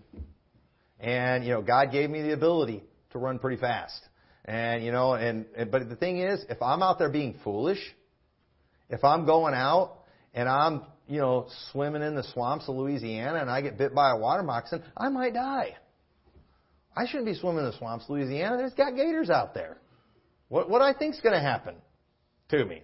And, 0.99 1.43
you 1.43 1.51
know, 1.51 1.61
God 1.61 1.91
gave 1.91 2.09
me 2.09 2.21
the 2.21 2.33
ability 2.33 2.83
to 3.11 3.19
run 3.19 3.39
pretty 3.39 3.59
fast. 3.59 3.99
And, 4.47 4.83
you 4.83 4.91
know, 4.91 5.13
and, 5.13 5.45
and 5.57 5.69
but 5.69 5.89
the 5.89 5.97
thing 5.97 6.19
is, 6.19 6.43
if 6.49 6.61
I'm 6.61 6.81
out 6.81 6.99
there 6.99 7.09
being 7.09 7.35
foolish, 7.43 7.79
if 8.89 9.03
I'm 9.03 9.25
going 9.25 9.53
out 9.53 9.97
and 10.33 10.47
I'm, 10.47 10.83
you 11.07 11.19
know, 11.19 11.47
swimming 11.71 12.01
in 12.01 12.15
the 12.15 12.23
swamps 12.33 12.69
of 12.69 12.75
Louisiana 12.75 13.39
and 13.39 13.49
I 13.49 13.61
get 13.61 13.77
bit 13.77 13.93
by 13.93 14.11
a 14.11 14.17
water 14.17 14.43
moccasin, 14.43 14.83
I 14.95 15.09
might 15.09 15.33
die. 15.33 15.75
I 16.95 17.05
shouldn't 17.05 17.25
be 17.25 17.35
swimming 17.35 17.59
in 17.59 17.71
the 17.71 17.77
swamps, 17.77 18.05
of 18.05 18.11
Louisiana. 18.11 18.57
There's 18.57 18.73
got 18.73 18.95
gators 18.95 19.29
out 19.29 19.53
there. 19.53 19.77
What 20.47 20.69
what 20.69 20.81
I 20.81 20.93
think's 20.93 21.19
going 21.19 21.35
to 21.35 21.41
happen 21.41 21.75
to 22.49 22.65
me? 22.65 22.81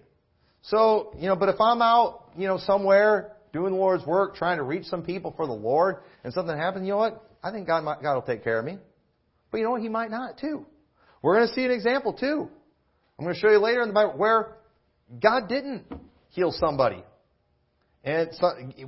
So 0.62 1.14
you 1.18 1.26
know, 1.26 1.36
but 1.36 1.48
if 1.48 1.60
I'm 1.60 1.80
out, 1.80 2.30
you 2.36 2.46
know, 2.46 2.58
somewhere 2.58 3.32
doing 3.52 3.72
the 3.72 3.78
Lord's 3.78 4.04
work, 4.04 4.36
trying 4.36 4.58
to 4.58 4.62
reach 4.62 4.84
some 4.84 5.02
people 5.02 5.32
for 5.36 5.46
the 5.46 5.52
Lord, 5.52 5.96
and 6.22 6.32
something 6.32 6.56
happens, 6.56 6.84
you 6.86 6.92
know 6.92 6.98
what? 6.98 7.28
I 7.42 7.50
think 7.50 7.66
God 7.66 7.84
might, 7.84 8.02
God 8.02 8.14
will 8.14 8.22
take 8.22 8.44
care 8.44 8.58
of 8.58 8.64
me. 8.64 8.78
But 9.50 9.58
you 9.58 9.64
know 9.64 9.70
what? 9.70 9.80
He 9.80 9.88
might 9.88 10.10
not 10.10 10.38
too. 10.38 10.66
We're 11.24 11.36
going 11.36 11.48
to 11.48 11.54
see 11.54 11.64
an 11.64 11.70
example 11.70 12.12
too. 12.12 12.50
I'm 13.18 13.24
going 13.24 13.34
to 13.34 13.40
show 13.40 13.48
you 13.48 13.58
later 13.58 13.80
in 13.80 13.88
the 13.88 13.94
Bible 13.94 14.12
where 14.18 14.58
God 15.22 15.48
didn't 15.48 15.84
heal 16.28 16.52
somebody. 16.52 17.02
And 18.04 18.28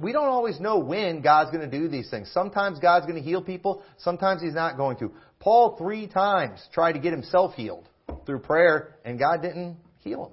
we 0.03 0.13
don't 0.13 0.29
always 0.29 0.61
know 0.61 0.79
when 0.79 1.23
God's 1.23 1.51
going 1.51 1.69
to 1.69 1.79
do 1.81 1.89
these 1.89 2.11
things. 2.11 2.31
Sometimes 2.35 2.79
God's 2.79 3.07
going 3.07 3.17
to 3.17 3.27
heal 3.27 3.41
people. 3.41 3.83
Sometimes 3.97 4.43
He's 4.43 4.53
not 4.53 4.77
going 4.77 4.99
to. 4.99 5.13
Paul 5.41 5.79
three 5.79 6.09
times 6.09 6.61
tried 6.75 6.93
to 6.93 6.99
get 6.99 7.13
himself 7.13 7.55
healed 7.55 7.89
through 8.27 8.41
prayer, 8.41 8.97
and 9.07 9.19
God 9.19 9.41
didn't 9.41 9.79
heal 10.01 10.27
him. 10.27 10.33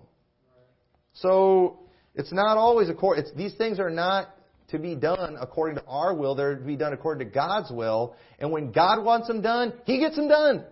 So 1.14 1.80
it's 2.16 2.34
not 2.34 2.58
always 2.58 2.90
according. 2.90 3.24
These 3.38 3.54
things 3.54 3.80
are 3.80 3.90
not 3.90 4.28
to 4.72 4.78
be 4.78 4.96
done 4.96 5.38
according 5.40 5.78
to 5.78 5.86
our 5.86 6.14
will. 6.14 6.36
They're 6.36 6.58
to 6.58 6.66
be 6.66 6.76
done 6.76 6.92
according 6.92 7.26
to 7.26 7.34
God's 7.34 7.72
will. 7.72 8.18
And 8.40 8.52
when 8.52 8.74
God 8.74 9.06
wants 9.06 9.30
them 9.30 9.42
done, 9.42 9.72
He 9.86 10.00
gets 10.00 10.18
them 10.18 10.28
done. 10.28 10.66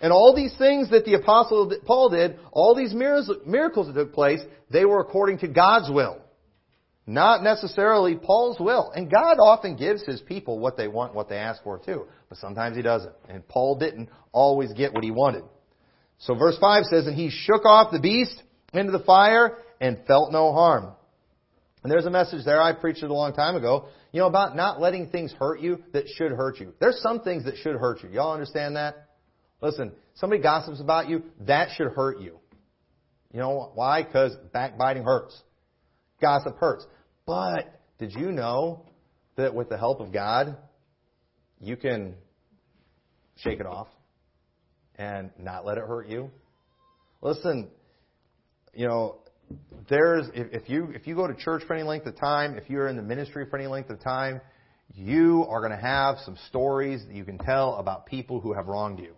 And 0.00 0.12
all 0.12 0.34
these 0.34 0.54
things 0.58 0.90
that 0.90 1.04
the 1.04 1.14
apostle 1.14 1.72
Paul 1.86 2.10
did, 2.10 2.38
all 2.52 2.74
these 2.74 2.92
miracles 2.94 3.86
that 3.86 3.94
took 3.94 4.12
place, 4.12 4.40
they 4.70 4.84
were 4.84 5.00
according 5.00 5.38
to 5.38 5.48
God's 5.48 5.90
will. 5.90 6.20
Not 7.06 7.42
necessarily 7.42 8.16
Paul's 8.16 8.58
will. 8.58 8.90
And 8.94 9.10
God 9.10 9.38
often 9.38 9.76
gives 9.76 10.04
His 10.04 10.20
people 10.20 10.58
what 10.58 10.76
they 10.76 10.88
want, 10.88 11.14
what 11.14 11.28
they 11.28 11.36
ask 11.36 11.62
for 11.62 11.78
too. 11.78 12.06
But 12.28 12.38
sometimes 12.38 12.76
He 12.76 12.82
doesn't. 12.82 13.14
And 13.28 13.46
Paul 13.46 13.78
didn't 13.78 14.10
always 14.32 14.72
get 14.72 14.92
what 14.92 15.04
he 15.04 15.10
wanted. 15.10 15.44
So 16.18 16.34
verse 16.34 16.56
5 16.60 16.84
says, 16.84 17.06
And 17.06 17.14
he 17.14 17.30
shook 17.30 17.64
off 17.64 17.92
the 17.92 18.00
beast 18.00 18.42
into 18.72 18.92
the 18.92 19.04
fire 19.04 19.58
and 19.80 19.98
felt 20.06 20.32
no 20.32 20.52
harm. 20.52 20.92
And 21.82 21.92
there's 21.92 22.06
a 22.06 22.10
message 22.10 22.44
there 22.44 22.60
I 22.60 22.72
preached 22.72 23.02
it 23.02 23.10
a 23.10 23.14
long 23.14 23.32
time 23.32 23.54
ago, 23.54 23.88
you 24.12 24.20
know, 24.20 24.26
about 24.26 24.56
not 24.56 24.80
letting 24.80 25.08
things 25.08 25.32
hurt 25.32 25.60
you 25.60 25.82
that 25.92 26.08
should 26.08 26.32
hurt 26.32 26.58
you. 26.58 26.72
There's 26.80 27.00
some 27.00 27.20
things 27.20 27.44
that 27.44 27.56
should 27.58 27.76
hurt 27.76 28.02
you. 28.02 28.08
Y'all 28.10 28.32
understand 28.32 28.76
that? 28.76 29.05
Listen, 29.60 29.92
somebody 30.14 30.42
gossips 30.42 30.80
about 30.80 31.08
you, 31.08 31.22
that 31.40 31.70
should 31.76 31.88
hurt 31.88 32.20
you. 32.20 32.38
You 33.32 33.40
know 33.40 33.72
why? 33.74 34.02
Because 34.02 34.36
backbiting 34.52 35.02
hurts. 35.02 35.40
Gossip 36.20 36.56
hurts. 36.58 36.86
But 37.26 37.80
did 37.98 38.12
you 38.12 38.32
know 38.32 38.86
that 39.36 39.54
with 39.54 39.68
the 39.68 39.76
help 39.76 40.00
of 40.00 40.12
God, 40.12 40.56
you 41.60 41.76
can 41.76 42.14
shake 43.36 43.60
it 43.60 43.66
off 43.66 43.88
and 44.96 45.30
not 45.38 45.66
let 45.66 45.78
it 45.78 45.84
hurt 45.84 46.08
you? 46.08 46.30
Listen, 47.20 47.68
you 48.74 48.86
know, 48.86 49.18
there's 49.88 50.26
if, 50.34 50.62
if 50.62 50.68
you 50.68 50.90
if 50.94 51.06
you 51.06 51.14
go 51.14 51.26
to 51.26 51.34
church 51.34 51.62
for 51.66 51.74
any 51.74 51.82
length 51.82 52.06
of 52.06 52.16
time, 52.16 52.56
if 52.56 52.68
you're 52.68 52.88
in 52.88 52.96
the 52.96 53.02
ministry 53.02 53.46
for 53.48 53.58
any 53.58 53.68
length 53.68 53.90
of 53.90 54.00
time, 54.02 54.40
you 54.94 55.44
are 55.48 55.60
going 55.60 55.72
to 55.72 55.76
have 55.76 56.18
some 56.24 56.36
stories 56.48 57.04
that 57.06 57.14
you 57.14 57.24
can 57.24 57.38
tell 57.38 57.74
about 57.76 58.06
people 58.06 58.40
who 58.40 58.52
have 58.52 58.66
wronged 58.66 58.98
you. 58.98 59.14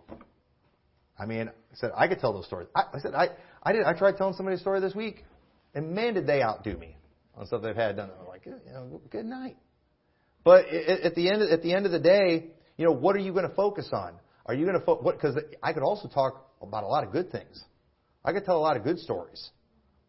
I 1.19 1.25
mean, 1.25 1.49
I 1.49 1.75
said 1.75 1.91
I 1.95 2.07
could 2.07 2.19
tell 2.19 2.33
those 2.33 2.45
stories. 2.45 2.67
I, 2.75 2.83
I 2.93 2.99
said 2.99 3.13
I 3.13 3.29
I 3.61 3.73
did 3.73 3.83
I 3.83 3.93
tried 3.93 4.17
telling 4.17 4.33
somebody 4.33 4.55
a 4.55 4.59
story 4.59 4.79
this 4.79 4.95
week, 4.95 5.25
and 5.75 5.91
man, 5.91 6.13
did 6.13 6.25
they 6.25 6.41
outdo 6.41 6.77
me 6.77 6.95
on 7.35 7.45
stuff 7.47 7.61
they've 7.61 7.75
had 7.75 7.95
done. 7.95 8.09
I'm 8.19 8.27
like, 8.27 8.45
you 8.45 8.59
know, 8.71 9.01
good 9.09 9.25
night. 9.25 9.57
But 10.43 10.65
at 10.67 11.15
the 11.15 11.29
end 11.29 11.41
at 11.41 11.61
the 11.61 11.73
end 11.73 11.85
of 11.85 11.91
the 11.91 11.99
day, 11.99 12.47
you 12.77 12.85
know, 12.85 12.91
what 12.91 13.15
are 13.15 13.19
you 13.19 13.33
going 13.33 13.47
to 13.47 13.55
focus 13.55 13.89
on? 13.91 14.13
Are 14.45 14.53
you 14.53 14.65
going 14.65 14.79
to 14.79 14.85
focus? 14.85 15.13
Because 15.13 15.37
I 15.61 15.73
could 15.73 15.83
also 15.83 16.07
talk 16.07 16.49
about 16.61 16.83
a 16.83 16.87
lot 16.87 17.03
of 17.03 17.11
good 17.11 17.31
things. 17.31 17.63
I 18.23 18.33
could 18.33 18.45
tell 18.45 18.57
a 18.57 18.59
lot 18.59 18.77
of 18.77 18.83
good 18.83 18.99
stories 18.99 19.49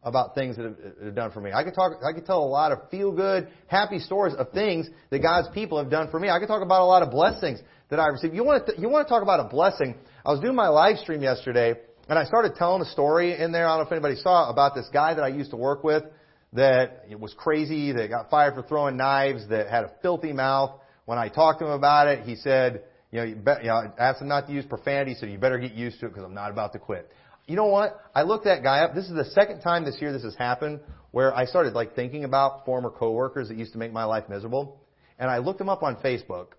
about 0.02 0.34
things 0.34 0.56
that 0.56 0.64
have, 0.64 0.76
have 1.04 1.14
done 1.14 1.30
for 1.30 1.40
me. 1.40 1.52
I 1.52 1.62
could 1.62 1.74
talk, 1.74 1.92
I 2.02 2.12
could 2.12 2.24
tell 2.24 2.42
a 2.42 2.48
lot 2.48 2.72
of 2.72 2.90
feel 2.90 3.12
good, 3.12 3.48
happy 3.66 3.98
stories 3.98 4.34
of 4.34 4.50
things 4.52 4.88
that 5.10 5.18
God's 5.20 5.48
people 5.52 5.78
have 5.78 5.90
done 5.90 6.10
for 6.10 6.18
me. 6.18 6.30
I 6.30 6.38
could 6.38 6.48
talk 6.48 6.62
about 6.62 6.82
a 6.82 6.86
lot 6.86 7.02
of 7.02 7.10
blessings 7.10 7.60
that 7.90 8.00
I 8.00 8.06
received. 8.08 8.34
You 8.34 8.44
want 8.44 8.66
to, 8.66 8.80
you 8.80 8.88
want 8.88 9.06
to 9.06 9.12
talk 9.12 9.22
about 9.22 9.40
a 9.40 9.48
blessing? 9.48 9.96
I 10.24 10.30
was 10.30 10.40
doing 10.40 10.54
my 10.54 10.68
live 10.68 10.98
stream 10.98 11.22
yesterday 11.22 11.74
and 12.08 12.18
I 12.18 12.24
started 12.24 12.54
telling 12.56 12.82
a 12.82 12.86
story 12.86 13.38
in 13.38 13.52
there. 13.52 13.66
I 13.66 13.70
don't 13.70 13.78
know 13.78 13.86
if 13.86 13.92
anybody 13.92 14.16
saw 14.16 14.50
about 14.50 14.74
this 14.74 14.88
guy 14.92 15.14
that 15.14 15.22
I 15.22 15.28
used 15.28 15.50
to 15.50 15.56
work 15.56 15.84
with 15.84 16.04
that 16.52 17.04
was 17.18 17.34
crazy, 17.34 17.92
that 17.92 18.08
got 18.08 18.30
fired 18.30 18.54
for 18.54 18.62
throwing 18.62 18.96
knives, 18.96 19.48
that 19.48 19.68
had 19.68 19.84
a 19.84 19.92
filthy 20.02 20.32
mouth. 20.32 20.80
When 21.04 21.18
I 21.18 21.28
talked 21.28 21.60
to 21.60 21.66
him 21.66 21.72
about 21.72 22.08
it, 22.08 22.24
he 22.24 22.36
said, 22.36 22.82
you 23.12 23.18
know, 23.18 23.24
you, 23.24 23.36
be, 23.36 23.52
you 23.62 23.68
know, 23.68 23.74
I 23.74 23.90
asked 23.98 24.20
him 24.20 24.28
not 24.28 24.46
to 24.46 24.52
use 24.52 24.64
profanity, 24.64 25.14
so 25.14 25.26
you 25.26 25.38
better 25.38 25.58
get 25.58 25.72
used 25.72 26.00
to 26.00 26.06
it 26.06 26.10
because 26.10 26.24
I'm 26.24 26.34
not 26.34 26.50
about 26.50 26.72
to 26.72 26.78
quit 26.78 27.10
you 27.50 27.56
know 27.56 27.66
what? 27.66 28.00
I 28.14 28.22
looked 28.22 28.44
that 28.44 28.62
guy 28.62 28.78
up. 28.84 28.94
This 28.94 29.06
is 29.06 29.14
the 29.14 29.24
second 29.24 29.60
time 29.60 29.84
this 29.84 29.96
year 30.00 30.12
this 30.12 30.22
has 30.22 30.36
happened 30.36 30.78
where 31.10 31.34
I 31.34 31.46
started 31.46 31.72
like 31.72 31.96
thinking 31.96 32.22
about 32.22 32.64
former 32.64 32.90
coworkers 32.90 33.48
that 33.48 33.56
used 33.56 33.72
to 33.72 33.78
make 33.78 33.92
my 33.92 34.04
life 34.04 34.28
miserable. 34.28 34.80
And 35.18 35.28
I 35.28 35.38
looked 35.38 35.58
them 35.58 35.68
up 35.68 35.82
on 35.82 35.96
Facebook, 35.96 36.52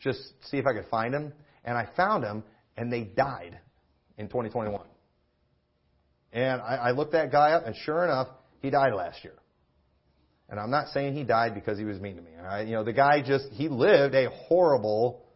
just 0.00 0.18
to 0.18 0.48
see 0.48 0.56
if 0.56 0.66
I 0.66 0.72
could 0.72 0.86
find 0.90 1.14
them. 1.14 1.32
And 1.64 1.78
I 1.78 1.86
found 1.96 2.24
them, 2.24 2.42
and 2.78 2.92
they 2.92 3.02
died 3.02 3.58
in 4.16 4.28
2021. 4.28 4.80
And 6.32 6.60
I, 6.62 6.76
I 6.76 6.90
looked 6.92 7.12
that 7.12 7.32
guy 7.32 7.52
up, 7.52 7.66
and 7.66 7.74
sure 7.84 8.04
enough, 8.04 8.28
he 8.60 8.70
died 8.70 8.94
last 8.94 9.24
year. 9.24 9.34
And 10.48 10.58
I'm 10.58 10.70
not 10.70 10.88
saying 10.88 11.14
he 11.14 11.24
died 11.24 11.54
because 11.54 11.76
he 11.76 11.84
was 11.84 12.00
mean 12.00 12.16
to 12.16 12.22
me. 12.22 12.30
Right? 12.40 12.66
You 12.66 12.74
know, 12.74 12.84
the 12.84 12.92
guy 12.92 13.22
just 13.22 13.46
he 13.52 13.68
lived 13.68 14.14
a 14.14 14.30
horrible, 14.30 15.26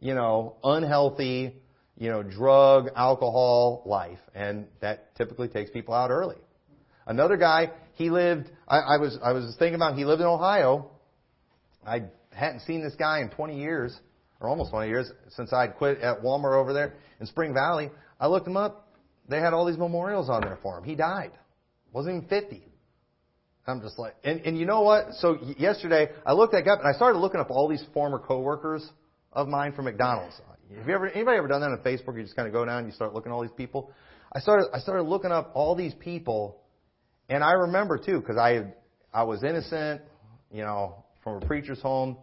you 0.00 0.14
know, 0.14 0.56
unhealthy, 0.64 1.54
you 1.96 2.10
know, 2.10 2.22
drug, 2.22 2.88
alcohol 2.96 3.82
life, 3.86 4.18
and 4.34 4.66
that 4.80 5.14
typically 5.16 5.48
takes 5.48 5.70
people 5.70 5.94
out 5.94 6.10
early. 6.10 6.36
Another 7.06 7.36
guy, 7.36 7.70
he 7.94 8.10
lived. 8.10 8.50
I, 8.66 8.78
I 8.78 8.96
was 8.96 9.18
I 9.22 9.32
was 9.32 9.54
thinking 9.58 9.76
about. 9.76 9.96
He 9.96 10.04
lived 10.04 10.20
in 10.20 10.26
Ohio. 10.26 10.90
I 11.86 12.04
hadn't 12.32 12.60
seen 12.62 12.82
this 12.82 12.94
guy 12.98 13.20
in 13.20 13.30
20 13.30 13.60
years, 13.60 13.96
or 14.40 14.48
almost 14.48 14.70
20 14.70 14.88
years, 14.88 15.10
since 15.30 15.52
I'd 15.52 15.76
quit 15.76 16.00
at 16.00 16.22
Walmart 16.22 16.56
over 16.56 16.72
there 16.72 16.94
in 17.20 17.26
Spring 17.26 17.54
Valley. 17.54 17.90
I 18.20 18.26
looked 18.26 18.46
him 18.46 18.56
up. 18.56 18.88
They 19.28 19.38
had 19.38 19.52
all 19.52 19.66
these 19.66 19.78
memorials 19.78 20.28
on 20.28 20.42
there 20.42 20.58
for 20.62 20.78
him. 20.78 20.84
He 20.84 20.94
died. 20.94 21.32
Wasn't 21.92 22.14
even 22.16 22.28
50. 22.28 22.62
I'm 23.66 23.80
just 23.80 23.98
like, 23.98 24.14
and, 24.22 24.40
and 24.42 24.56
you 24.58 24.64
know 24.64 24.82
what? 24.82 25.14
So 25.14 25.38
yesterday 25.58 26.08
I 26.24 26.32
looked 26.34 26.52
that 26.52 26.68
up 26.68 26.78
and 26.78 26.88
I 26.88 26.92
started 26.92 27.18
looking 27.18 27.40
up 27.40 27.50
all 27.50 27.68
these 27.68 27.82
former 27.92 28.18
coworkers 28.18 28.88
of 29.32 29.48
mine 29.48 29.72
from 29.72 29.86
McDonald's. 29.86 30.40
Have 30.76 30.88
you 30.88 30.94
ever 30.94 31.08
anybody 31.08 31.38
ever 31.38 31.48
done 31.48 31.60
that 31.60 31.70
on 31.70 31.78
Facebook? 31.78 32.16
You 32.16 32.22
just 32.22 32.36
kind 32.36 32.46
of 32.46 32.52
go 32.52 32.64
down 32.64 32.78
and 32.78 32.86
you 32.88 32.92
start 32.92 33.14
looking 33.14 33.30
at 33.30 33.34
all 33.34 33.42
these 33.42 33.50
people. 33.56 33.92
I 34.32 34.40
started 34.40 34.66
I 34.72 34.78
started 34.78 35.04
looking 35.04 35.30
up 35.30 35.52
all 35.54 35.76
these 35.76 35.94
people, 35.94 36.60
and 37.28 37.44
I 37.44 37.52
remember 37.52 37.98
too 37.98 38.20
because 38.20 38.36
I 38.36 38.72
I 39.12 39.22
was 39.22 39.44
innocent, 39.44 40.02
you 40.50 40.62
know, 40.62 41.04
from 41.22 41.42
a 41.42 41.46
preacher's 41.46 41.80
home, 41.80 42.16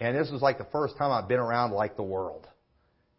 and 0.00 0.16
this 0.16 0.30
was 0.30 0.42
like 0.42 0.58
the 0.58 0.66
first 0.72 0.96
time 0.96 1.12
I've 1.12 1.28
been 1.28 1.38
around 1.38 1.72
like 1.72 1.96
the 1.96 2.02
world, 2.02 2.48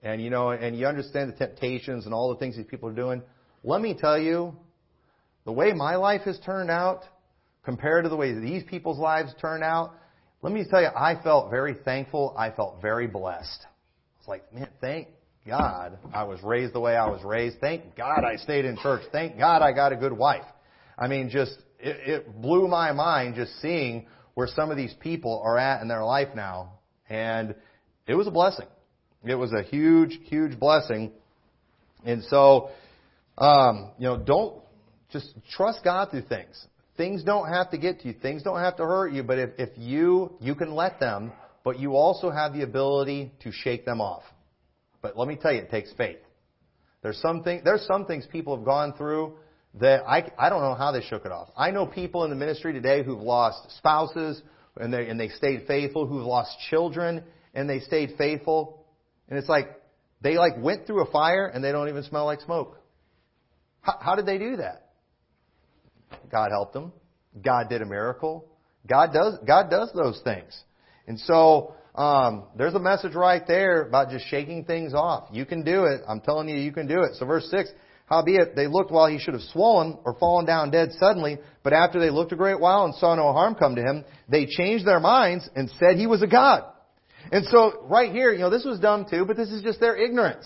and 0.04 0.22
you 0.22 0.30
know, 0.30 0.50
and 0.50 0.78
you 0.78 0.88
understand 0.88 1.32
the 1.32 1.38
temptations 1.38 2.06
and 2.06 2.14
all 2.14 2.30
the 2.34 2.40
things 2.40 2.58
these 2.58 2.66
people 2.66 2.90
are 2.90 2.94
doing. 2.94 3.22
Let 3.64 3.82
me 3.82 3.96
tell 3.98 4.20
you, 4.20 4.56
the 5.46 5.52
way 5.52 5.72
my 5.74 5.96
life 5.96 6.22
has 6.22 6.40
turned 6.40 6.72
out 6.72 7.04
compared 7.64 8.04
to 8.04 8.10
the 8.10 8.16
way 8.16 8.34
these 8.34 8.64
people's 8.64 8.98
lives 8.98 9.34
turned 9.40 9.64
out, 9.64 9.94
let 10.42 10.52
me 10.52 10.66
tell 10.70 10.82
you, 10.82 10.90
I 10.96 11.22
felt 11.22 11.52
very 11.52 11.76
thankful. 11.86 12.36
I 12.38 12.50
felt 12.50 12.82
very 12.82 13.08
blessed. 13.08 13.66
It's 14.20 14.28
like, 14.28 14.52
man, 14.54 14.70
thank 14.80 15.08
God 15.46 15.98
I 16.14 16.24
was 16.24 16.40
raised 16.44 16.74
the 16.74 16.80
way 16.80 16.96
I 16.96 17.08
was 17.08 17.24
raised. 17.24 17.60
Thank 17.60 17.96
God 17.96 18.24
I 18.24 18.38
stayed 18.38 18.66
in 18.66 18.78
church. 18.78 19.04
Thank 19.12 19.38
God 19.38 19.62
I 19.62 19.72
got 19.72 19.92
a 19.92 19.96
good 19.96 20.14
wife. 20.14 20.46
I 20.98 21.08
mean, 21.08 21.30
just, 21.30 21.58
it, 21.80 22.10
it 22.10 22.42
blew 22.42 22.68
my 22.68 22.92
mind 22.92 23.36
just 23.36 23.60
seeing 23.62 24.08
where 24.34 24.48
some 24.48 24.72
of 24.72 24.78
these 24.78 24.94
people 25.00 25.42
are 25.44 25.58
at 25.58 25.82
in 25.82 25.88
their 25.88 26.04
life 26.04 26.30
now. 26.36 26.74
And 27.10 27.56
it 28.08 28.16
was 28.16 28.28
a 28.28 28.32
blessing. 28.32 28.68
It 29.24 29.36
was 29.36 29.54
a 29.54 29.64
huge, 29.64 30.20
huge 30.24 30.60
blessing. 30.60 31.12
And 32.06 32.24
so, 32.24 32.70
um, 33.38 33.92
you 33.98 34.08
know, 34.08 34.18
don't 34.18 34.62
just 35.12 35.34
trust 35.52 35.84
God 35.84 36.10
through 36.12 36.24
things. 36.24 36.66
Things 36.98 37.24
don't 37.24 37.50
have 37.50 37.72
to 37.72 37.78
get 37.78 38.02
to 38.02 38.08
you. 38.08 38.14
Things 38.14 38.44
don't 38.44 38.60
have 38.60 38.78
to 38.78 38.84
hurt 38.84 39.12
you. 39.12 39.24
But 39.24 39.40
if, 39.40 39.50
if 39.58 39.70
you, 39.78 40.34
you 40.40 40.56
can 40.56 40.74
let 40.74 41.00
them 41.00 41.32
but 41.64 41.80
you 41.80 41.96
also 41.96 42.30
have 42.32 42.54
the 42.54 42.64
ability 42.64 43.32
to 43.42 43.52
shake 43.52 43.86
them 43.86 44.02
off. 44.02 44.24
But 45.02 45.18
let 45.18 45.28
me 45.28 45.36
tell 45.36 45.52
you, 45.52 45.60
it 45.60 45.70
takes 45.70 45.92
faith. 45.94 46.18
There's 47.02 47.20
some, 47.20 47.44
thing, 47.44 47.62
there's 47.64 47.86
some 47.86 48.06
things 48.06 48.28
people 48.32 48.56
have 48.56 48.66
gone 48.66 48.94
through 48.94 49.34
that 49.76 50.04
I, 50.08 50.30
I 50.38 50.50
don't 50.50 50.62
know 50.62 50.76
how 50.76 50.92
they 50.92 51.02
shook 51.02 51.26
it 51.26 51.32
off. 51.32 51.50
I 51.56 51.72
know 51.72 51.86
people 51.86 52.24
in 52.24 52.30
the 52.30 52.36
ministry 52.36 52.74
today 52.74 53.04
who've 53.04 53.22
lost 53.22 53.72
spouses 53.78 54.42
and 54.78 54.94
they, 54.94 55.08
and 55.08 55.20
they 55.20 55.30
stayed 55.30 55.66
faithful, 55.68 56.06
who've 56.08 56.26
lost 56.26 56.52
children 56.70 57.24
and 57.54 57.70
they 57.70 57.80
stayed 57.80 58.16
faithful. 58.18 58.86
And 59.30 59.40
it's 59.40 59.50
like, 59.50 59.68
they 60.22 60.38
like 60.38 60.54
went 60.60 60.86
through 60.86 61.04
a 61.04 61.12
fire 61.12 61.48
and 61.48 61.64
they 61.64 61.72
don't 61.72 61.90
even 61.90 62.04
smell 62.04 62.26
like 62.26 62.42
smoke. 62.42 62.78
How, 63.82 63.98
how 64.00 64.16
did 64.16 64.26
they 64.26 64.38
do 64.38 64.58
that? 64.58 64.90
God 66.30 66.52
helped 66.52 66.74
them. 66.74 66.92
God 67.42 67.70
did 67.70 67.82
a 67.82 67.86
miracle. 67.86 68.46
God 68.88 69.14
does, 69.14 69.38
God 69.48 69.70
does 69.70 69.92
those 69.94 70.20
things. 70.24 70.58
And 71.08 71.20
so, 71.20 71.76
um, 71.96 72.46
there's 72.58 72.74
a 72.74 72.80
message 72.80 73.16
right 73.16 73.46
there 73.46 73.84
about 73.84 74.10
just 74.10 74.26
shaking 74.28 74.64
things 74.64 74.94
off. 74.94 75.28
You 75.32 75.46
can 75.46 75.64
do 75.64 75.86
it. 75.86 76.02
I'm 76.08 76.22
telling 76.22 76.48
you, 76.48 76.56
you 76.56 76.72
can 76.72 76.88
do 76.88 77.02
it. 77.02 77.16
So 77.16 77.26
verse 77.26 77.48
6, 77.52 77.70
howbeit 78.12 78.58
they 78.58 78.68
looked 78.68 78.92
while 78.92 79.08
he 79.08 79.18
should 79.18 79.34
have 79.34 79.44
swollen 79.54 79.98
or 80.04 80.14
fallen 80.20 80.46
down 80.46 80.70
dead 80.70 80.90
suddenly, 81.00 81.40
but 81.64 81.72
after 81.72 81.98
they 81.98 82.10
looked 82.10 82.34
a 82.34 82.36
great 82.36 82.60
while 82.60 82.84
and 82.84 82.94
saw 82.96 83.16
no 83.16 83.32
harm 83.32 83.56
come 83.56 83.76
to 83.76 83.82
him, 83.82 84.04
they 84.28 84.46
changed 84.46 84.86
their 84.86 85.00
minds 85.00 85.50
and 85.56 85.72
said 85.80 85.96
he 85.96 86.08
was 86.08 86.22
a 86.22 86.28
god. 86.28 86.66
And 87.32 87.46
so 87.46 87.86
right 87.86 88.12
here, 88.12 88.34
you 88.34 88.40
know, 88.40 88.50
this 88.50 88.66
was 88.66 88.80
dumb 88.80 89.06
too, 89.10 89.24
but 89.26 89.38
this 89.38 89.50
is 89.50 89.64
just 89.64 89.80
their 89.80 89.96
ignorance. 89.96 90.46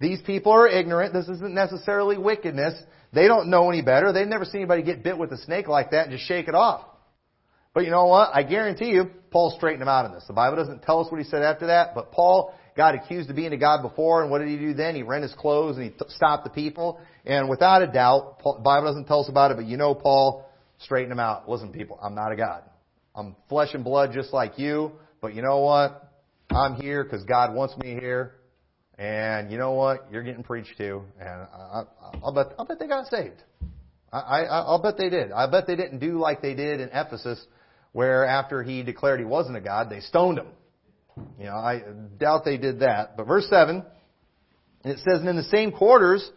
These 0.00 0.20
people 0.22 0.50
are 0.50 0.66
ignorant. 0.66 1.14
This 1.14 1.28
isn't 1.28 1.54
necessarily 1.54 2.18
wickedness. 2.18 2.74
They 3.12 3.28
don't 3.28 3.50
know 3.50 3.70
any 3.70 3.82
better. 3.82 4.12
They've 4.12 4.26
never 4.26 4.44
seen 4.44 4.62
anybody 4.62 4.82
get 4.82 5.04
bit 5.04 5.16
with 5.16 5.32
a 5.32 5.38
snake 5.38 5.68
like 5.68 5.92
that 5.92 6.08
and 6.08 6.10
just 6.10 6.26
shake 6.26 6.48
it 6.48 6.54
off. 6.56 6.84
But 7.72 7.84
you 7.84 7.90
know 7.90 8.06
what? 8.06 8.30
I 8.34 8.42
guarantee 8.42 8.90
you, 8.90 9.10
Paul 9.30 9.54
straightened 9.56 9.82
him 9.82 9.88
out 9.88 10.06
in 10.06 10.12
this. 10.12 10.24
The 10.26 10.32
Bible 10.32 10.56
doesn't 10.56 10.82
tell 10.82 11.00
us 11.00 11.12
what 11.12 11.20
he 11.20 11.28
said 11.28 11.42
after 11.42 11.68
that, 11.68 11.94
but 11.94 12.10
Paul 12.10 12.52
got 12.76 12.94
accused 12.94 13.30
of 13.30 13.36
being 13.36 13.52
a 13.52 13.56
god 13.56 13.82
before, 13.82 14.22
and 14.22 14.30
what 14.30 14.38
did 14.38 14.48
he 14.48 14.56
do 14.56 14.74
then? 14.74 14.94
He 14.94 15.02
rent 15.02 15.22
his 15.22 15.32
clothes 15.34 15.76
and 15.76 15.84
he 15.84 15.90
t- 15.90 16.04
stopped 16.08 16.44
the 16.44 16.50
people. 16.50 17.00
And 17.24 17.48
without 17.48 17.82
a 17.82 17.86
doubt, 17.86 18.38
Paul, 18.40 18.56
the 18.56 18.62
Bible 18.62 18.86
doesn't 18.86 19.06
tell 19.06 19.20
us 19.20 19.28
about 19.28 19.50
it, 19.50 19.56
but 19.56 19.66
you 19.66 19.76
know 19.76 19.94
Paul 19.94 20.48
straightened 20.78 21.12
him 21.12 21.20
out. 21.20 21.48
Listen, 21.48 21.72
people, 21.72 21.98
I'm 22.02 22.14
not 22.14 22.32
a 22.32 22.36
god. 22.36 22.62
I'm 23.14 23.34
flesh 23.48 23.70
and 23.72 23.82
blood 23.82 24.10
just 24.12 24.32
like 24.32 24.58
you, 24.58 24.92
but 25.20 25.34
you 25.34 25.42
know 25.42 25.60
what? 25.60 26.12
I'm 26.50 26.74
here 26.74 27.02
because 27.02 27.24
God 27.24 27.54
wants 27.54 27.76
me 27.78 27.94
here. 27.98 28.34
And 28.98 29.50
you 29.50 29.58
know 29.58 29.72
what? 29.72 30.06
You're 30.10 30.22
getting 30.22 30.42
preached 30.42 30.78
to, 30.78 31.02
and 31.20 31.28
I, 31.28 31.82
I, 32.02 32.18
I'll 32.22 32.32
bet 32.32 32.54
I'll 32.58 32.64
bet 32.64 32.78
they 32.78 32.86
got 32.86 33.06
saved. 33.08 33.42
I, 34.10 34.18
I 34.18 34.42
I'll 34.44 34.80
bet 34.80 34.96
they 34.96 35.10
did. 35.10 35.32
I 35.32 35.50
bet 35.50 35.66
they 35.66 35.76
didn't 35.76 35.98
do 35.98 36.18
like 36.18 36.40
they 36.40 36.54
did 36.54 36.80
in 36.80 36.88
Ephesus, 36.88 37.44
where 37.92 38.24
after 38.24 38.62
he 38.62 38.82
declared 38.82 39.20
he 39.20 39.26
wasn't 39.26 39.56
a 39.56 39.60
god, 39.60 39.90
they 39.90 40.00
stoned 40.00 40.38
him. 40.38 40.46
You 41.38 41.46
know, 41.46 41.56
I 41.56 41.82
doubt 42.18 42.44
they 42.44 42.56
did 42.56 42.80
that. 42.80 43.16
But 43.16 43.26
verse 43.26 43.46
seven, 43.48 43.84
it 44.84 44.98
says, 44.98 45.20
"And 45.20 45.28
in 45.28 45.36
the 45.36 45.44
same 45.44 45.72
quarters 45.72 46.30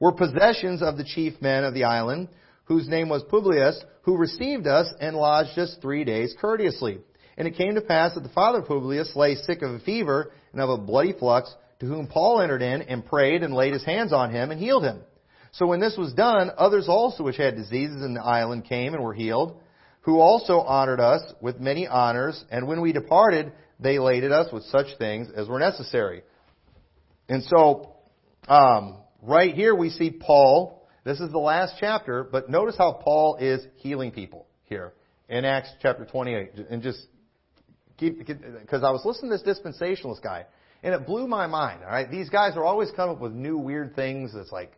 were 0.00 0.12
possessions 0.12 0.82
of 0.82 0.96
the 0.96 1.04
chief 1.04 1.40
men 1.40 1.64
of 1.64 1.74
the 1.74 1.84
island, 1.84 2.28
whose 2.64 2.88
name 2.88 3.08
was 3.08 3.22
Publius, 3.24 3.82
who 4.02 4.16
received 4.16 4.66
us 4.66 4.92
and 5.00 5.16
lodged 5.16 5.58
us 5.58 5.76
three 5.80 6.04
days 6.04 6.34
courteously." 6.40 6.98
And 7.36 7.46
it 7.46 7.56
came 7.56 7.76
to 7.76 7.80
pass 7.80 8.14
that 8.14 8.24
the 8.24 8.28
father 8.30 8.58
of 8.58 8.66
Publius 8.66 9.14
lay 9.14 9.36
sick 9.36 9.62
of 9.62 9.72
a 9.72 9.78
fever 9.78 10.32
and 10.52 10.60
of 10.60 10.70
a 10.70 10.78
bloody 10.78 11.12
flux 11.12 11.54
to 11.78 11.86
whom 11.86 12.08
Paul 12.08 12.40
entered 12.40 12.62
in 12.62 12.82
and 12.82 13.06
prayed 13.06 13.44
and 13.44 13.54
laid 13.54 13.72
his 13.72 13.84
hands 13.84 14.12
on 14.12 14.30
him 14.30 14.50
and 14.50 14.60
healed 14.60 14.82
him. 14.82 15.00
So 15.52 15.66
when 15.66 15.78
this 15.78 15.96
was 15.96 16.12
done, 16.12 16.50
others 16.58 16.88
also 16.88 17.22
which 17.22 17.36
had 17.36 17.54
diseases 17.54 18.02
in 18.02 18.14
the 18.14 18.24
island 18.24 18.64
came 18.64 18.94
and 18.94 19.02
were 19.04 19.14
healed, 19.14 19.60
who 20.00 20.18
also 20.18 20.60
honored 20.60 20.98
us 21.00 21.22
with 21.40 21.60
many 21.60 21.86
honors, 21.86 22.44
and 22.50 22.66
when 22.66 22.80
we 22.80 22.92
departed, 22.92 23.52
they 23.80 23.98
laded 23.98 24.32
us 24.32 24.52
with 24.52 24.64
such 24.64 24.86
things 24.98 25.28
as 25.34 25.48
were 25.48 25.58
necessary. 25.58 26.22
And 27.28 27.42
so, 27.44 27.94
um, 28.48 28.98
right 29.22 29.54
here 29.54 29.74
we 29.74 29.90
see 29.90 30.10
Paul. 30.10 30.88
This 31.04 31.20
is 31.20 31.30
the 31.30 31.38
last 31.38 31.74
chapter, 31.78 32.24
but 32.24 32.50
notice 32.50 32.76
how 32.76 33.00
Paul 33.04 33.36
is 33.40 33.64
healing 33.76 34.10
people 34.10 34.46
here 34.64 34.92
in 35.28 35.44
Acts 35.44 35.70
chapter 35.80 36.04
28. 36.04 36.50
And 36.70 36.82
just 36.82 37.00
keep, 37.96 38.18
because 38.18 38.82
I 38.82 38.90
was 38.90 39.02
listening 39.04 39.30
to 39.30 39.38
this 39.38 39.58
dispensationalist 39.58 40.22
guy, 40.22 40.46
and 40.82 40.94
it 40.94 41.06
blew 41.06 41.26
my 41.26 41.46
mind, 41.46 41.82
alright? 41.82 42.10
These 42.10 42.30
guys 42.30 42.56
are 42.56 42.64
always 42.64 42.90
coming 42.92 43.16
up 43.16 43.22
with 43.22 43.32
new 43.32 43.58
weird 43.58 43.96
things 43.96 44.34
It's 44.34 44.52
like, 44.52 44.72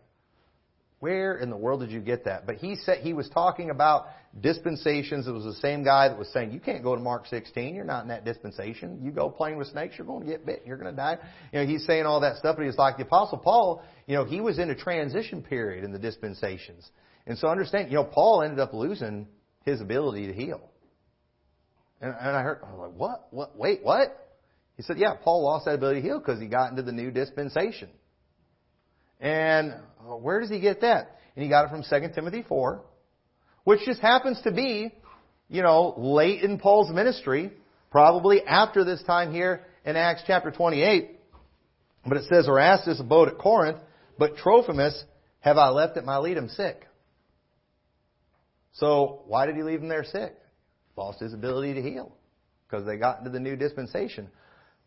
where 1.00 1.36
in 1.36 1.48
the 1.48 1.56
world 1.56 1.80
did 1.80 1.90
you 1.90 2.00
get 2.00 2.26
that? 2.26 2.46
But 2.46 2.56
he 2.56 2.76
said, 2.76 2.98
he 2.98 3.14
was 3.14 3.28
talking 3.30 3.70
about 3.70 4.08
dispensations. 4.38 5.26
It 5.26 5.32
was 5.32 5.44
the 5.44 5.54
same 5.54 5.82
guy 5.82 6.08
that 6.08 6.18
was 6.18 6.28
saying, 6.28 6.52
you 6.52 6.60
can't 6.60 6.82
go 6.82 6.94
to 6.94 7.00
Mark 7.00 7.26
16. 7.26 7.74
You're 7.74 7.84
not 7.84 8.02
in 8.02 8.08
that 8.08 8.26
dispensation. 8.26 9.00
You 9.02 9.10
go 9.10 9.30
playing 9.30 9.56
with 9.56 9.68
snakes, 9.68 9.94
you're 9.96 10.06
going 10.06 10.24
to 10.24 10.30
get 10.30 10.44
bit. 10.44 10.62
You're 10.66 10.76
going 10.76 10.90
to 10.90 10.96
die. 10.96 11.16
You 11.52 11.60
know, 11.60 11.66
he's 11.66 11.86
saying 11.86 12.04
all 12.04 12.20
that 12.20 12.36
stuff, 12.36 12.56
but 12.56 12.66
he's 12.66 12.76
like 12.76 12.98
the 12.98 13.04
apostle 13.04 13.38
Paul, 13.38 13.82
you 14.06 14.14
know, 14.14 14.24
he 14.24 14.42
was 14.42 14.58
in 14.58 14.68
a 14.68 14.74
transition 14.74 15.42
period 15.42 15.84
in 15.84 15.92
the 15.92 15.98
dispensations. 15.98 16.88
And 17.26 17.38
so 17.38 17.48
understand, 17.48 17.90
you 17.90 17.96
know, 17.96 18.04
Paul 18.04 18.42
ended 18.42 18.60
up 18.60 18.74
losing 18.74 19.26
his 19.64 19.80
ability 19.80 20.26
to 20.26 20.34
heal. 20.34 20.60
And, 22.02 22.14
and 22.18 22.36
I 22.36 22.42
heard, 22.42 22.60
I 22.62 22.72
was 22.72 22.90
like, 22.90 22.98
what? 22.98 23.28
What? 23.30 23.58
Wait, 23.58 23.80
what? 23.82 24.36
He 24.76 24.82
said, 24.82 24.98
yeah, 24.98 25.14
Paul 25.14 25.44
lost 25.44 25.64
that 25.64 25.74
ability 25.74 26.02
to 26.02 26.06
heal 26.06 26.18
because 26.18 26.40
he 26.40 26.46
got 26.46 26.70
into 26.70 26.82
the 26.82 26.92
new 26.92 27.10
dispensation. 27.10 27.88
And 29.20 29.72
uh, 30.00 30.16
where 30.16 30.40
does 30.40 30.50
he 30.50 30.60
get 30.60 30.80
that? 30.80 31.18
And 31.36 31.42
he 31.42 31.48
got 31.48 31.66
it 31.66 31.70
from 31.70 31.82
2 31.82 32.14
Timothy 32.14 32.44
4, 32.48 32.80
which 33.64 33.80
just 33.84 34.00
happens 34.00 34.40
to 34.42 34.52
be, 34.52 34.92
you 35.48 35.62
know, 35.62 35.94
late 35.96 36.42
in 36.42 36.58
Paul's 36.58 36.90
ministry, 36.90 37.52
probably 37.90 38.42
after 38.42 38.84
this 38.84 39.02
time 39.02 39.32
here 39.32 39.66
in 39.84 39.96
Acts 39.96 40.22
chapter 40.26 40.50
28. 40.50 41.18
But 42.06 42.16
it 42.16 42.24
says, 42.30 42.48
Erastus 42.48 42.98
abode 42.98 43.28
at 43.28 43.38
Corinth, 43.38 43.78
but 44.18 44.36
Trophimus 44.36 45.04
have 45.40 45.58
I 45.58 45.68
left 45.68 45.96
at 45.96 46.04
Miletum 46.04 46.54
sick. 46.54 46.86
So 48.72 49.22
why 49.26 49.46
did 49.46 49.56
he 49.56 49.62
leave 49.62 49.80
him 49.80 49.88
there 49.88 50.04
sick? 50.04 50.34
Lost 50.96 51.20
his 51.20 51.34
ability 51.34 51.74
to 51.74 51.82
heal 51.82 52.12
because 52.68 52.86
they 52.86 52.96
got 52.96 53.18
into 53.18 53.30
the 53.30 53.40
new 53.40 53.56
dispensation. 53.56 54.28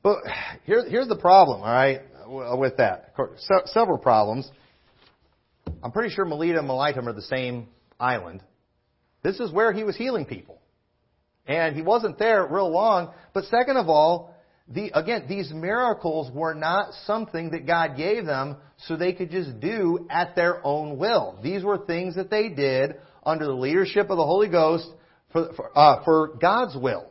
But 0.03 0.17
here, 0.65 0.85
here's 0.87 1.07
the 1.07 1.15
problem, 1.17 1.61
all 1.61 1.73
right, 1.73 2.01
with 2.59 2.77
that. 2.77 3.13
Se- 3.37 3.71
several 3.71 3.97
problems. 3.97 4.49
I'm 5.81 5.91
pretty 5.91 6.13
sure 6.13 6.25
Melita 6.25 6.59
and 6.59 6.67
Miletum 6.67 7.07
are 7.07 7.13
the 7.13 7.21
same 7.21 7.67
island. 7.99 8.43
This 9.23 9.39
is 9.39 9.51
where 9.51 9.71
he 9.71 9.83
was 9.83 9.95
healing 9.95 10.25
people. 10.25 10.59
And 11.47 11.75
he 11.75 11.81
wasn't 11.81 12.19
there 12.19 12.45
real 12.45 12.71
long. 12.71 13.13
But 13.33 13.45
second 13.45 13.77
of 13.77 13.87
all, 13.87 14.35
the, 14.67 14.91
again, 14.93 15.25
these 15.27 15.51
miracles 15.51 16.31
were 16.33 16.53
not 16.53 16.93
something 17.05 17.51
that 17.51 17.65
God 17.65 17.97
gave 17.97 18.25
them 18.25 18.57
so 18.85 18.95
they 18.95 19.13
could 19.13 19.29
just 19.29 19.59
do 19.59 20.07
at 20.09 20.35
their 20.35 20.65
own 20.65 20.97
will. 20.97 21.39
These 21.41 21.63
were 21.63 21.77
things 21.77 22.15
that 22.15 22.29
they 22.29 22.49
did 22.49 22.95
under 23.25 23.45
the 23.45 23.53
leadership 23.53 24.09
of 24.09 24.17
the 24.17 24.25
Holy 24.25 24.49
Ghost 24.49 24.87
for, 25.31 25.53
for, 25.53 25.77
uh, 25.77 26.03
for 26.03 26.35
God's 26.39 26.75
will. 26.77 27.07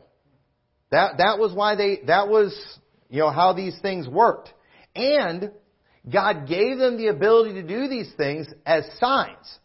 That, 0.91 1.17
that 1.17 1.39
was 1.39 1.53
why 1.53 1.75
they, 1.75 2.01
that 2.07 2.27
was 2.27 2.55
you 3.13 3.19
know, 3.19 3.29
how 3.29 3.53
these 3.53 3.77
things 3.79 4.07
worked. 4.07 4.51
And 4.95 5.51
God 6.11 6.47
gave 6.47 6.79
them 6.79 6.97
the 6.97 7.07
ability 7.07 7.53
to 7.53 7.63
do 7.63 7.87
these 7.87 8.11
things 8.17 8.47
as 8.65 8.85
signs. 8.99 9.59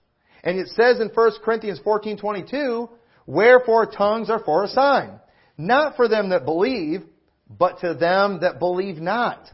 And 0.45 0.59
it 0.59 0.69
says 0.69 1.01
in 1.01 1.09
1 1.09 1.41
Corinthians 1.43 1.81
14:22, 1.81 2.91
"Wherefore 3.27 3.87
tongues 3.87 4.29
are 4.29 4.39
for 4.39 4.65
a 4.65 4.69
sign, 4.69 5.19
not 5.57 5.97
for 5.97 6.09
them 6.09 6.29
that 6.29 6.45
believe, 6.45 7.07
but 7.49 7.81
to 7.81 7.95
them 7.95 8.41
that 8.41 8.59
believe 8.59 9.01
not. 9.01 9.51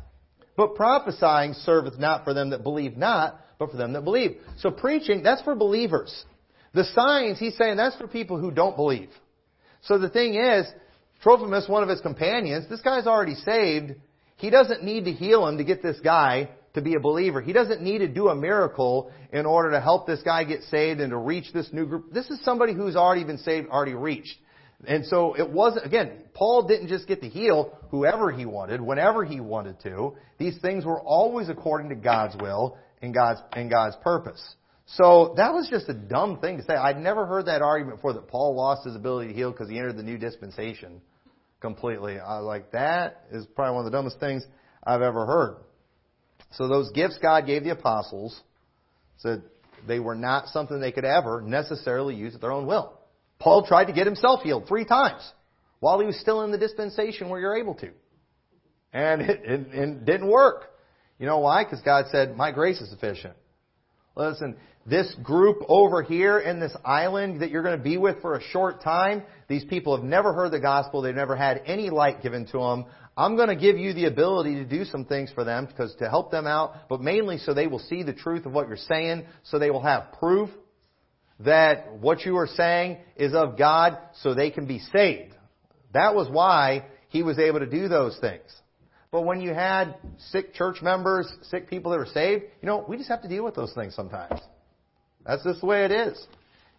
But 0.56 0.74
prophesying 0.74 1.54
serveth 1.54 1.96
not 1.96 2.24
for 2.24 2.34
them 2.34 2.50
that 2.50 2.64
believe 2.64 2.96
not, 2.96 3.40
but 3.60 3.70
for 3.70 3.76
them 3.76 3.92
that 3.92 4.02
believe." 4.02 4.40
So 4.56 4.72
preaching, 4.72 5.22
that's 5.22 5.42
for 5.42 5.54
believers. 5.54 6.24
The 6.72 6.84
signs, 6.84 7.38
he's 7.38 7.56
saying 7.56 7.76
that's 7.76 7.96
for 7.96 8.08
people 8.08 8.38
who 8.38 8.50
don't 8.50 8.74
believe. 8.74 9.16
So 9.82 9.98
the 9.98 10.08
thing 10.08 10.34
is, 10.34 10.66
Trophimus, 11.24 11.66
one 11.70 11.82
of 11.82 11.88
his 11.88 12.02
companions, 12.02 12.68
this 12.68 12.82
guy's 12.82 13.06
already 13.06 13.34
saved. 13.34 13.94
He 14.36 14.50
doesn't 14.50 14.84
need 14.84 15.06
to 15.06 15.12
heal 15.12 15.48
him 15.48 15.56
to 15.56 15.64
get 15.64 15.82
this 15.82 15.98
guy 16.04 16.50
to 16.74 16.82
be 16.82 16.96
a 16.96 17.00
believer. 17.00 17.40
He 17.40 17.54
doesn't 17.54 17.80
need 17.80 17.98
to 17.98 18.08
do 18.08 18.28
a 18.28 18.34
miracle 18.34 19.10
in 19.32 19.46
order 19.46 19.70
to 19.70 19.80
help 19.80 20.06
this 20.06 20.20
guy 20.22 20.44
get 20.44 20.64
saved 20.64 21.00
and 21.00 21.10
to 21.12 21.16
reach 21.16 21.50
this 21.54 21.70
new 21.72 21.86
group. 21.86 22.12
This 22.12 22.28
is 22.28 22.44
somebody 22.44 22.74
who's 22.74 22.94
already 22.94 23.24
been 23.24 23.38
saved, 23.38 23.70
already 23.70 23.94
reached. 23.94 24.36
And 24.86 25.06
so 25.06 25.32
it 25.32 25.48
wasn't, 25.48 25.86
again, 25.86 26.10
Paul 26.34 26.68
didn't 26.68 26.88
just 26.88 27.08
get 27.08 27.22
to 27.22 27.28
heal 27.28 27.72
whoever 27.90 28.30
he 28.30 28.44
wanted, 28.44 28.82
whenever 28.82 29.24
he 29.24 29.40
wanted 29.40 29.80
to. 29.84 30.16
These 30.36 30.58
things 30.60 30.84
were 30.84 31.00
always 31.00 31.48
according 31.48 31.88
to 31.88 31.94
God's 31.94 32.36
will 32.38 32.76
and 33.00 33.14
God's, 33.14 33.40
and 33.52 33.70
God's 33.70 33.96
purpose. 34.02 34.42
So 34.84 35.32
that 35.38 35.54
was 35.54 35.70
just 35.70 35.88
a 35.88 35.94
dumb 35.94 36.40
thing 36.40 36.58
to 36.58 36.64
say. 36.64 36.74
I'd 36.74 37.00
never 37.00 37.24
heard 37.24 37.46
that 37.46 37.62
argument 37.62 37.96
before 37.96 38.12
that 38.12 38.28
Paul 38.28 38.54
lost 38.54 38.84
his 38.84 38.94
ability 38.94 39.28
to 39.28 39.34
heal 39.34 39.52
because 39.52 39.70
he 39.70 39.78
entered 39.78 39.96
the 39.96 40.02
new 40.02 40.18
dispensation 40.18 41.00
completely. 41.64 42.18
I 42.20 42.40
like, 42.40 42.72
that 42.72 43.24
is 43.32 43.46
probably 43.46 43.76
one 43.76 43.86
of 43.86 43.90
the 43.90 43.96
dumbest 43.96 44.20
things 44.20 44.44
I've 44.86 45.00
ever 45.00 45.24
heard. 45.24 45.56
So 46.52 46.68
those 46.68 46.92
gifts 46.92 47.18
God 47.22 47.46
gave 47.46 47.64
the 47.64 47.70
apostles 47.70 48.38
said 49.16 49.42
they 49.88 49.98
were 49.98 50.14
not 50.14 50.48
something 50.48 50.78
they 50.78 50.92
could 50.92 51.06
ever 51.06 51.40
necessarily 51.40 52.14
use 52.14 52.34
at 52.34 52.42
their 52.42 52.52
own 52.52 52.66
will. 52.66 53.00
Paul 53.38 53.66
tried 53.66 53.86
to 53.86 53.94
get 53.94 54.04
himself 54.04 54.42
healed 54.42 54.68
three 54.68 54.84
times 54.84 55.22
while 55.80 55.98
he 56.00 56.04
was 56.04 56.20
still 56.20 56.42
in 56.42 56.52
the 56.52 56.58
dispensation 56.58 57.30
where 57.30 57.40
you're 57.40 57.56
able 57.56 57.76
to. 57.76 57.90
And 58.92 59.22
it, 59.22 59.40
it, 59.42 59.60
it 59.72 60.04
didn't 60.04 60.28
work. 60.28 60.70
You 61.18 61.24
know 61.24 61.38
why? 61.38 61.64
Because 61.64 61.80
God 61.80 62.04
said, 62.12 62.36
my 62.36 62.52
grace 62.52 62.82
is 62.82 62.90
sufficient. 62.90 63.36
Listen, 64.16 64.56
this 64.86 65.12
group 65.22 65.58
over 65.68 66.02
here 66.02 66.38
in 66.38 66.60
this 66.60 66.76
island 66.84 67.40
that 67.40 67.50
you're 67.50 67.62
going 67.62 67.78
to 67.78 67.82
be 67.82 67.96
with 67.96 68.20
for 68.20 68.36
a 68.36 68.42
short 68.42 68.82
time, 68.82 69.22
these 69.48 69.64
people 69.64 69.96
have 69.96 70.04
never 70.04 70.32
heard 70.32 70.52
the 70.52 70.60
gospel. 70.60 71.02
They've 71.02 71.14
never 71.14 71.36
had 71.36 71.62
any 71.66 71.90
light 71.90 72.22
given 72.22 72.46
to 72.48 72.58
them. 72.58 72.84
I'm 73.16 73.36
going 73.36 73.48
to 73.48 73.56
give 73.56 73.78
you 73.78 73.92
the 73.92 74.06
ability 74.06 74.56
to 74.56 74.64
do 74.64 74.84
some 74.84 75.04
things 75.04 75.30
for 75.34 75.44
them 75.44 75.66
because 75.66 75.94
to 75.96 76.08
help 76.08 76.30
them 76.30 76.46
out, 76.46 76.88
but 76.88 77.00
mainly 77.00 77.38
so 77.38 77.54
they 77.54 77.66
will 77.66 77.78
see 77.78 78.02
the 78.02 78.12
truth 78.12 78.44
of 78.44 78.52
what 78.52 78.68
you're 78.68 78.76
saying, 78.76 79.24
so 79.44 79.58
they 79.58 79.70
will 79.70 79.82
have 79.82 80.12
proof 80.18 80.50
that 81.40 81.92
what 81.94 82.24
you 82.24 82.36
are 82.36 82.46
saying 82.46 82.98
is 83.16 83.34
of 83.34 83.56
God 83.56 83.98
so 84.20 84.34
they 84.34 84.50
can 84.50 84.66
be 84.66 84.80
saved. 84.92 85.34
That 85.92 86.14
was 86.14 86.28
why 86.28 86.86
he 87.08 87.22
was 87.22 87.38
able 87.38 87.60
to 87.60 87.66
do 87.66 87.88
those 87.88 88.18
things. 88.20 88.50
But 89.14 89.26
when 89.26 89.40
you 89.40 89.54
had 89.54 89.94
sick 90.32 90.54
church 90.54 90.82
members, 90.82 91.32
sick 91.42 91.70
people 91.70 91.92
that 91.92 91.98
were 91.98 92.06
saved, 92.06 92.46
you 92.60 92.66
know, 92.66 92.84
we 92.88 92.96
just 92.96 93.08
have 93.08 93.22
to 93.22 93.28
deal 93.28 93.44
with 93.44 93.54
those 93.54 93.72
things 93.72 93.94
sometimes. 93.94 94.40
That's 95.24 95.44
just 95.44 95.60
the 95.60 95.66
way 95.66 95.84
it 95.84 95.92
is. 95.92 96.26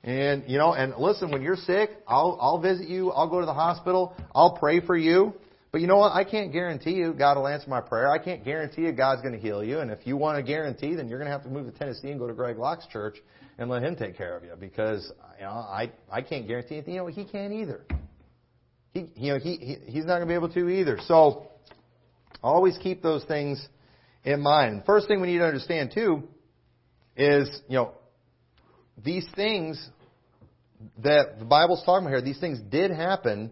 And, 0.04 0.44
you 0.46 0.58
know, 0.58 0.74
and 0.74 0.94
listen, 0.98 1.32
when 1.32 1.42
you're 1.42 1.56
sick, 1.56 1.92
I'll, 2.06 2.38
I'll 2.42 2.60
visit 2.60 2.90
you, 2.90 3.10
I'll 3.12 3.30
go 3.30 3.40
to 3.40 3.46
the 3.46 3.54
hospital, 3.54 4.18
I'll 4.36 4.58
pray 4.58 4.82
for 4.82 4.98
you. 4.98 5.34
But 5.72 5.80
you 5.80 5.88
know 5.88 5.96
what? 5.96 6.12
I 6.12 6.26
can't 6.26 6.52
guarantee 6.52 6.96
you 6.96 7.14
God 7.14 7.38
will 7.38 7.48
answer 7.48 7.70
my 7.70 7.80
prayer. 7.80 8.12
I 8.12 8.22
can't 8.22 8.44
guarantee 8.44 8.82
you 8.82 8.92
God's 8.92 9.22
going 9.22 9.34
to 9.34 9.40
heal 9.40 9.64
you. 9.64 9.80
And 9.80 9.90
if 9.90 10.06
you 10.06 10.18
want 10.18 10.38
a 10.38 10.44
guarantee, 10.44 10.94
then 10.94 11.08
you're 11.08 11.20
going 11.20 11.32
to 11.32 11.32
have 11.32 11.44
to 11.44 11.50
move 11.50 11.72
to 11.72 11.80
Tennessee 11.80 12.12
and 12.12 12.20
go 12.20 12.28
to 12.28 12.34
Greg 12.34 12.58
Locke's 12.58 12.88
church 12.88 13.16
and 13.58 13.70
let 13.70 13.82
him 13.82 13.96
take 13.96 14.18
care 14.18 14.36
of 14.36 14.44
you 14.44 14.52
because 14.60 15.10
you 15.40 15.46
know 15.46 15.52
I 15.52 15.90
I 16.12 16.22
can't 16.22 16.46
guarantee 16.50 16.76
anything. 16.76 16.96
You 16.96 17.00
know 17.00 17.08
he 17.08 17.24
can't 17.24 17.54
either. 17.54 17.86
He 18.94 19.06
you 19.16 19.32
know 19.32 19.40
he, 19.40 19.56
he 19.56 19.78
he's 19.90 20.04
not 20.04 20.18
going 20.18 20.24
to 20.24 20.28
be 20.28 20.34
able 20.34 20.50
to 20.50 20.68
either. 20.68 21.00
So 21.08 21.48
always 22.46 22.78
keep 22.78 23.02
those 23.02 23.24
things 23.26 23.66
in 24.24 24.42
mind. 24.42 24.84
First 24.86 25.08
thing 25.08 25.22
we 25.22 25.28
need 25.28 25.40
to 25.40 25.46
understand 25.46 25.92
too 25.94 26.24
is 27.18 27.50
you 27.68 27.76
know 27.76 27.92
these 29.04 29.26
things 29.36 29.90
that 31.04 31.40
the 31.40 31.46
Bible's 31.46 31.84
talking 31.86 32.08
about 32.08 32.18
here. 32.18 32.22
These 32.22 32.40
things 32.40 32.60
did 32.70 32.92
happen, 32.92 33.52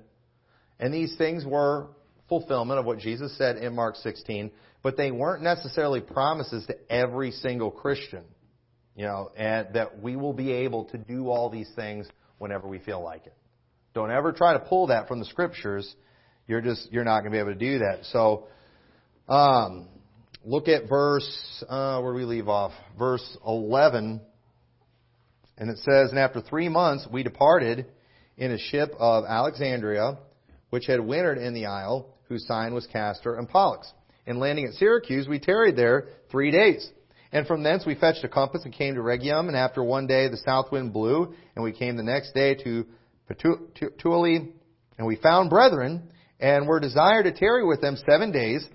and 0.80 0.94
these 0.94 1.16
things 1.18 1.46
were 1.46 1.88
fulfillment 2.30 2.80
of 2.80 2.86
what 2.86 3.00
Jesus 3.00 3.38
said 3.38 3.58
in 3.58 3.76
Mark 3.76 3.96
16, 3.98 4.52
but 4.82 4.98
they 4.98 5.12
weren't 5.12 5.44
necessarily 5.44 6.02
promises 6.02 6.66
to 6.68 6.76
every 6.90 7.32
single 7.32 7.72
Christian. 7.72 8.24
You 8.96 9.06
know, 9.06 9.32
and 9.36 9.74
that 9.74 10.04
we 10.04 10.16
will 10.16 10.34
be 10.34 10.52
able 10.52 10.86
to 10.86 11.00
do 11.00 11.30
all 11.30 11.50
these 11.50 11.70
things 11.76 12.08
whenever 12.38 12.68
we 12.68 12.78
feel 12.78 13.02
like 13.02 13.26
it. 13.26 13.34
Don't 13.96 14.12
ever 14.12 14.32
try 14.32 14.54
to 14.54 14.60
pull 14.60 14.88
that 14.88 15.08
from 15.08 15.18
the 15.18 15.26
scriptures. 15.26 15.96
You're 16.48 16.62
just 16.62 16.92
you're 16.92 17.04
not 17.04 17.22
going 17.22 17.32
to 17.32 17.36
be 17.36 17.40
able 17.40 17.54
to 17.54 17.60
do 17.60 17.80
that. 17.80 18.02
So, 18.12 18.48
um, 19.28 19.88
look 20.44 20.68
at 20.68 20.90
verse 20.90 21.64
uh, 21.70 22.02
where 22.02 22.14
we 22.14 22.26
leave 22.26 22.50
off, 22.50 22.72
verse 22.98 23.38
11, 23.46 24.22
and 25.58 25.70
it 25.70 25.78
says, 25.78 26.10
"And 26.10 26.20
after 26.20 26.42
three 26.42 26.70
months 26.70 27.08
we 27.12 27.24
departed 27.24 27.86
in 28.38 28.52
a 28.52 28.58
ship 28.58 28.94
of 29.00 29.26
Alexandria, 29.26 30.18
which 30.72 30.88
had 30.88 31.00
wintered 31.00 31.38
in 31.38 31.54
the 31.54 31.68
isle, 31.68 32.08
whose 32.28 32.46
sign 32.48 32.74
was 32.74 32.88
Castor 32.88 33.36
and 33.36 33.48
Pollux. 33.48 33.92
And 34.26 34.40
landing 34.40 34.66
at 34.66 34.74
Syracuse, 34.74 35.28
we 35.28 35.40
tarried 35.40 35.76
there 35.76 36.10
three 36.30 36.52
days." 36.52 36.90
And 37.32 37.48
from 37.48 37.64
thence 37.64 37.84
we 37.84 37.96
fetched 37.96 38.24
a 38.24 38.30
compass 38.30 38.64
and 38.64 38.74
came 38.74 38.94
to 38.94 39.02
Rhegium, 39.02 39.48
and 39.48 39.58
after 39.58 39.84
one 39.84 40.06
day 40.06 40.28
the 40.28 40.38
south 40.38 40.72
wind 40.72 40.94
blew, 40.94 41.34
and 41.56 41.64
we 41.64 41.72
came 41.72 41.98
the 41.98 42.04
next 42.04 42.34
day 42.34 42.54
to 42.64 42.86
Puteoli, 43.28 44.52
and 44.98 45.08
we 45.08 45.16
found 45.16 45.50
brethren, 45.50 46.12
and 46.40 46.68
were 46.68 46.80
desired 46.80 47.24
to 47.24 47.32
tarry 47.32 47.66
with 47.66 47.82
them 47.82 47.98
seven 48.08 48.32
days, 48.32 48.68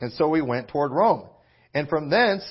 and 0.00 0.12
so 0.12 0.28
we 0.28 0.42
went 0.42 0.68
toward 0.68 0.92
Rome. 0.92 1.28
And 1.74 1.88
from 1.88 2.10
thence, 2.10 2.42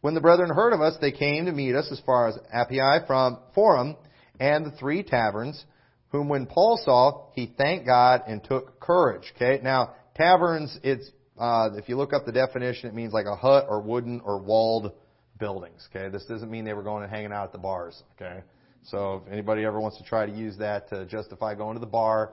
when 0.00 0.14
the 0.14 0.20
brethren 0.20 0.50
heard 0.50 0.72
of 0.72 0.80
us, 0.80 0.96
they 1.00 1.12
came 1.12 1.46
to 1.46 1.52
meet 1.52 1.74
us 1.74 1.88
as 1.90 2.00
far 2.06 2.28
as 2.28 2.38
Appii 2.54 3.06
from 3.06 3.38
Forum, 3.54 3.96
and 4.38 4.66
the 4.66 4.70
three 4.72 5.02
taverns, 5.02 5.64
whom 6.10 6.28
when 6.28 6.46
Paul 6.46 6.80
saw, 6.82 7.30
he 7.34 7.52
thanked 7.58 7.86
God 7.86 8.22
and 8.26 8.42
took 8.44 8.78
courage. 8.80 9.32
Okay, 9.34 9.60
now 9.62 9.94
taverns, 10.14 10.78
it's 10.82 11.10
uh, 11.38 11.70
if 11.74 11.88
you 11.88 11.96
look 11.96 12.12
up 12.12 12.24
the 12.24 12.32
definition, 12.32 12.88
it 12.88 12.94
means 12.94 13.12
like 13.12 13.26
a 13.26 13.36
hut 13.36 13.66
or 13.68 13.80
wooden 13.80 14.20
or 14.24 14.40
walled 14.40 14.92
buildings. 15.38 15.86
Okay, 15.90 16.08
this 16.08 16.24
doesn't 16.26 16.50
mean 16.50 16.64
they 16.64 16.72
were 16.72 16.82
going 16.82 17.02
and 17.02 17.12
hanging 17.12 17.32
out 17.32 17.44
at 17.44 17.52
the 17.52 17.58
bars. 17.58 18.02
Okay, 18.14 18.42
so 18.84 19.22
if 19.26 19.32
anybody 19.32 19.64
ever 19.64 19.80
wants 19.80 19.98
to 19.98 20.04
try 20.04 20.24
to 20.24 20.32
use 20.32 20.56
that 20.58 20.88
to 20.90 21.04
justify 21.06 21.54
going 21.54 21.74
to 21.74 21.80
the 21.80 21.86
bar, 21.86 22.32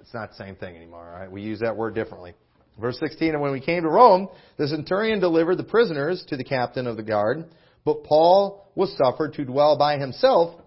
it's 0.00 0.12
not 0.12 0.30
the 0.30 0.36
same 0.36 0.56
thing 0.56 0.76
anymore. 0.76 1.12
All 1.12 1.20
right, 1.20 1.30
we 1.30 1.42
use 1.42 1.60
that 1.60 1.76
word 1.76 1.94
differently. 1.94 2.34
Verse 2.80 2.98
16, 2.98 3.30
and 3.30 3.40
when 3.40 3.52
we 3.52 3.60
came 3.60 3.82
to 3.82 3.88
Rome, 3.88 4.28
the 4.56 4.68
centurion 4.68 5.20
delivered 5.20 5.56
the 5.56 5.64
prisoners 5.64 6.24
to 6.28 6.36
the 6.36 6.44
captain 6.44 6.86
of 6.86 6.96
the 6.96 7.02
guard, 7.02 7.44
but 7.84 8.04
Paul 8.04 8.70
was 8.74 8.96
suffered 8.96 9.34
to 9.34 9.44
dwell 9.44 9.76
by 9.78 9.98
himself 9.98 10.60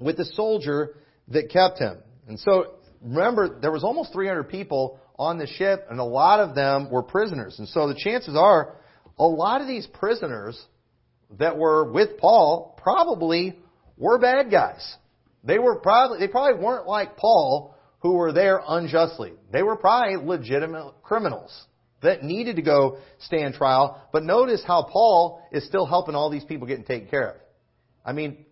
with 0.00 0.16
the 0.16 0.24
soldier 0.24 0.96
that 1.28 1.50
kept 1.50 1.78
him. 1.78 1.98
And 2.26 2.38
so, 2.38 2.74
remember, 3.02 3.60
there 3.60 3.72
was 3.72 3.84
almost 3.84 4.12
300 4.12 4.44
people 4.44 5.00
on 5.18 5.38
the 5.38 5.46
ship, 5.46 5.86
and 5.90 5.98
a 5.98 6.04
lot 6.04 6.40
of 6.40 6.54
them 6.54 6.90
were 6.90 7.02
prisoners. 7.02 7.58
And 7.58 7.68
so 7.68 7.88
the 7.88 7.94
chances 7.94 8.36
are, 8.36 8.76
a 9.18 9.26
lot 9.26 9.60
of 9.60 9.66
these 9.66 9.86
prisoners 9.86 10.60
that 11.38 11.56
were 11.56 11.90
with 11.90 12.18
Paul 12.18 12.78
probably 12.82 13.58
were 13.96 14.18
bad 14.18 14.50
guys. 14.50 14.96
They 15.44 15.58
were 15.58 15.76
probably 15.76 16.18
they 16.20 16.28
probably 16.28 16.62
weren't 16.62 16.86
like 16.86 17.16
Paul 17.16 17.74
who 18.00 18.12
were 18.12 18.32
there 18.32 18.60
unjustly. 18.66 19.32
They 19.52 19.62
were 19.62 19.76
probably 19.76 20.16
legitimate 20.16 20.94
criminals 21.02 21.66
that 22.02 22.22
needed 22.22 22.56
to 22.56 22.62
go 22.62 22.98
stand 23.20 23.54
trial. 23.54 24.00
But 24.12 24.24
notice 24.24 24.62
how 24.66 24.84
Paul 24.84 25.42
is 25.50 25.66
still 25.66 25.86
helping 25.86 26.14
all 26.14 26.30
these 26.30 26.44
people 26.44 26.66
getting 26.66 26.84
taken 26.84 27.08
care 27.08 27.30
of. 27.30 27.36
I 28.04 28.12
mean, 28.12 28.46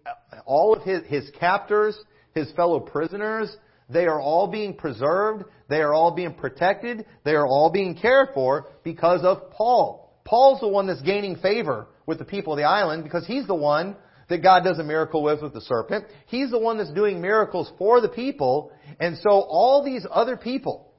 all 0.45 0.75
of 0.75 0.83
his, 0.83 1.03
his 1.07 1.31
captors, 1.39 1.97
his 2.35 2.51
fellow 2.53 2.81
prisoners, 2.81 3.57
they 3.89 4.07
are 4.07 4.21
all 4.21 4.49
being 4.49 4.75
preserved. 4.75 5.45
They 5.69 5.81
are 5.81 5.95
all 5.95 6.11
being 6.11 6.35
protected. 6.35 7.07
They 7.25 7.33
are 7.33 7.47
all 7.47 7.71
being 7.71 7.95
cared 7.95 8.31
for 8.35 8.67
because 8.83 9.23
of 9.23 9.51
Paul. 9.53 10.13
Paul's 10.25 10.61
the 10.61 10.69
one 10.69 10.89
that's 10.89 11.03
gaining 11.03 11.37
favor 11.37 11.87
with 12.05 12.19
the 12.19 12.25
people 12.25 12.53
of 12.53 12.57
the 12.59 12.65
island 12.65 13.05
because 13.05 13.27
he's 13.27 13.47
the 13.47 13.55
one 13.55 13.97
that 14.29 14.43
God 14.43 14.65
does 14.65 14.79
a 14.79 14.85
miracle 14.85 15.23
with 15.23 15.43
with 15.43 15.53
the 15.53 15.61
serpent. 15.61 16.05
He's 16.27 16.51
the 16.51 16.59
one 16.59 16.79
that's 16.79 16.93
doing 16.93 17.21
miracles 17.21 17.71
for 17.79 18.01
the 18.01 18.09
people. 18.09 18.73
And 18.99 19.17
so 19.19 19.31
all 19.31 19.85
these 19.85 20.07
other 20.11 20.37
people, 20.37 20.93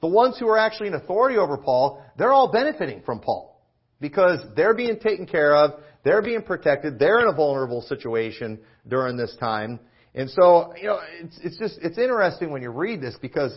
the 0.00 0.06
ones 0.08 0.38
who 0.38 0.48
are 0.48 0.58
actually 0.58 0.88
in 0.88 0.94
authority 0.94 1.36
over 1.36 1.58
Paul, 1.58 2.02
they're 2.16 2.32
all 2.32 2.50
benefiting 2.50 3.02
from 3.02 3.20
Paul 3.20 3.60
because 4.00 4.40
they're 4.56 4.74
being 4.74 4.98
taken 4.98 5.26
care 5.26 5.54
of. 5.54 5.80
They're 6.04 6.22
being 6.22 6.42
protected. 6.42 6.98
They're 6.98 7.20
in 7.20 7.28
a 7.28 7.34
vulnerable 7.34 7.82
situation 7.82 8.60
during 8.88 9.16
this 9.18 9.36
time. 9.38 9.78
And 10.14 10.30
so, 10.30 10.72
you 10.80 10.88
know, 10.88 11.00
it's, 11.20 11.38
it's 11.42 11.58
just, 11.58 11.78
it's 11.82 11.98
interesting 11.98 12.50
when 12.50 12.62
you 12.62 12.70
read 12.70 13.00
this 13.00 13.16
because, 13.20 13.52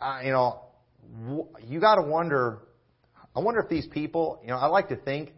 uh, 0.00 0.20
you 0.24 0.30
know, 0.30 0.62
you 1.66 1.80
got 1.80 1.96
to 1.96 2.02
wonder, 2.02 2.60
I 3.34 3.40
wonder 3.40 3.60
if 3.60 3.68
these 3.68 3.86
people, 3.86 4.40
you 4.42 4.48
know, 4.48 4.56
I 4.56 4.66
like 4.66 4.88
to 4.88 4.96
think 4.96 5.32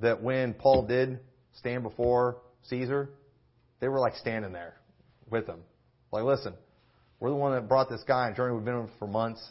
that 0.00 0.22
when 0.22 0.54
Paul 0.54 0.86
did 0.86 1.20
stand 1.56 1.82
before 1.82 2.38
Caesar, 2.64 3.10
they 3.80 3.88
were 3.88 4.00
like 4.00 4.16
standing 4.16 4.52
there 4.52 4.74
with 5.30 5.46
him. 5.46 5.60
Like, 6.12 6.24
listen, 6.24 6.54
we're 7.20 7.30
the 7.30 7.36
one 7.36 7.52
that 7.52 7.68
brought 7.68 7.88
this 7.88 8.02
guy 8.06 8.28
and 8.28 8.36
journey. 8.36 8.54
We've 8.54 8.64
been 8.64 8.76
with 8.76 8.90
him 8.90 8.96
for 8.98 9.08
months. 9.08 9.42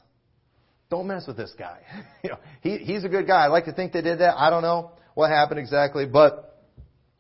Don't 0.89 1.08
mess 1.08 1.26
with 1.28 1.38
this 1.38 1.54
guy. 1.58 1.80
you 2.24 2.30
know, 2.30 2.39
he, 2.62 2.78
he's 2.78 3.04
a 3.04 3.10
good 3.10 3.28
guy. 3.28 3.46
I 3.46 3.48
like 3.48 3.65
to 3.65 3.74
think 3.74 3.91
they 3.91 4.02
did 4.02 4.20
that. 4.20 4.36
I 4.38 4.50
don't 4.50 4.62
know 4.62 4.91
what 5.13 5.30
happened 5.30 5.60
exactly, 5.60 6.06
but 6.06 6.63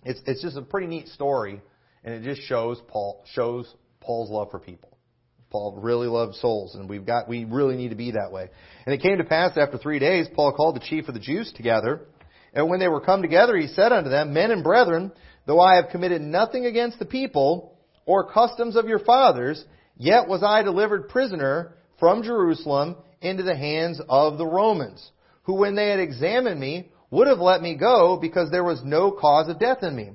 it's, 0.03 0.21
it's 0.25 0.41
just 0.41 0.57
a 0.57 0.61
pretty 0.61 0.87
neat 0.87 1.07
story 1.09 1.61
and 2.05 2.13
it 2.13 2.23
just 2.23 2.47
shows 2.47 2.79
Paul 2.87 3.25
shows 3.33 3.73
Paul's 3.99 4.29
love 4.29 4.51
for 4.51 4.59
people. 4.59 4.97
Paul 5.49 5.79
really 5.81 6.07
loved 6.07 6.35
souls, 6.35 6.75
and 6.75 6.87
we've 6.87 7.05
got 7.05 7.27
we 7.27 7.43
really 7.45 7.75
need 7.75 7.89
to 7.89 7.95
be 7.95 8.11
that 8.11 8.31
way. 8.31 8.49
And 8.85 8.93
it 8.93 9.01
came 9.01 9.17
to 9.17 9.23
pass 9.23 9.57
after 9.57 9.77
three 9.77 9.99
days, 9.99 10.27
Paul 10.33 10.53
called 10.53 10.75
the 10.75 10.81
chief 10.81 11.07
of 11.07 11.13
the 11.13 11.19
Jews 11.19 11.51
together, 11.53 12.01
and 12.55 12.69
when 12.69 12.79
they 12.79 12.87
were 12.87 13.01
come 13.01 13.21
together, 13.21 13.55
he 13.57 13.67
said 13.67 13.91
unto 13.91 14.09
them, 14.09 14.33
Men 14.33 14.51
and 14.51 14.63
brethren, 14.63 15.11
though 15.45 15.59
I 15.59 15.75
have 15.75 15.89
committed 15.89 16.21
nothing 16.21 16.65
against 16.65 16.97
the 16.97 17.05
people 17.05 17.77
or 18.05 18.31
customs 18.31 18.77
of 18.77 18.87
your 18.87 18.99
fathers, 18.99 19.63
yet 19.97 20.27
was 20.27 20.41
I 20.41 20.63
delivered 20.63 21.09
prisoner 21.09 21.75
from 21.99 22.23
Jerusalem 22.23 22.95
into 23.21 23.43
the 23.43 23.55
hands 23.55 23.99
of 24.07 24.37
the 24.37 24.45
Romans, 24.45 25.11
who 25.43 25.55
when 25.55 25.75
they 25.75 25.89
had 25.89 25.99
examined 25.99 26.59
me 26.59 26.91
would 27.11 27.27
have 27.27 27.39
let 27.39 27.61
me 27.61 27.75
go 27.75 28.17
because 28.17 28.49
there 28.49 28.63
was 28.63 28.81
no 28.83 29.11
cause 29.11 29.49
of 29.49 29.59
death 29.59 29.83
in 29.83 29.95
me. 29.95 30.11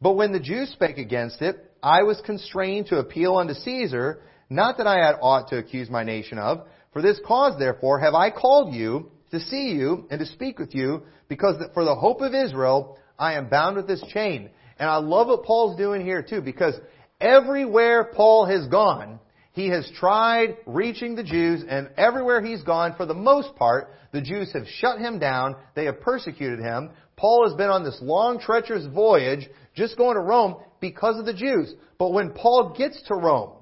But 0.00 0.14
when 0.14 0.32
the 0.32 0.40
Jews 0.40 0.70
spake 0.70 0.98
against 0.98 1.42
it, 1.42 1.70
I 1.82 2.02
was 2.02 2.20
constrained 2.24 2.86
to 2.86 2.98
appeal 2.98 3.36
unto 3.36 3.54
Caesar, 3.54 4.22
not 4.48 4.78
that 4.78 4.86
I 4.86 5.04
had 5.04 5.16
aught 5.20 5.48
to 5.48 5.58
accuse 5.58 5.90
my 5.90 6.02
nation 6.02 6.38
of. 6.38 6.66
For 6.92 7.02
this 7.02 7.20
cause, 7.26 7.58
therefore, 7.58 8.00
have 8.00 8.14
I 8.14 8.30
called 8.30 8.74
you 8.74 9.10
to 9.34 9.40
see 9.40 9.72
you 9.72 10.06
and 10.10 10.18
to 10.18 10.26
speak 10.26 10.58
with 10.58 10.74
you, 10.74 11.02
because 11.28 11.56
for 11.74 11.84
the 11.84 11.94
hope 11.94 12.20
of 12.20 12.34
Israel, 12.34 12.98
I 13.18 13.34
am 13.34 13.48
bound 13.48 13.76
with 13.76 13.86
this 13.86 14.02
chain. 14.12 14.50
And 14.78 14.88
I 14.88 14.96
love 14.96 15.28
what 15.28 15.44
Paul's 15.44 15.76
doing 15.76 16.04
here 16.04 16.22
too, 16.22 16.40
because 16.40 16.74
everywhere 17.20 18.10
Paul 18.14 18.46
has 18.46 18.66
gone, 18.66 19.20
he 19.52 19.68
has 19.68 19.88
tried 19.94 20.56
reaching 20.66 21.14
the 21.14 21.22
Jews, 21.22 21.64
and 21.68 21.90
everywhere 21.96 22.42
he's 22.42 22.62
gone, 22.62 22.94
for 22.96 23.06
the 23.06 23.14
most 23.14 23.54
part, 23.54 23.92
the 24.10 24.20
Jews 24.20 24.52
have 24.52 24.66
shut 24.66 24.98
him 24.98 25.20
down. 25.20 25.54
They 25.76 25.84
have 25.84 26.00
persecuted 26.00 26.58
him. 26.58 26.90
Paul 27.16 27.48
has 27.48 27.56
been 27.56 27.70
on 27.70 27.84
this 27.84 27.98
long, 28.02 28.40
treacherous 28.40 28.86
voyage 28.86 29.48
just 29.76 29.96
going 29.96 30.16
to 30.16 30.20
Rome 30.20 30.56
because 30.80 31.18
of 31.18 31.24
the 31.24 31.34
Jews. 31.34 31.72
But 31.98 32.12
when 32.12 32.30
Paul 32.30 32.74
gets 32.76 33.00
to 33.06 33.14
Rome, 33.14 33.52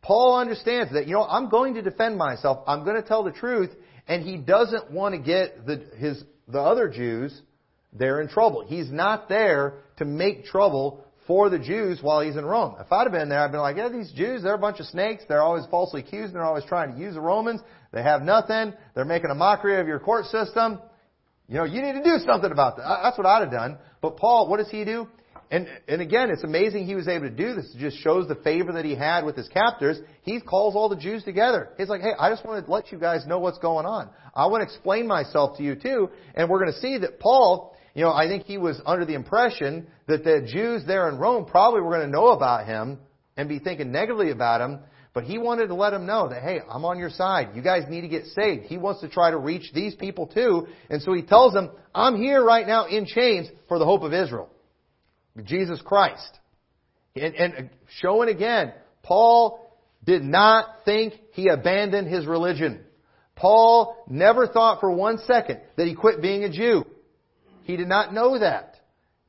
Paul 0.00 0.38
understands 0.38 0.92
that, 0.92 1.06
you 1.06 1.14
know, 1.14 1.24
I'm 1.24 1.48
going 1.48 1.74
to 1.74 1.82
defend 1.82 2.16
myself. 2.16 2.64
I'm 2.66 2.84
going 2.84 3.00
to 3.00 3.06
tell 3.06 3.22
the 3.22 3.32
truth. 3.32 3.70
And 4.06 4.22
he 4.22 4.36
doesn't 4.36 4.90
want 4.90 5.14
to 5.14 5.20
get 5.20 5.66
the, 5.66 5.84
his, 5.96 6.22
the 6.48 6.60
other 6.60 6.88
Jews 6.88 7.40
there 7.92 8.20
in 8.20 8.28
trouble. 8.28 8.64
He's 8.66 8.90
not 8.90 9.28
there 9.28 9.74
to 9.96 10.04
make 10.04 10.44
trouble 10.44 11.04
for 11.26 11.48
the 11.48 11.58
Jews 11.58 12.00
while 12.02 12.20
he's 12.20 12.36
in 12.36 12.44
Rome. 12.44 12.74
If 12.78 12.92
I'd 12.92 13.04
have 13.04 13.12
been 13.12 13.28
there, 13.28 13.40
I'd 13.40 13.50
been 13.50 13.60
like, 13.60 13.76
yeah, 13.76 13.88
these 13.88 14.12
Jews, 14.12 14.42
they're 14.42 14.54
a 14.54 14.58
bunch 14.58 14.78
of 14.80 14.86
snakes. 14.86 15.24
They're 15.26 15.42
always 15.42 15.64
falsely 15.70 16.02
accused. 16.02 16.34
They're 16.34 16.44
always 16.44 16.64
trying 16.64 16.94
to 16.94 17.00
use 17.00 17.14
the 17.14 17.20
Romans. 17.20 17.60
They 17.92 18.02
have 18.02 18.22
nothing. 18.22 18.74
They're 18.94 19.06
making 19.06 19.30
a 19.30 19.34
mockery 19.34 19.80
of 19.80 19.86
your 19.86 20.00
court 20.00 20.26
system. 20.26 20.80
You 21.48 21.56
know, 21.56 21.64
you 21.64 21.80
need 21.80 21.92
to 21.92 22.02
do 22.02 22.18
something 22.26 22.50
about 22.50 22.76
that. 22.76 23.00
That's 23.02 23.16
what 23.16 23.26
I'd 23.26 23.42
have 23.42 23.50
done. 23.50 23.78
But 24.02 24.16
Paul, 24.16 24.48
what 24.48 24.58
does 24.58 24.70
he 24.70 24.84
do? 24.84 25.08
And, 25.54 25.68
and 25.86 26.02
again, 26.02 26.30
it's 26.30 26.42
amazing 26.42 26.84
he 26.84 26.96
was 26.96 27.06
able 27.06 27.28
to 27.28 27.30
do 27.30 27.54
this. 27.54 27.72
It 27.76 27.78
just 27.78 27.98
shows 27.98 28.26
the 28.26 28.34
favor 28.34 28.72
that 28.72 28.84
he 28.84 28.96
had 28.96 29.24
with 29.24 29.36
his 29.36 29.46
captors. 29.46 29.98
He 30.22 30.40
calls 30.40 30.74
all 30.74 30.88
the 30.88 30.96
Jews 30.96 31.22
together. 31.22 31.68
He's 31.76 31.88
like, 31.88 32.00
hey, 32.00 32.10
I 32.18 32.28
just 32.28 32.44
want 32.44 32.66
to 32.66 32.72
let 32.72 32.90
you 32.90 32.98
guys 32.98 33.24
know 33.24 33.38
what's 33.38 33.58
going 33.58 33.86
on. 33.86 34.10
I 34.34 34.46
want 34.46 34.62
to 34.62 34.64
explain 34.64 35.06
myself 35.06 35.56
to 35.58 35.62
you 35.62 35.76
too. 35.76 36.10
And 36.34 36.50
we're 36.50 36.58
going 36.58 36.72
to 36.72 36.80
see 36.80 36.98
that 36.98 37.20
Paul, 37.20 37.76
you 37.94 38.02
know, 38.02 38.12
I 38.12 38.26
think 38.26 38.46
he 38.46 38.58
was 38.58 38.82
under 38.84 39.04
the 39.04 39.14
impression 39.14 39.86
that 40.08 40.24
the 40.24 40.44
Jews 40.44 40.82
there 40.88 41.08
in 41.08 41.18
Rome 41.18 41.44
probably 41.44 41.82
were 41.82 41.90
going 41.90 42.06
to 42.06 42.12
know 42.12 42.30
about 42.30 42.66
him 42.66 42.98
and 43.36 43.48
be 43.48 43.60
thinking 43.60 43.92
negatively 43.92 44.32
about 44.32 44.60
him. 44.60 44.80
But 45.12 45.22
he 45.22 45.38
wanted 45.38 45.68
to 45.68 45.74
let 45.76 45.90
them 45.90 46.04
know 46.04 46.30
that, 46.30 46.42
hey, 46.42 46.62
I'm 46.68 46.84
on 46.84 46.98
your 46.98 47.10
side. 47.10 47.50
You 47.54 47.62
guys 47.62 47.84
need 47.88 48.00
to 48.00 48.08
get 48.08 48.24
saved. 48.26 48.64
He 48.64 48.76
wants 48.76 49.02
to 49.02 49.08
try 49.08 49.30
to 49.30 49.38
reach 49.38 49.70
these 49.72 49.94
people 49.94 50.26
too. 50.26 50.66
And 50.90 51.00
so 51.00 51.12
he 51.12 51.22
tells 51.22 51.52
them, 51.52 51.70
I'm 51.94 52.20
here 52.20 52.42
right 52.42 52.66
now 52.66 52.86
in 52.86 53.06
chains 53.06 53.46
for 53.68 53.78
the 53.78 53.84
hope 53.84 54.02
of 54.02 54.12
Israel. 54.12 54.50
Jesus 55.42 55.80
Christ. 55.82 56.38
And, 57.16 57.34
and 57.34 57.70
showing 58.00 58.28
again, 58.28 58.72
Paul 59.02 59.60
did 60.04 60.22
not 60.22 60.66
think 60.84 61.14
he 61.32 61.48
abandoned 61.48 62.08
his 62.08 62.26
religion. 62.26 62.84
Paul 63.36 63.96
never 64.08 64.46
thought 64.46 64.80
for 64.80 64.90
one 64.90 65.18
second 65.26 65.60
that 65.76 65.86
he 65.86 65.94
quit 65.94 66.22
being 66.22 66.44
a 66.44 66.50
Jew. 66.50 66.84
He 67.64 67.76
did 67.76 67.88
not 67.88 68.12
know 68.12 68.38
that. 68.38 68.76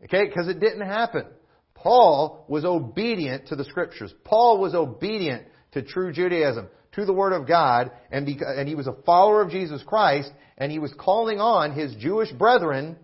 Okay? 0.04 0.26
Because 0.28 0.48
it 0.48 0.60
didn't 0.60 0.86
happen. 0.86 1.26
Paul 1.74 2.46
was 2.48 2.66
obedient 2.66 3.48
to 3.48 3.56
the 3.56 3.64
scriptures. 3.64 4.14
Paul 4.24 4.60
was 4.60 4.74
obedient 4.74 5.46
to 5.74 5.82
true 5.82 6.12
Judaism, 6.12 6.68
to 6.94 7.06
the 7.06 7.14
Word 7.14 7.34
of 7.34 7.48
God, 7.48 7.92
and, 8.12 8.28
and 8.28 8.68
he 8.68 8.76
was 8.76 8.88
a 8.88 8.96
follower 9.06 9.42
of 9.42 9.52
Jesus 9.52 9.84
Christ, 9.84 10.32
and 10.58 10.72
he 10.72 10.80
was 10.80 10.94
calling 10.98 11.40
on 11.40 11.74
his 11.74 11.94
Jewish 11.96 12.32
brethren 12.32 12.98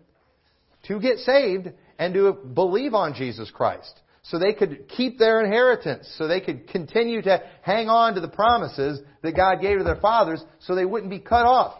to 0.87 0.99
get 0.99 1.17
saved 1.19 1.71
and 2.01 2.15
to 2.15 2.33
believe 2.33 2.95
on 2.95 3.13
Jesus 3.13 3.51
Christ. 3.51 4.01
So 4.23 4.39
they 4.39 4.53
could 4.53 4.87
keep 4.89 5.19
their 5.19 5.39
inheritance, 5.43 6.11
so 6.17 6.27
they 6.27 6.41
could 6.41 6.67
continue 6.67 7.21
to 7.21 7.43
hang 7.61 7.89
on 7.89 8.15
to 8.15 8.21
the 8.21 8.27
promises 8.27 8.99
that 9.21 9.35
God 9.35 9.61
gave 9.61 9.77
to 9.77 9.83
their 9.83 9.97
fathers, 9.97 10.43
so 10.61 10.73
they 10.73 10.83
wouldn't 10.83 11.11
be 11.11 11.19
cut 11.19 11.45
off 11.45 11.79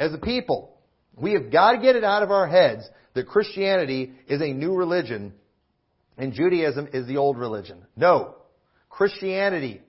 as 0.00 0.12
a 0.12 0.18
people. 0.18 0.76
We 1.16 1.34
have 1.34 1.52
got 1.52 1.72
to 1.72 1.78
get 1.78 1.94
it 1.94 2.02
out 2.02 2.24
of 2.24 2.32
our 2.32 2.48
heads 2.48 2.82
that 3.14 3.28
Christianity 3.28 4.12
is 4.26 4.40
a 4.42 4.52
new 4.52 4.74
religion 4.74 5.32
and 6.18 6.32
Judaism 6.32 6.88
is 6.92 7.06
the 7.06 7.18
old 7.18 7.38
religion. 7.38 7.86
No. 7.94 8.34
Christianity 8.90 9.80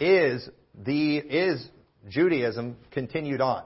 is 0.00 0.48
the, 0.74 1.18
is 1.18 1.64
Judaism 2.08 2.78
continued 2.90 3.40
on. 3.40 3.62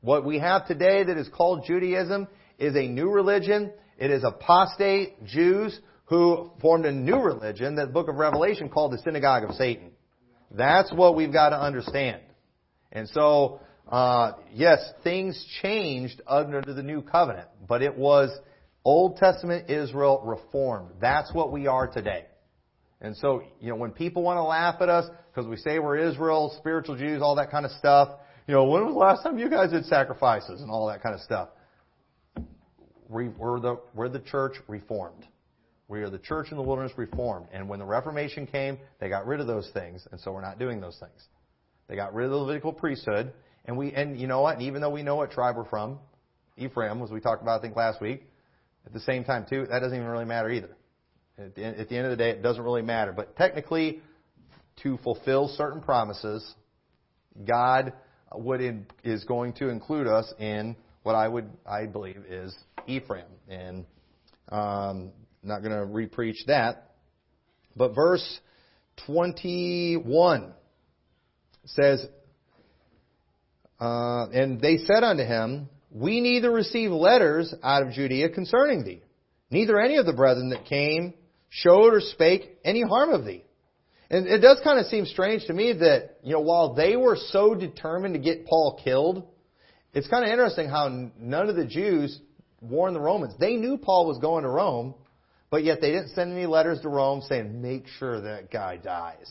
What 0.00 0.24
we 0.24 0.40
have 0.40 0.66
today 0.66 1.04
that 1.04 1.16
is 1.16 1.28
called 1.28 1.66
Judaism 1.68 2.26
is 2.58 2.74
a 2.74 2.88
new 2.88 3.10
religion 3.10 3.70
it 3.98 4.10
is 4.10 4.24
apostate 4.24 5.24
Jews 5.24 5.78
who 6.06 6.50
formed 6.60 6.86
a 6.86 6.92
new 6.92 7.18
religion 7.18 7.74
that 7.76 7.86
the 7.86 7.92
book 7.92 8.08
of 8.08 8.16
Revelation 8.16 8.68
called 8.68 8.92
the 8.92 8.98
synagogue 8.98 9.44
of 9.44 9.54
Satan. 9.56 9.90
That's 10.50 10.92
what 10.92 11.14
we've 11.16 11.32
got 11.32 11.50
to 11.50 11.60
understand. 11.60 12.22
And 12.90 13.08
so, 13.10 13.60
uh, 13.88 14.32
yes, 14.54 14.78
things 15.04 15.44
changed 15.60 16.22
under 16.26 16.62
the 16.62 16.82
new 16.82 17.02
covenant, 17.02 17.48
but 17.68 17.82
it 17.82 17.96
was 17.96 18.30
Old 18.84 19.18
Testament 19.18 19.68
Israel 19.68 20.22
reformed. 20.24 20.92
That's 21.00 21.32
what 21.34 21.52
we 21.52 21.66
are 21.66 21.86
today. 21.86 22.24
And 23.00 23.16
so, 23.16 23.42
you 23.60 23.68
know, 23.68 23.76
when 23.76 23.90
people 23.90 24.22
want 24.22 24.38
to 24.38 24.42
laugh 24.42 24.80
at 24.80 24.88
us 24.88 25.08
because 25.30 25.48
we 25.48 25.56
say 25.56 25.78
we're 25.78 25.98
Israel, 25.98 26.54
spiritual 26.58 26.96
Jews, 26.96 27.20
all 27.20 27.36
that 27.36 27.50
kind 27.50 27.66
of 27.66 27.72
stuff, 27.72 28.08
you 28.46 28.54
know, 28.54 28.64
when 28.64 28.86
was 28.86 28.94
the 28.94 28.98
last 28.98 29.22
time 29.22 29.38
you 29.38 29.50
guys 29.50 29.70
did 29.70 29.84
sacrifices 29.84 30.62
and 30.62 30.70
all 30.70 30.86
that 30.88 31.02
kind 31.02 31.14
of 31.14 31.20
stuff? 31.20 31.50
We're 33.08 33.60
the, 33.60 33.80
we're 33.94 34.08
the 34.08 34.20
church 34.20 34.54
reformed. 34.68 35.26
We 35.88 36.02
are 36.02 36.10
the 36.10 36.18
church 36.18 36.48
in 36.50 36.58
the 36.58 36.62
wilderness 36.62 36.92
reformed. 36.96 37.48
And 37.52 37.68
when 37.68 37.78
the 37.78 37.86
Reformation 37.86 38.46
came, 38.46 38.78
they 39.00 39.08
got 39.08 39.26
rid 39.26 39.40
of 39.40 39.46
those 39.46 39.70
things, 39.72 40.06
and 40.12 40.20
so 40.20 40.32
we're 40.32 40.42
not 40.42 40.58
doing 40.58 40.80
those 40.80 40.98
things. 40.98 41.26
They 41.88 41.96
got 41.96 42.12
rid 42.12 42.26
of 42.26 42.30
the 42.30 42.36
Levitical 42.36 42.72
priesthood, 42.74 43.32
and 43.64 43.76
we 43.78 43.92
and 43.92 44.20
you 44.20 44.26
know 44.26 44.42
what? 44.42 44.54
And 44.54 44.62
even 44.64 44.82
though 44.82 44.90
we 44.90 45.02
know 45.02 45.16
what 45.16 45.30
tribe 45.30 45.56
we're 45.56 45.64
from, 45.64 45.98
Ephraim, 46.58 47.02
as 47.02 47.10
we 47.10 47.20
talked 47.20 47.40
about 47.40 47.60
I 47.60 47.62
think 47.62 47.76
last 47.76 48.02
week, 48.02 48.24
at 48.84 48.92
the 48.92 49.00
same 49.00 49.24
time 49.24 49.46
too, 49.48 49.66
that 49.70 49.78
doesn't 49.78 49.96
even 49.96 50.08
really 50.08 50.26
matter 50.26 50.50
either. 50.50 50.76
At 51.38 51.54
the, 51.54 51.64
at 51.64 51.88
the 51.88 51.96
end 51.96 52.06
of 52.06 52.10
the 52.10 52.16
day, 52.16 52.30
it 52.30 52.42
doesn't 52.42 52.62
really 52.62 52.82
matter. 52.82 53.12
But 53.12 53.36
technically, 53.36 54.02
to 54.82 54.98
fulfill 54.98 55.48
certain 55.48 55.80
promises, 55.80 56.54
God 57.46 57.94
would 58.34 58.60
in, 58.60 58.86
is 59.04 59.24
going 59.24 59.54
to 59.54 59.70
include 59.70 60.06
us 60.06 60.32
in 60.38 60.76
what 61.02 61.14
I 61.14 61.28
would 61.28 61.48
I 61.64 61.86
believe 61.86 62.24
is 62.28 62.54
Ephraim. 62.88 63.26
And 63.48 63.86
um, 64.50 65.12
not 65.42 65.62
going 65.62 65.72
to 65.72 65.86
repreach 65.86 66.46
that. 66.46 66.90
But 67.76 67.94
verse 67.94 68.40
21 69.06 70.52
says, 71.64 72.04
uh, 73.80 74.26
And 74.32 74.60
they 74.60 74.78
said 74.78 75.04
unto 75.04 75.22
him, 75.22 75.68
We 75.90 76.20
neither 76.20 76.50
receive 76.50 76.90
letters 76.90 77.54
out 77.62 77.82
of 77.82 77.92
Judea 77.92 78.30
concerning 78.30 78.84
thee, 78.84 79.02
neither 79.50 79.78
any 79.78 79.96
of 79.96 80.06
the 80.06 80.12
brethren 80.12 80.50
that 80.50 80.64
came 80.64 81.14
showed 81.50 81.94
or 81.94 82.00
spake 82.00 82.58
any 82.64 82.82
harm 82.82 83.10
of 83.10 83.24
thee. 83.24 83.44
And 84.10 84.26
it 84.26 84.38
does 84.38 84.58
kind 84.64 84.78
of 84.78 84.86
seem 84.86 85.04
strange 85.04 85.46
to 85.46 85.52
me 85.52 85.74
that, 85.74 86.18
you 86.22 86.32
know, 86.32 86.40
while 86.40 86.74
they 86.74 86.96
were 86.96 87.16
so 87.16 87.54
determined 87.54 88.14
to 88.14 88.20
get 88.20 88.46
Paul 88.46 88.80
killed, 88.82 89.28
it's 89.92 90.08
kind 90.08 90.24
of 90.24 90.30
interesting 90.30 90.68
how 90.68 91.10
none 91.18 91.48
of 91.48 91.56
the 91.56 91.66
Jews 91.66 92.18
warned 92.60 92.96
the 92.96 93.00
Romans. 93.00 93.34
They 93.38 93.56
knew 93.56 93.78
Paul 93.78 94.06
was 94.06 94.18
going 94.18 94.44
to 94.44 94.50
Rome, 94.50 94.94
but 95.50 95.64
yet 95.64 95.80
they 95.80 95.90
didn't 95.90 96.10
send 96.10 96.32
any 96.32 96.46
letters 96.46 96.80
to 96.82 96.88
Rome 96.88 97.22
saying, 97.28 97.60
make 97.62 97.86
sure 97.98 98.20
that 98.20 98.50
guy 98.50 98.76
dies. 98.76 99.28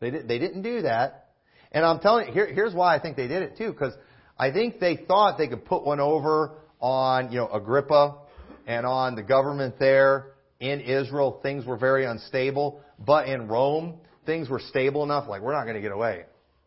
They, 0.00 0.10
did, 0.10 0.28
they 0.28 0.38
didn't 0.38 0.62
do 0.62 0.82
that. 0.82 1.30
And 1.72 1.84
I'm 1.84 2.00
telling 2.00 2.28
you, 2.28 2.32
here, 2.32 2.46
here's 2.52 2.74
why 2.74 2.94
I 2.94 3.00
think 3.00 3.16
they 3.16 3.28
did 3.28 3.42
it 3.42 3.56
too, 3.56 3.72
because 3.72 3.94
I 4.38 4.50
think 4.50 4.78
they 4.78 4.96
thought 4.96 5.38
they 5.38 5.48
could 5.48 5.64
put 5.64 5.84
one 5.84 6.00
over 6.00 6.52
on, 6.80 7.32
you 7.32 7.38
know, 7.38 7.48
Agrippa 7.48 8.18
and 8.66 8.84
on 8.84 9.14
the 9.14 9.22
government 9.22 9.76
there 9.78 10.32
in 10.60 10.80
Israel. 10.80 11.40
Things 11.42 11.64
were 11.64 11.76
very 11.76 12.04
unstable, 12.04 12.80
but 12.98 13.28
in 13.28 13.48
Rome, 13.48 14.00
things 14.26 14.48
were 14.48 14.60
stable 14.60 15.02
enough. 15.02 15.28
Like 15.28 15.42
we're 15.42 15.52
not 15.52 15.64
going 15.64 15.76
to 15.76 15.80
get 15.80 15.92
away 15.92 16.24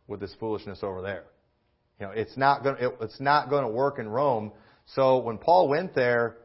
with 0.08 0.20
this 0.20 0.34
foolishness 0.40 0.80
over 0.82 1.02
there. 1.02 1.24
You 2.00 2.08
know, 2.08 2.12
it's 2.12 2.36
not 2.36 2.64
going 2.64 2.78
it, 2.80 2.94
it's 3.02 3.20
not 3.20 3.50
going 3.50 3.64
to 3.64 3.72
work 3.72 4.00
in 4.00 4.10
Rome. 4.10 4.52
So 4.94 5.20
when 5.20 5.38
Paul 5.38 5.68
went 5.68 5.96
there, 5.96 6.38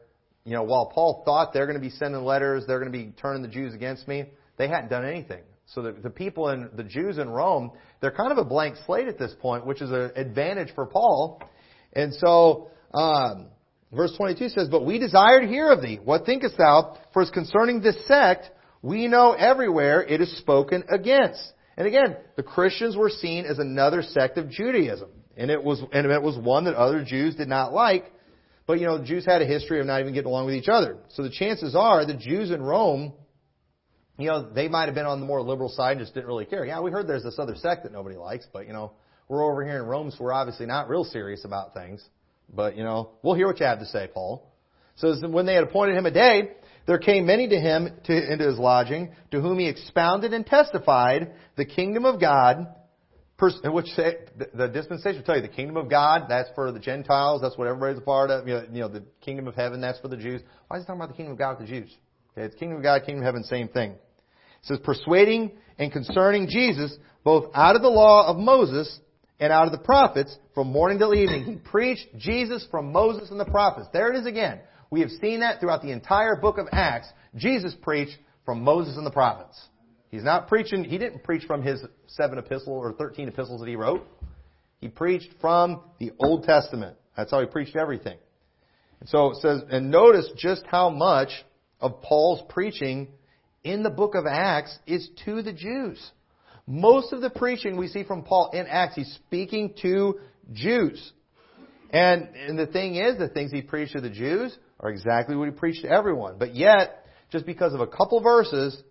you 0.45 0.53
know, 0.53 0.63
while 0.63 0.87
Paul 0.87 1.21
thought 1.25 1.53
they're 1.53 1.67
going 1.67 1.77
to 1.77 1.81
be 1.81 1.91
sending 1.91 2.23
letters, 2.23 2.63
they're 2.67 2.79
going 2.79 2.91
to 2.91 2.97
be 2.97 3.11
turning 3.21 3.41
the 3.41 3.47
Jews 3.47 3.73
against 3.73 4.07
me, 4.07 4.25
they 4.57 4.67
hadn't 4.67 4.89
done 4.89 5.05
anything. 5.05 5.43
So 5.67 5.81
the, 5.81 5.93
the 5.93 6.09
people 6.09 6.49
in 6.49 6.69
the 6.75 6.83
Jews 6.83 7.17
in 7.17 7.29
Rome, 7.29 7.71
they're 8.01 8.11
kind 8.11 8.31
of 8.31 8.37
a 8.37 8.43
blank 8.43 8.75
slate 8.85 9.07
at 9.07 9.17
this 9.17 9.33
point, 9.39 9.65
which 9.65 9.81
is 9.81 9.91
an 9.91 10.11
advantage 10.15 10.73
for 10.75 10.85
Paul. 10.85 11.41
And 11.93 12.13
so, 12.15 12.69
um, 12.93 13.47
verse 13.93 14.13
22 14.17 14.49
says, 14.49 14.67
But 14.69 14.85
we 14.85 14.99
desire 14.99 15.39
to 15.39 15.47
hear 15.47 15.71
of 15.71 15.81
thee. 15.81 15.99
What 16.03 16.25
thinkest 16.25 16.57
thou? 16.57 16.97
For 17.13 17.21
as 17.21 17.29
concerning 17.29 17.81
this 17.81 17.95
sect, 18.07 18.49
we 18.81 19.07
know 19.07 19.31
everywhere 19.33 20.03
it 20.03 20.19
is 20.19 20.37
spoken 20.39 20.83
against. 20.89 21.41
And 21.77 21.87
again, 21.87 22.17
the 22.35 22.43
Christians 22.43 22.97
were 22.97 23.09
seen 23.09 23.45
as 23.45 23.59
another 23.59 24.01
sect 24.01 24.37
of 24.37 24.49
Judaism. 24.49 25.09
And 25.37 25.49
it 25.49 25.63
was, 25.63 25.81
and 25.93 26.05
it 26.05 26.21
was 26.21 26.37
one 26.37 26.65
that 26.65 26.75
other 26.75 27.03
Jews 27.03 27.35
did 27.35 27.47
not 27.47 27.73
like. 27.73 28.11
But 28.71 28.79
you 28.79 28.85
know, 28.85 28.99
the 28.99 29.03
Jews 29.03 29.25
had 29.25 29.41
a 29.41 29.45
history 29.45 29.81
of 29.81 29.85
not 29.85 29.99
even 29.99 30.13
getting 30.13 30.29
along 30.29 30.45
with 30.45 30.55
each 30.55 30.69
other. 30.69 30.95
So 31.09 31.23
the 31.23 31.29
chances 31.29 31.75
are 31.75 32.05
the 32.05 32.13
Jews 32.13 32.51
in 32.51 32.61
Rome, 32.61 33.11
you 34.17 34.27
know, 34.27 34.49
they 34.49 34.69
might 34.69 34.85
have 34.85 34.95
been 34.95 35.05
on 35.05 35.19
the 35.19 35.25
more 35.25 35.41
liberal 35.41 35.67
side 35.67 35.97
and 35.97 35.99
just 35.99 36.13
didn't 36.13 36.27
really 36.27 36.45
care. 36.45 36.63
Yeah, 36.63 36.79
we 36.79 36.89
heard 36.89 37.05
there's 37.05 37.23
this 37.23 37.37
other 37.37 37.57
sect 37.57 37.83
that 37.83 37.91
nobody 37.91 38.15
likes, 38.15 38.47
but 38.53 38.67
you 38.67 38.71
know, 38.71 38.93
we're 39.27 39.43
over 39.43 39.65
here 39.65 39.75
in 39.75 39.83
Rome, 39.83 40.09
so 40.09 40.23
we're 40.23 40.31
obviously 40.31 40.67
not 40.67 40.87
real 40.87 41.03
serious 41.03 41.43
about 41.43 41.73
things. 41.73 42.01
But 42.47 42.77
you 42.77 42.85
know, 42.85 43.09
we'll 43.23 43.35
hear 43.35 43.47
what 43.47 43.59
you 43.59 43.65
have 43.65 43.79
to 43.79 43.85
say, 43.87 44.07
Paul. 44.13 44.49
So 44.95 45.15
when 45.27 45.45
they 45.45 45.55
had 45.55 45.65
appointed 45.65 45.97
him 45.97 46.05
a 46.05 46.11
day, 46.11 46.51
there 46.87 46.97
came 46.97 47.25
many 47.25 47.49
to 47.49 47.59
him 47.59 47.89
to, 48.05 48.31
into 48.31 48.45
his 48.45 48.57
lodging, 48.57 49.13
to 49.31 49.41
whom 49.41 49.59
he 49.59 49.67
expounded 49.67 50.31
and 50.31 50.45
testified 50.45 51.33
the 51.57 51.65
kingdom 51.65 52.05
of 52.05 52.21
God 52.21 52.67
which 53.63 53.87
say, 53.87 54.17
the 54.53 54.67
dispensation 54.67 55.17
will 55.17 55.25
tell 55.25 55.35
you 55.35 55.41
the 55.41 55.47
kingdom 55.47 55.77
of 55.77 55.89
God, 55.89 56.27
that's 56.29 56.49
for 56.55 56.71
the 56.71 56.79
Gentiles, 56.79 57.41
that's 57.41 57.57
what 57.57 57.67
everybody's 57.67 57.97
a 57.97 58.05
part 58.05 58.29
of. 58.29 58.47
You 58.47 58.53
know, 58.53 58.63
you 58.71 58.79
know, 58.81 58.87
the 58.87 59.03
kingdom 59.21 59.47
of 59.47 59.55
heaven, 59.55 59.81
that's 59.81 59.99
for 59.99 60.07
the 60.07 60.17
Jews. 60.17 60.41
Why 60.67 60.77
is 60.77 60.83
he 60.83 60.87
talking 60.87 61.01
about 61.01 61.09
the 61.09 61.15
kingdom 61.17 61.33
of 61.33 61.39
God 61.39 61.59
with 61.59 61.67
the 61.67 61.73
Jews? 61.73 61.95
Okay, 62.33 62.45
it's 62.45 62.55
kingdom 62.55 62.77
of 62.77 62.83
God, 62.83 63.01
kingdom 63.05 63.23
of 63.23 63.25
heaven, 63.25 63.43
same 63.43 63.67
thing. 63.67 63.91
It 63.91 63.97
says, 64.63 64.79
persuading 64.83 65.51
and 65.79 65.91
concerning 65.91 66.47
Jesus, 66.47 66.95
both 67.23 67.51
out 67.55 67.75
of 67.75 67.81
the 67.81 67.89
law 67.89 68.27
of 68.27 68.37
Moses 68.37 68.99
and 69.39 69.51
out 69.51 69.65
of 69.65 69.71
the 69.71 69.79
prophets, 69.79 70.37
from 70.53 70.71
morning 70.71 70.99
till 70.99 71.15
evening. 71.15 71.43
He 71.43 71.55
preached 71.55 72.07
Jesus 72.17 72.67
from 72.69 72.91
Moses 72.91 73.31
and 73.31 73.39
the 73.39 73.45
prophets. 73.45 73.87
There 73.91 74.13
it 74.13 74.19
is 74.19 74.27
again. 74.27 74.59
We 74.91 74.99
have 75.01 75.09
seen 75.21 75.39
that 75.39 75.59
throughout 75.59 75.81
the 75.81 75.91
entire 75.91 76.35
book 76.35 76.59
of 76.59 76.67
Acts. 76.71 77.07
Jesus 77.35 77.73
preached 77.81 78.17
from 78.45 78.63
Moses 78.63 78.97
and 78.97 79.05
the 79.05 79.11
prophets. 79.11 79.59
He's 80.11 80.23
not 80.23 80.49
preaching, 80.49 80.83
he 80.83 80.97
didn't 80.97 81.23
preach 81.23 81.45
from 81.45 81.63
his 81.63 81.81
seven 82.07 82.37
epistles 82.37 82.67
or 82.85 82.91
13 82.91 83.29
epistles 83.29 83.61
that 83.61 83.69
he 83.69 83.77
wrote. 83.77 84.05
He 84.81 84.89
preached 84.89 85.29
from 85.39 85.81
the 85.99 86.11
Old 86.19 86.43
Testament. 86.43 86.97
That's 87.15 87.31
how 87.31 87.39
he 87.39 87.45
preached 87.45 87.77
everything. 87.77 88.17
And 88.99 89.07
so 89.07 89.31
it 89.31 89.37
says, 89.37 89.61
and 89.69 89.89
notice 89.89 90.29
just 90.35 90.63
how 90.67 90.89
much 90.89 91.29
of 91.79 92.01
Paul's 92.01 92.43
preaching 92.49 93.07
in 93.63 93.83
the 93.83 93.89
book 93.89 94.15
of 94.15 94.25
Acts 94.25 94.77
is 94.85 95.09
to 95.25 95.41
the 95.41 95.53
Jews. 95.53 95.99
Most 96.67 97.13
of 97.13 97.21
the 97.21 97.29
preaching 97.29 97.77
we 97.77 97.87
see 97.87 98.03
from 98.03 98.23
Paul 98.23 98.51
in 98.53 98.67
Acts, 98.67 98.95
he's 98.95 99.13
speaking 99.27 99.75
to 99.81 100.19
Jews. 100.51 101.13
And, 101.89 102.29
and 102.35 102.59
the 102.59 102.67
thing 102.67 102.95
is, 102.95 103.17
the 103.17 103.29
things 103.29 103.51
he 103.51 103.61
preached 103.61 103.93
to 103.93 104.01
the 104.01 104.09
Jews 104.09 104.57
are 104.79 104.89
exactly 104.89 105.35
what 105.35 105.45
he 105.45 105.51
preached 105.51 105.83
to 105.83 105.89
everyone. 105.89 106.35
But 106.37 106.55
yet, 106.55 107.05
just 107.31 107.45
because 107.45 107.73
of 107.73 107.79
a 107.79 107.87
couple 107.87 108.21
verses 108.21 108.81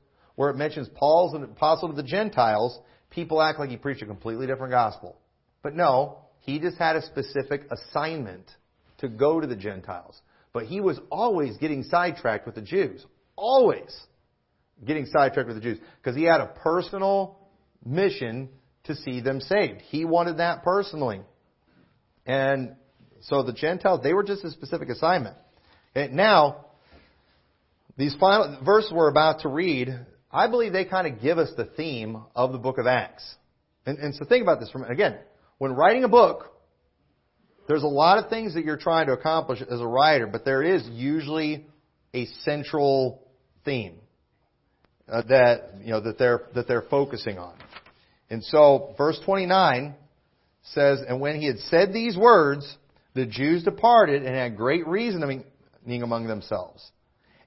where 0.41 0.49
it 0.49 0.57
mentions 0.57 0.88
Paul's 0.95 1.34
an 1.34 1.43
apostle 1.43 1.91
to 1.91 1.95
the 1.95 2.03
Gentiles, 2.03 2.78
people 3.11 3.43
act 3.43 3.59
like 3.59 3.68
he 3.68 3.76
preached 3.76 4.01
a 4.01 4.07
completely 4.07 4.47
different 4.47 4.70
gospel. 4.72 5.18
But 5.62 5.76
no, 5.76 6.20
he 6.38 6.59
just 6.59 6.78
had 6.78 6.97
a 6.97 7.03
specific 7.03 7.66
assignment 7.70 8.51
to 9.01 9.11
go 9.11 9.38
to 9.38 9.47
the 9.47 9.55
Gentiles. 9.55 10.18
But 10.55 10.64
he 10.64 10.80
was 10.80 10.99
always 11.11 11.59
getting 11.59 11.82
sidetracked 11.82 12.47
with 12.47 12.55
the 12.55 12.62
Jews. 12.62 13.05
Always 13.36 13.95
getting 14.82 15.05
sidetracked 15.05 15.47
with 15.47 15.59
the 15.59 15.62
Jews. 15.62 15.78
Because 16.03 16.16
he 16.16 16.24
had 16.24 16.41
a 16.41 16.47
personal 16.47 17.36
mission 17.84 18.49
to 18.84 18.95
see 18.95 19.20
them 19.20 19.43
saved. 19.43 19.82
He 19.91 20.07
wanted 20.07 20.38
that 20.38 20.62
personally. 20.64 21.20
And 22.24 22.76
so 23.20 23.43
the 23.43 23.53
Gentiles, 23.53 24.01
they 24.03 24.14
were 24.14 24.24
just 24.24 24.43
a 24.43 24.51
specific 24.51 24.88
assignment. 24.88 25.36
And 25.95 26.14
now, 26.14 26.64
these 27.99 28.16
final 28.18 28.59
verses 28.64 28.91
we're 28.91 29.11
about 29.11 29.41
to 29.41 29.51
read, 29.51 30.07
I 30.32 30.46
believe 30.46 30.72
they 30.72 30.84
kind 30.84 31.06
of 31.06 31.20
give 31.20 31.38
us 31.38 31.50
the 31.56 31.64
theme 31.64 32.22
of 32.34 32.52
the 32.52 32.58
book 32.58 32.78
of 32.78 32.86
Acts. 32.86 33.24
And, 33.86 33.98
and 33.98 34.14
so 34.14 34.24
think 34.24 34.42
about 34.42 34.60
this. 34.60 34.70
From, 34.70 34.84
again, 34.84 35.18
when 35.58 35.72
writing 35.72 36.04
a 36.04 36.08
book, 36.08 36.52
there's 37.66 37.82
a 37.82 37.88
lot 37.88 38.18
of 38.18 38.30
things 38.30 38.54
that 38.54 38.64
you're 38.64 38.76
trying 38.76 39.06
to 39.06 39.12
accomplish 39.12 39.60
as 39.60 39.80
a 39.80 39.86
writer, 39.86 40.26
but 40.26 40.44
there 40.44 40.62
is 40.62 40.86
usually 40.90 41.66
a 42.14 42.26
central 42.44 43.22
theme 43.64 43.96
uh, 45.08 45.22
that 45.28 45.74
you 45.80 45.90
know 45.90 46.00
that 46.00 46.18
they're 46.18 46.42
that 46.54 46.66
they're 46.66 46.82
focusing 46.82 47.38
on. 47.38 47.54
And 48.28 48.42
so, 48.44 48.94
verse 48.96 49.20
29 49.24 49.94
says, 50.62 51.00
"And 51.06 51.20
when 51.20 51.40
he 51.40 51.46
had 51.46 51.58
said 51.58 51.92
these 51.92 52.16
words, 52.16 52.76
the 53.14 53.26
Jews 53.26 53.64
departed 53.64 54.22
and 54.24 54.34
had 54.34 54.56
great 54.56 54.86
reasoning 54.86 55.44
among 55.86 56.26
themselves. 56.26 56.88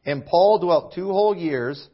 And 0.05 0.25
Paul 0.25 0.59
dwelt 0.59 0.93
two 0.93 1.07
whole 1.07 1.35
years 1.35 1.87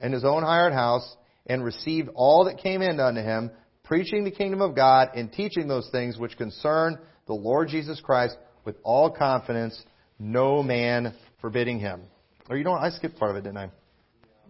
in 0.00 0.12
his 0.12 0.24
own 0.24 0.42
hired 0.42 0.72
house 0.72 1.16
and 1.46 1.64
received 1.64 2.08
all 2.14 2.44
that 2.44 2.58
came 2.58 2.82
in 2.82 3.00
unto 3.00 3.20
him, 3.20 3.50
preaching 3.84 4.24
the 4.24 4.30
kingdom 4.30 4.60
of 4.60 4.74
God 4.74 5.08
and 5.14 5.32
teaching 5.32 5.68
those 5.68 5.88
things 5.90 6.18
which 6.18 6.36
concern 6.36 6.98
the 7.26 7.34
Lord 7.34 7.68
Jesus 7.68 8.00
Christ 8.00 8.36
with 8.64 8.76
all 8.82 9.10
confidence, 9.10 9.80
no 10.18 10.62
man 10.62 11.14
forbidding 11.40 11.80
him. 11.80 12.02
Or 12.48 12.56
you 12.56 12.64
know 12.64 12.72
what? 12.72 12.82
I 12.82 12.90
skipped 12.90 13.18
part 13.18 13.30
of 13.30 13.36
it, 13.36 13.42
didn't 13.42 13.58
I? 13.58 13.70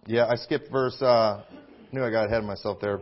Yeah, 0.07 0.25
I 0.25 0.35
skipped 0.35 0.71
verse, 0.71 0.99
uh, 1.01 1.43
knew 1.91 2.03
I 2.03 2.09
got 2.09 2.25
ahead 2.25 2.39
of 2.39 2.45
myself 2.45 2.79
there. 2.81 3.01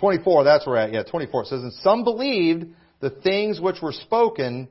24, 0.00 0.44
that's 0.44 0.66
where 0.66 0.76
we're 0.76 0.82
at. 0.82 0.92
Yeah, 0.92 1.02
24. 1.02 1.42
It 1.42 1.46
says, 1.46 1.62
And 1.62 1.72
some 1.74 2.04
believed 2.04 2.66
the 3.00 3.10
things 3.10 3.60
which 3.60 3.76
were 3.82 3.92
spoken, 3.92 4.68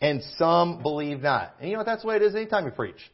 and 0.00 0.22
some 0.36 0.82
believed 0.82 1.22
not. 1.22 1.54
And 1.60 1.68
you 1.68 1.74
know 1.74 1.80
what? 1.80 1.86
That's 1.86 2.02
the 2.02 2.08
way 2.08 2.16
it 2.16 2.22
is 2.22 2.34
anytime 2.34 2.64
you 2.64 2.70
preach. 2.70 3.10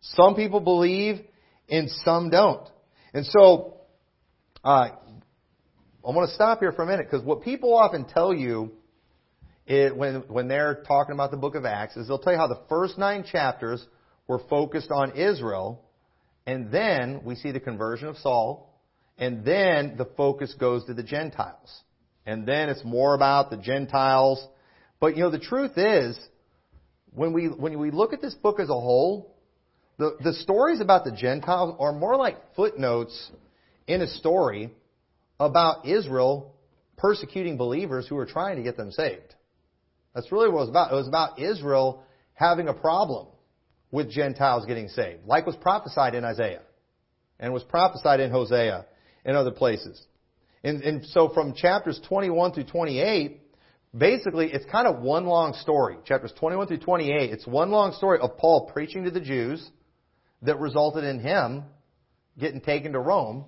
Some 0.00 0.34
people 0.34 0.60
believe, 0.60 1.20
and 1.68 1.90
some 2.04 2.30
don't. 2.30 2.68
And 3.12 3.24
so, 3.26 3.78
uh, 4.64 4.90
I 6.04 6.10
want 6.10 6.28
to 6.28 6.34
stop 6.34 6.60
here 6.60 6.72
for 6.72 6.82
a 6.82 6.86
minute 6.86 7.06
because 7.10 7.24
what 7.24 7.42
people 7.42 7.76
often 7.76 8.06
tell 8.06 8.32
you 8.32 8.72
it, 9.66 9.94
when, 9.94 10.22
when 10.28 10.48
they're 10.48 10.82
talking 10.86 11.12
about 11.12 11.30
the 11.30 11.36
book 11.36 11.54
of 11.54 11.66
Acts 11.66 11.96
is 11.96 12.08
they'll 12.08 12.18
tell 12.18 12.32
you 12.32 12.38
how 12.38 12.46
the 12.46 12.60
first 12.68 12.96
nine 12.96 13.24
chapters 13.30 13.84
were 14.26 14.40
focused 14.48 14.90
on 14.90 15.12
Israel, 15.12 15.84
and 16.46 16.70
then 16.72 17.20
we 17.24 17.34
see 17.34 17.50
the 17.50 17.60
conversion 17.60 18.08
of 18.08 18.16
Saul, 18.16 18.80
and 19.18 19.44
then 19.44 19.96
the 19.98 20.06
focus 20.16 20.54
goes 20.58 20.86
to 20.86 20.94
the 20.94 21.02
Gentiles. 21.02 21.82
And 22.24 22.46
then 22.46 22.68
it's 22.68 22.84
more 22.84 23.14
about 23.14 23.50
the 23.50 23.56
Gentiles. 23.58 24.46
But 25.00 25.16
you 25.16 25.22
know, 25.22 25.30
the 25.30 25.38
truth 25.38 25.72
is, 25.76 26.18
when 27.12 27.32
we, 27.32 27.46
when 27.46 27.78
we 27.78 27.90
look 27.90 28.12
at 28.12 28.22
this 28.22 28.34
book 28.34 28.60
as 28.60 28.68
a 28.68 28.72
whole, 28.72 29.34
the, 29.98 30.16
the 30.22 30.32
stories 30.32 30.80
about 30.80 31.04
the 31.04 31.12
Gentiles 31.12 31.76
are 31.78 31.92
more 31.92 32.16
like 32.16 32.36
footnotes 32.54 33.30
in 33.86 34.00
a 34.00 34.06
story 34.06 34.70
about 35.40 35.86
Israel 35.86 36.54
persecuting 36.96 37.56
believers 37.56 38.06
who 38.08 38.16
are 38.16 38.26
trying 38.26 38.56
to 38.56 38.62
get 38.62 38.76
them 38.76 38.92
saved. 38.92 39.34
That's 40.14 40.30
really 40.32 40.48
what 40.48 40.56
it 40.56 40.60
was 40.60 40.68
about. 40.68 40.92
It 40.92 40.96
was 40.96 41.08
about 41.08 41.38
Israel 41.40 42.02
having 42.34 42.68
a 42.68 42.74
problem 42.74 43.26
with 43.90 44.10
Gentiles 44.10 44.66
getting 44.66 44.88
saved, 44.88 45.24
like 45.26 45.46
was 45.46 45.56
prophesied 45.56 46.14
in 46.14 46.24
Isaiah 46.24 46.62
and 47.40 47.52
was 47.52 47.64
prophesied 47.64 48.20
in 48.20 48.30
Hosea 48.30 48.86
and 49.24 49.36
other 49.36 49.50
places. 49.50 50.00
And, 50.62 50.82
and 50.82 51.06
so 51.06 51.28
from 51.28 51.54
chapters 51.54 52.00
21 52.08 52.52
through 52.52 52.64
28, 52.64 53.40
basically 53.96 54.50
it's 54.52 54.64
kind 54.66 54.86
of 54.86 55.00
one 55.00 55.26
long 55.26 55.54
story. 55.54 55.96
Chapters 56.04 56.32
21 56.38 56.66
through 56.68 56.78
28, 56.78 57.30
it's 57.30 57.46
one 57.46 57.70
long 57.70 57.92
story 57.92 58.18
of 58.20 58.36
Paul 58.36 58.70
preaching 58.72 59.04
to 59.04 59.10
the 59.10 59.20
Jews 59.20 59.68
that 60.42 60.58
resulted 60.58 61.04
in 61.04 61.20
him 61.20 61.64
getting 62.38 62.60
taken 62.60 62.92
to 62.92 63.00
Rome 63.00 63.44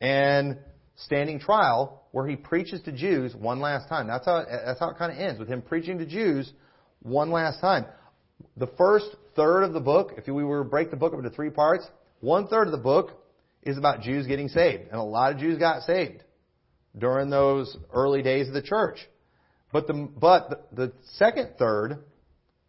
and 0.00 0.58
standing 0.96 1.38
trial 1.38 2.02
where 2.12 2.26
he 2.26 2.36
preaches 2.36 2.80
to 2.82 2.92
Jews 2.92 3.34
one 3.34 3.60
last 3.60 3.88
time. 3.88 4.06
That's 4.06 4.24
how, 4.24 4.44
that's 4.48 4.80
how 4.80 4.90
it 4.90 4.98
kind 4.98 5.12
of 5.12 5.18
ends, 5.18 5.38
with 5.38 5.48
him 5.48 5.62
preaching 5.62 5.98
to 5.98 6.06
Jews 6.06 6.50
one 7.00 7.30
last 7.30 7.60
time. 7.60 7.86
The 8.56 8.66
first 8.78 9.06
third 9.34 9.62
of 9.62 9.72
the 9.72 9.80
book, 9.80 10.12
if 10.16 10.26
we 10.26 10.44
were 10.44 10.62
to 10.62 10.68
break 10.68 10.90
the 10.90 10.96
book 10.96 11.12
up 11.12 11.18
into 11.18 11.30
three 11.30 11.50
parts, 11.50 11.86
one 12.20 12.48
third 12.48 12.66
of 12.66 12.72
the 12.72 12.78
book 12.78 13.10
is 13.62 13.78
about 13.78 14.02
Jews 14.02 14.26
getting 14.26 14.48
saved. 14.48 14.84
And 14.90 15.00
a 15.00 15.02
lot 15.02 15.32
of 15.32 15.38
Jews 15.38 15.58
got 15.58 15.82
saved 15.82 16.22
during 16.96 17.30
those 17.30 17.76
early 17.92 18.22
days 18.22 18.48
of 18.48 18.54
the 18.54 18.62
church. 18.62 18.98
But 19.72 19.86
the, 19.86 19.94
but 19.94 20.50
the, 20.50 20.86
the 20.86 20.92
second 21.14 21.54
third 21.58 22.04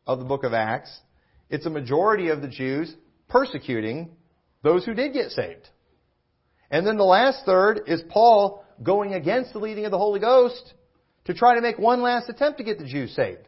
of 0.07 0.19
the 0.19 0.25
book 0.25 0.43
of 0.43 0.53
Acts, 0.53 0.95
it's 1.49 1.65
a 1.65 1.69
majority 1.69 2.29
of 2.29 2.41
the 2.41 2.47
Jews 2.47 2.93
persecuting 3.33 4.11
those 4.61 4.85
who 4.85 4.93
did 4.93 5.11
get 5.11 5.31
saved. 5.31 5.67
And 6.71 6.87
then 6.87 6.97
the 6.97 7.03
last 7.03 7.45
third 7.45 7.81
is 7.87 8.01
Paul 8.09 8.63
going 8.81 9.15
against 9.15 9.53
the 9.53 9.59
leading 9.59 9.85
of 9.85 9.91
the 9.91 9.97
Holy 9.97 10.19
Ghost 10.19 10.73
to 11.25 11.33
try 11.33 11.55
to 11.55 11.61
make 11.61 11.79
one 11.79 12.01
last 12.01 12.29
attempt 12.29 12.59
to 12.59 12.63
get 12.63 12.77
the 12.77 12.85
Jews 12.85 13.13
saved. 13.15 13.47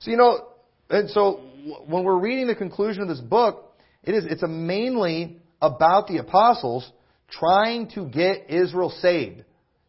So, 0.00 0.10
you 0.10 0.18
know, 0.18 0.46
and 0.90 1.10
so 1.10 1.40
when 1.86 2.04
we're 2.04 2.18
reading 2.18 2.46
the 2.46 2.54
conclusion 2.54 3.02
of 3.02 3.08
this 3.08 3.20
book, 3.20 3.74
it 4.04 4.14
is, 4.14 4.26
it's 4.26 4.42
mainly 4.46 5.38
about 5.60 6.06
the 6.08 6.18
apostles 6.18 6.88
trying 7.28 7.88
to 7.90 8.06
get 8.06 8.50
Israel 8.50 8.90
saved, 9.00 9.44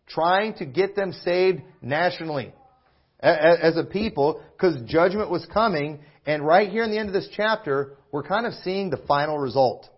trying 0.08 0.54
to 0.56 0.66
get 0.66 0.96
them 0.96 1.12
saved 1.24 1.62
nationally 1.82 2.54
as 3.20 3.78
a 3.78 3.84
people, 3.84 4.42
because 4.54 4.80
judgment 4.86 5.30
was 5.30 5.46
coming, 5.54 6.00
and 6.28 6.46
right 6.46 6.70
here 6.70 6.84
in 6.84 6.92
the 6.92 7.00
end 7.00 7.08
of 7.08 7.14
this 7.14 7.30
chapter, 7.36 7.96
we're 8.12 8.22
kind 8.22 8.46
of 8.46 8.54
seeing 8.56 8.90
the 8.90 9.02
final 9.08 9.40
result. 9.40 9.90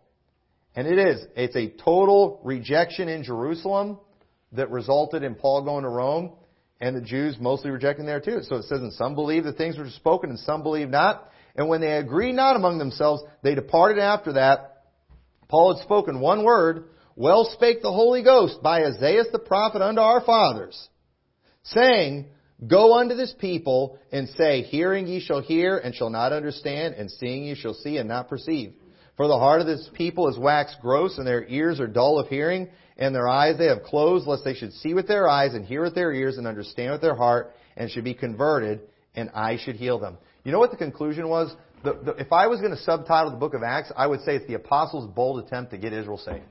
And 0.76 0.88
it 0.88 1.00
is. 1.00 1.26
It's 1.36 1.56
a 1.56 1.70
total 1.84 2.40
rejection 2.44 3.10
in 3.10 3.24
Jerusalem 3.24 4.00
that 4.52 4.70
resulted 4.70 5.24
in 5.24 5.34
Paul 5.34 5.64
going 5.64 5.84
to 5.84 5.90
Rome 5.90 6.34
and 6.80 6.96
the 6.96 7.02
Jews 7.02 7.38
mostly 7.40 7.72
rejecting 7.72 8.06
there 8.06 8.22
too. 8.22 8.40
So 8.44 8.58
it 8.58 8.64
says, 8.66 8.80
and 8.80 8.94
some 8.94 9.16
believe 9.16 9.44
the 9.44 9.54
things 9.54 9.78
which 9.78 9.88
are 9.88 9.92
spoken 9.92 10.30
and 10.30 10.40
some 10.40 10.62
believe 10.64 10.90
not. 10.90 11.30
And 11.56 11.68
when 11.68 11.82
they 11.82 11.94
agreed 11.94 12.34
not 12.34 12.56
among 12.56 12.78
themselves, 12.78 13.24
they 13.42 13.56
departed 13.56 14.00
after 14.00 14.34
that. 14.34 14.84
Paul 15.50 15.74
had 15.76 15.84
spoken 15.84 16.20
one 16.20 16.44
word, 16.44 16.86
well 17.16 17.50
spake 17.54 17.82
the 17.82 17.92
Holy 17.92 18.24
Ghost 18.24 18.62
by 18.62 18.86
Isaiah 18.86 19.24
the 19.32 19.40
prophet 19.40 19.82
unto 19.82 20.00
our 20.00 20.22
fathers, 20.22 20.90
saying, 21.64 22.28
Go 22.68 22.98
unto 22.98 23.16
this 23.16 23.34
people 23.40 23.98
and 24.12 24.28
say, 24.30 24.64
Hearing 24.64 25.08
ye 25.08 25.22
shall 25.22 25.42
hear 25.42 25.78
and 25.78 25.96
shall 25.96 26.10
not 26.10 26.34
understand, 26.34 26.96
and 26.96 27.10
seeing 27.10 27.46
ye 27.46 27.56
shall 27.56 27.74
see 27.74 27.98
and 27.98 28.10
not 28.10 28.28
perceive. 28.28 28.74
For 29.16 29.28
the 29.28 29.38
heart 29.38 29.62
of 29.62 29.68
this 29.68 29.90
people 29.94 30.28
is 30.30 30.38
waxed 30.38 30.78
gross, 30.82 31.18
and 31.18 31.28
their 31.28 31.46
ears 31.46 31.80
are 31.80 31.88
dull 31.88 32.20
of 32.20 32.28
hearing, 32.28 32.70
and 32.98 33.16
their 33.16 33.28
eyes 33.30 33.58
they 33.58 33.68
have 33.68 33.84
closed, 33.84 34.28
lest 34.28 34.44
they 34.44 34.54
should 34.54 34.74
see 34.74 34.94
with 34.94 35.08
their 35.08 35.30
eyes, 35.30 35.54
and 35.54 35.66
hear 35.66 35.84
with 35.84 35.96
their 35.96 36.14
ears, 36.14 36.38
and 36.38 36.48
understand 36.48 36.92
with 36.92 37.02
their 37.02 37.16
heart, 37.16 37.54
and 37.78 37.90
should 37.90 38.04
be 38.04 38.14
converted, 38.14 38.82
and 39.16 39.30
I 39.34 39.58
should 39.58 39.76
heal 39.76 40.00
them. 40.00 40.18
You 40.44 40.52
know 40.52 40.60
what 40.60 40.72
the 40.72 40.78
conclusion 40.78 41.30
was? 41.30 41.54
The, 41.84 41.94
the, 41.94 42.12
if 42.14 42.34
I 42.34 42.48
was 42.48 42.60
going 42.60 42.72
to 42.72 42.82
subtitle 42.82 43.32
the 43.32 43.38
book 43.38 43.54
of 43.54 43.64
Acts, 43.64 43.92
I 43.96 44.06
would 44.08 44.22
say 44.22 44.36
it's 44.36 44.48
the 44.48 44.56
apostles' 44.56 45.08
bold 45.08 45.46
attempt 45.46 45.72
to 45.72 45.78
get 45.78 45.94
Israel 45.94 46.18
saved. 46.18 46.44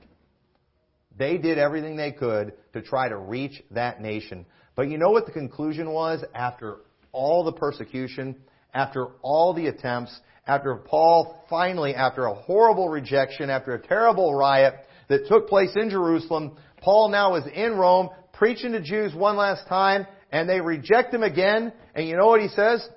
They 1.17 1.37
did 1.37 1.57
everything 1.57 1.97
they 1.97 2.11
could 2.11 2.53
to 2.73 2.81
try 2.81 3.09
to 3.09 3.17
reach 3.17 3.61
that 3.71 4.01
nation. 4.01 4.45
But 4.75 4.89
you 4.89 4.97
know 4.97 5.11
what 5.11 5.25
the 5.25 5.31
conclusion 5.31 5.91
was 5.91 6.23
after 6.33 6.77
all 7.11 7.43
the 7.43 7.51
persecution, 7.51 8.35
after 8.73 9.07
all 9.21 9.53
the 9.53 9.67
attempts, 9.67 10.17
after 10.47 10.75
Paul 10.75 11.43
finally, 11.49 11.93
after 11.93 12.25
a 12.25 12.33
horrible 12.33 12.89
rejection, 12.89 13.49
after 13.49 13.73
a 13.73 13.79
terrible 13.79 14.33
riot 14.33 14.75
that 15.07 15.27
took 15.27 15.47
place 15.47 15.71
in 15.75 15.89
Jerusalem, 15.89 16.57
Paul 16.81 17.09
now 17.09 17.35
is 17.35 17.43
in 17.53 17.73
Rome 17.73 18.09
preaching 18.33 18.71
to 18.71 18.81
Jews 18.81 19.13
one 19.13 19.35
last 19.35 19.67
time, 19.67 20.07
and 20.31 20.49
they 20.49 20.61
reject 20.61 21.13
him 21.13 21.23
again. 21.23 21.73
And 21.93 22.07
you 22.07 22.15
know 22.15 22.27
what 22.27 22.41
he 22.41 22.47
says? 22.47 22.87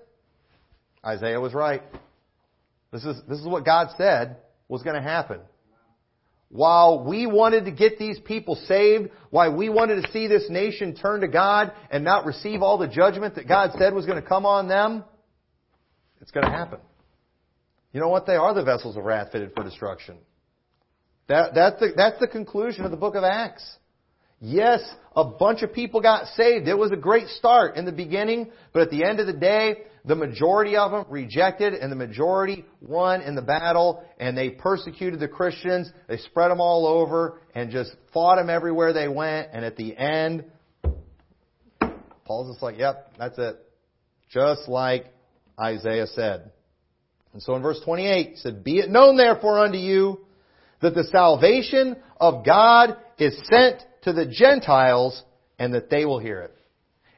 Isaiah 1.05 1.41
was 1.41 1.53
right. 1.53 1.83
This 2.93 3.05
is, 3.05 3.17
this 3.29 3.39
is 3.39 3.47
what 3.47 3.65
God 3.65 3.89
said 3.97 4.37
was 4.69 4.83
going 4.83 4.97
to 4.97 5.03
happen. 5.03 5.41
While 6.53 7.03
we 7.05 7.27
wanted 7.27 7.65
to 7.65 7.71
get 7.71 7.99
these 7.99 8.21
people 8.21 8.57
saved, 8.67 9.09
why 9.31 9.49
we 9.49 9.71
wanted 9.71 10.03
to 10.03 10.13
see 10.13 10.27
this 10.27 10.51
nation 10.51 10.95
turn 10.95 11.23
to 11.23 11.29
God 11.29 11.73
and 11.91 12.05
not 12.05 12.27
receive 12.27 12.61
all 12.61 12.77
the 12.77 12.87
judgment 12.87 13.37
that 13.37 13.49
God 13.49 13.71
said 13.79 13.95
was 13.95 14.05
going 14.05 14.21
to 14.21 14.29
come 14.29 14.45
on 14.45 14.69
them, 14.69 15.03
it's 16.21 16.31
going 16.31 16.45
to 16.45 16.53
happen. 16.53 16.79
You 17.95 18.01
know 18.01 18.09
what? 18.09 18.27
They 18.27 18.37
are 18.37 18.53
the 18.53 18.63
vessels 18.63 18.99
of 18.99 19.05
wrath 19.05 19.33
fitted 19.33 19.53
for 19.57 19.65
destruction. 19.65 20.19
That, 21.29 21.55
that's, 21.55 21.81
the, 21.81 21.93
that's 21.97 22.21
the 22.21 22.29
conclusion 22.29 22.85
of 22.85 22.91
the 22.91 22.99
book 22.99 23.15
of 23.15 23.25
Acts. 23.25 23.65
Yes, 24.45 24.81
a 25.15 25.25
bunch 25.25 25.63
of 25.63 25.73
people 25.73 26.01
got 26.01 26.27
saved. 26.35 26.67
It 26.67 26.77
was 26.77 26.91
a 26.91 26.97
great 26.97 27.29
start 27.29 27.77
in 27.77 27.85
the 27.85 27.93
beginning, 27.93 28.51
but 28.73 28.83
at 28.83 28.91
the 28.91 29.05
end 29.05 29.21
of 29.21 29.29
the 29.29 29.33
day, 29.33 29.83
the 30.05 30.17
majority 30.17 30.77
of 30.77 30.91
them 30.91 31.05
rejected 31.09 31.75
and 31.75 31.93
the 31.93 31.97
majority 31.97 32.65
won 32.81 33.23
in 33.23 33.37
the 33.37 33.43
battle 33.43 34.03
and 34.19 34.37
they 34.37 34.51
persecuted 34.51 35.21
the 35.21 35.29
Christians. 35.29 35.93
They 36.09 36.17
spread 36.17 36.51
them 36.51 36.61
all 36.61 36.89
over 36.89 37.41
and 37.55 37.71
just 37.71 37.95
fought 38.13 38.35
them 38.35 38.51
everywhere 38.51 38.93
they 38.93 39.07
went. 39.07 39.51
And 39.53 39.65
at 39.65 39.77
the 39.77 39.97
end, 39.97 40.45
Paul's 42.25 42.53
just 42.53 42.65
like, 42.65 42.79
yep, 42.79 43.13
that's 43.17 43.39
it. 43.39 43.65
Just 44.29 44.69
like 44.69 45.07
Isaiah 45.61 46.09
said. 46.09 46.51
And 47.33 47.41
so 47.41 47.55
in 47.55 47.63
verse 47.63 47.81
28, 47.85 48.31
he 48.31 48.37
said, 48.37 48.65
Be 48.65 48.79
it 48.79 48.91
known 48.91 49.17
therefore 49.17 49.61
unto 49.61 49.79
you 49.79 50.27
that 50.81 50.95
the 50.97 51.05
salvation 51.05 51.97
of 52.21 52.45
God 52.45 52.97
is 53.19 53.41
sent 53.49 53.85
to 54.03 54.13
the 54.13 54.27
Gentiles 54.27 55.23
and 55.59 55.75
that 55.75 55.91
they 55.91 56.05
will 56.05 56.19
hear 56.19 56.41
it. 56.41 56.55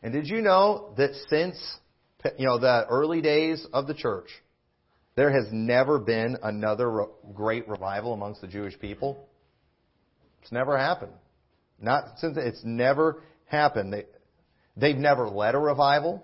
And 0.03 0.13
did 0.13 0.29
you 0.29 0.43
know 0.43 0.93
that 0.97 1.15
since 1.29 1.57
you 2.37 2.47
know 2.47 2.59
the 2.59 2.87
early 2.89 3.21
days 3.21 3.67
of 3.73 3.87
the 3.87 3.95
church, 3.95 4.29
there 5.17 5.31
has 5.31 5.47
never 5.51 5.99
been 5.99 6.37
another 6.43 6.91
re- 6.91 7.07
great 7.35 7.69
revival 7.69 8.13
amongst 8.13 8.41
the 8.41 8.47
Jewish 8.47 8.79
people? 8.79 9.27
It's 10.43 10.53
never 10.53 10.77
happened. 10.77 11.13
Not 11.81 12.19
since 12.19 12.37
it's 12.37 12.61
never 12.65 13.23
happened. 13.47 13.93
They, 13.93 14.05
they've 14.77 14.97
never 14.97 15.29
led 15.29 15.55
a 15.55 15.59
revival. 15.59 16.23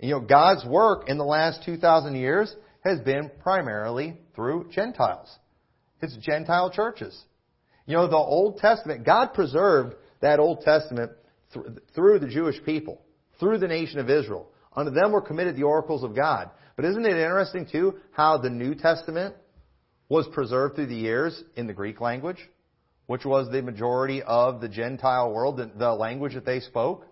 You 0.00 0.10
know, 0.10 0.20
God's 0.20 0.64
work 0.64 1.08
in 1.08 1.18
the 1.18 1.24
last 1.24 1.64
2,000 1.64 2.14
years 2.14 2.54
has 2.84 3.00
been 3.00 3.30
primarily 3.42 4.16
through 4.34 4.70
Gentiles. 4.70 5.28
It's 6.00 6.16
Gentile 6.16 6.70
churches. 6.70 7.18
You 7.88 7.94
know, 7.94 8.06
the 8.06 8.16
Old 8.16 8.58
Testament, 8.58 9.06
God 9.06 9.32
preserved 9.32 9.96
that 10.20 10.40
Old 10.40 10.60
Testament 10.60 11.10
through 11.94 12.18
the 12.18 12.28
Jewish 12.28 12.62
people, 12.62 13.00
through 13.40 13.58
the 13.58 13.66
nation 13.66 13.98
of 13.98 14.10
Israel. 14.10 14.50
Unto 14.76 14.92
them 14.92 15.10
were 15.10 15.22
committed 15.22 15.56
the 15.56 15.62
oracles 15.62 16.04
of 16.04 16.14
God. 16.14 16.50
But 16.76 16.84
isn't 16.84 17.06
it 17.06 17.16
interesting, 17.16 17.66
too, 17.66 17.94
how 18.12 18.36
the 18.36 18.50
New 18.50 18.74
Testament 18.74 19.34
was 20.10 20.28
preserved 20.34 20.76
through 20.76 20.88
the 20.88 20.94
years 20.94 21.42
in 21.56 21.66
the 21.66 21.72
Greek 21.72 21.98
language, 21.98 22.36
which 23.06 23.24
was 23.24 23.50
the 23.50 23.62
majority 23.62 24.22
of 24.22 24.60
the 24.60 24.68
Gentile 24.68 25.32
world, 25.32 25.58
the 25.78 25.94
language 25.94 26.34
that 26.34 26.44
they 26.44 26.60
spoke? 26.60 27.06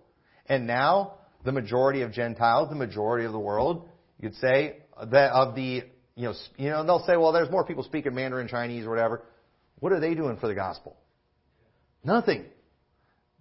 And 0.45 0.67
now, 0.67 1.15
the 1.47 1.53
majority 1.53 2.03
of 2.03 2.13
Gentiles, 2.13 2.69
the 2.69 2.77
majority 2.77 3.25
of 3.25 3.33
the 3.33 3.39
world, 3.39 3.89
you 4.21 4.29
could 4.29 4.39
say, 4.41 4.77
that 5.11 5.33
of 5.33 5.55
the, 5.55 5.85
you 6.17 6.25
know, 6.25 6.35
you 6.59 6.69
know, 6.69 6.85
they'll 6.85 7.05
say, 7.07 7.17
well, 7.17 7.33
there's 7.33 7.51
more 7.51 7.65
people 7.65 7.83
speaking 7.83 8.15
Mandarin 8.15 8.47
Chinese 8.47 8.85
or 8.85 8.91
whatever. 8.91 9.23
What 9.79 9.93
are 9.93 10.01
they 10.01 10.15
doing 10.15 10.37
for 10.39 10.49
the 10.49 10.55
gospel? 10.55 10.97
Nothing. 12.03 12.47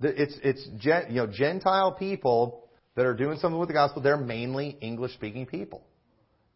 It's, 0.01 0.37
it's, 0.43 0.67
you 1.09 1.15
know, 1.15 1.27
Gentile 1.27 1.93
people 1.93 2.67
that 2.95 3.05
are 3.05 3.13
doing 3.13 3.37
something 3.39 3.59
with 3.59 3.69
the 3.69 3.73
gospel, 3.73 4.01
they're 4.01 4.17
mainly 4.17 4.77
English 4.81 5.13
speaking 5.13 5.45
people. 5.45 5.83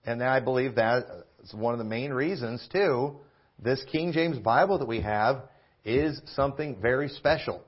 And 0.06 0.24
I 0.24 0.40
believe 0.40 0.76
that 0.76 1.06
is 1.44 1.54
one 1.54 1.74
of 1.74 1.78
the 1.78 1.86
main 1.86 2.12
reasons, 2.12 2.68
too, 2.72 3.18
this 3.62 3.84
King 3.92 4.12
James 4.12 4.40
Bible 4.40 4.80
that 4.80 4.88
we 4.88 5.02
have 5.02 5.44
is 5.84 6.20
something 6.36 6.78
very 6.82 7.10
special. 7.10 7.64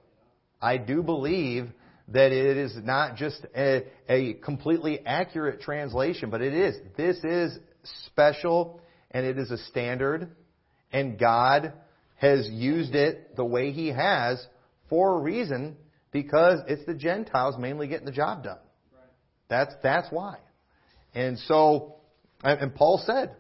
I 0.62 0.78
do 0.78 1.04
believe 1.04 1.70
that 2.10 2.32
it 2.32 2.58
is 2.58 2.74
not 2.84 3.16
just 3.16 3.46
a, 3.56 3.86
a 4.08 4.34
completely 4.36 5.06
accurate 5.06 5.62
translation, 5.62 6.30
but 6.30 6.42
it 6.42 6.54
is. 6.54 6.76
This 6.98 7.18
is 7.24 7.58
special 8.08 8.82
and 9.12 9.26
it 9.26 9.38
is 9.38 9.52
a 9.52 9.58
standard, 9.58 10.30
and 10.94 11.20
God 11.20 11.74
has 12.22 12.48
used 12.52 12.94
it 12.94 13.36
the 13.36 13.44
way 13.44 13.72
He 13.72 13.88
has 13.88 14.46
for 14.90 15.18
a 15.18 15.22
reason 15.22 15.76
because 16.12 16.60
it's 16.68 16.86
the 16.86 16.94
Gentiles 16.94 17.56
mainly 17.58 17.88
getting 17.88 18.06
the 18.06 18.12
job 18.12 18.44
done. 18.44 18.60
That's, 19.50 19.74
that's 19.82 20.08
why. 20.12 20.38
And 21.16 21.40
so, 21.40 21.96
and 22.44 22.76
Paul 22.76 23.02
said, 23.04 23.36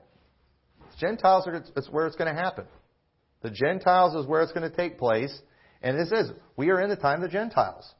Gentiles 0.99 1.45
are 1.47 1.63
it's 1.75 1.89
where 1.89 2.07
it's 2.07 2.15
going 2.15 2.33
to 2.33 2.39
happen. 2.39 2.65
The 3.43 3.51
Gentiles 3.51 4.15
is 4.15 4.27
where 4.27 4.41
it's 4.41 4.51
going 4.51 4.69
to 4.69 4.75
take 4.75 4.97
place. 4.97 5.35
And 5.83 5.97
this 5.97 6.11
is, 6.11 6.31
we 6.57 6.69
are 6.69 6.81
in 6.81 6.89
the 6.89 6.95
time 6.95 7.23
of 7.23 7.29
the 7.29 7.33
Gentiles 7.33 7.91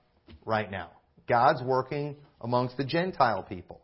right 0.46 0.70
now. 0.70 0.90
God's 1.30 1.62
working 1.64 2.16
amongst 2.42 2.78
the 2.78 2.86
Gentile 2.86 3.44
people. 3.44 3.82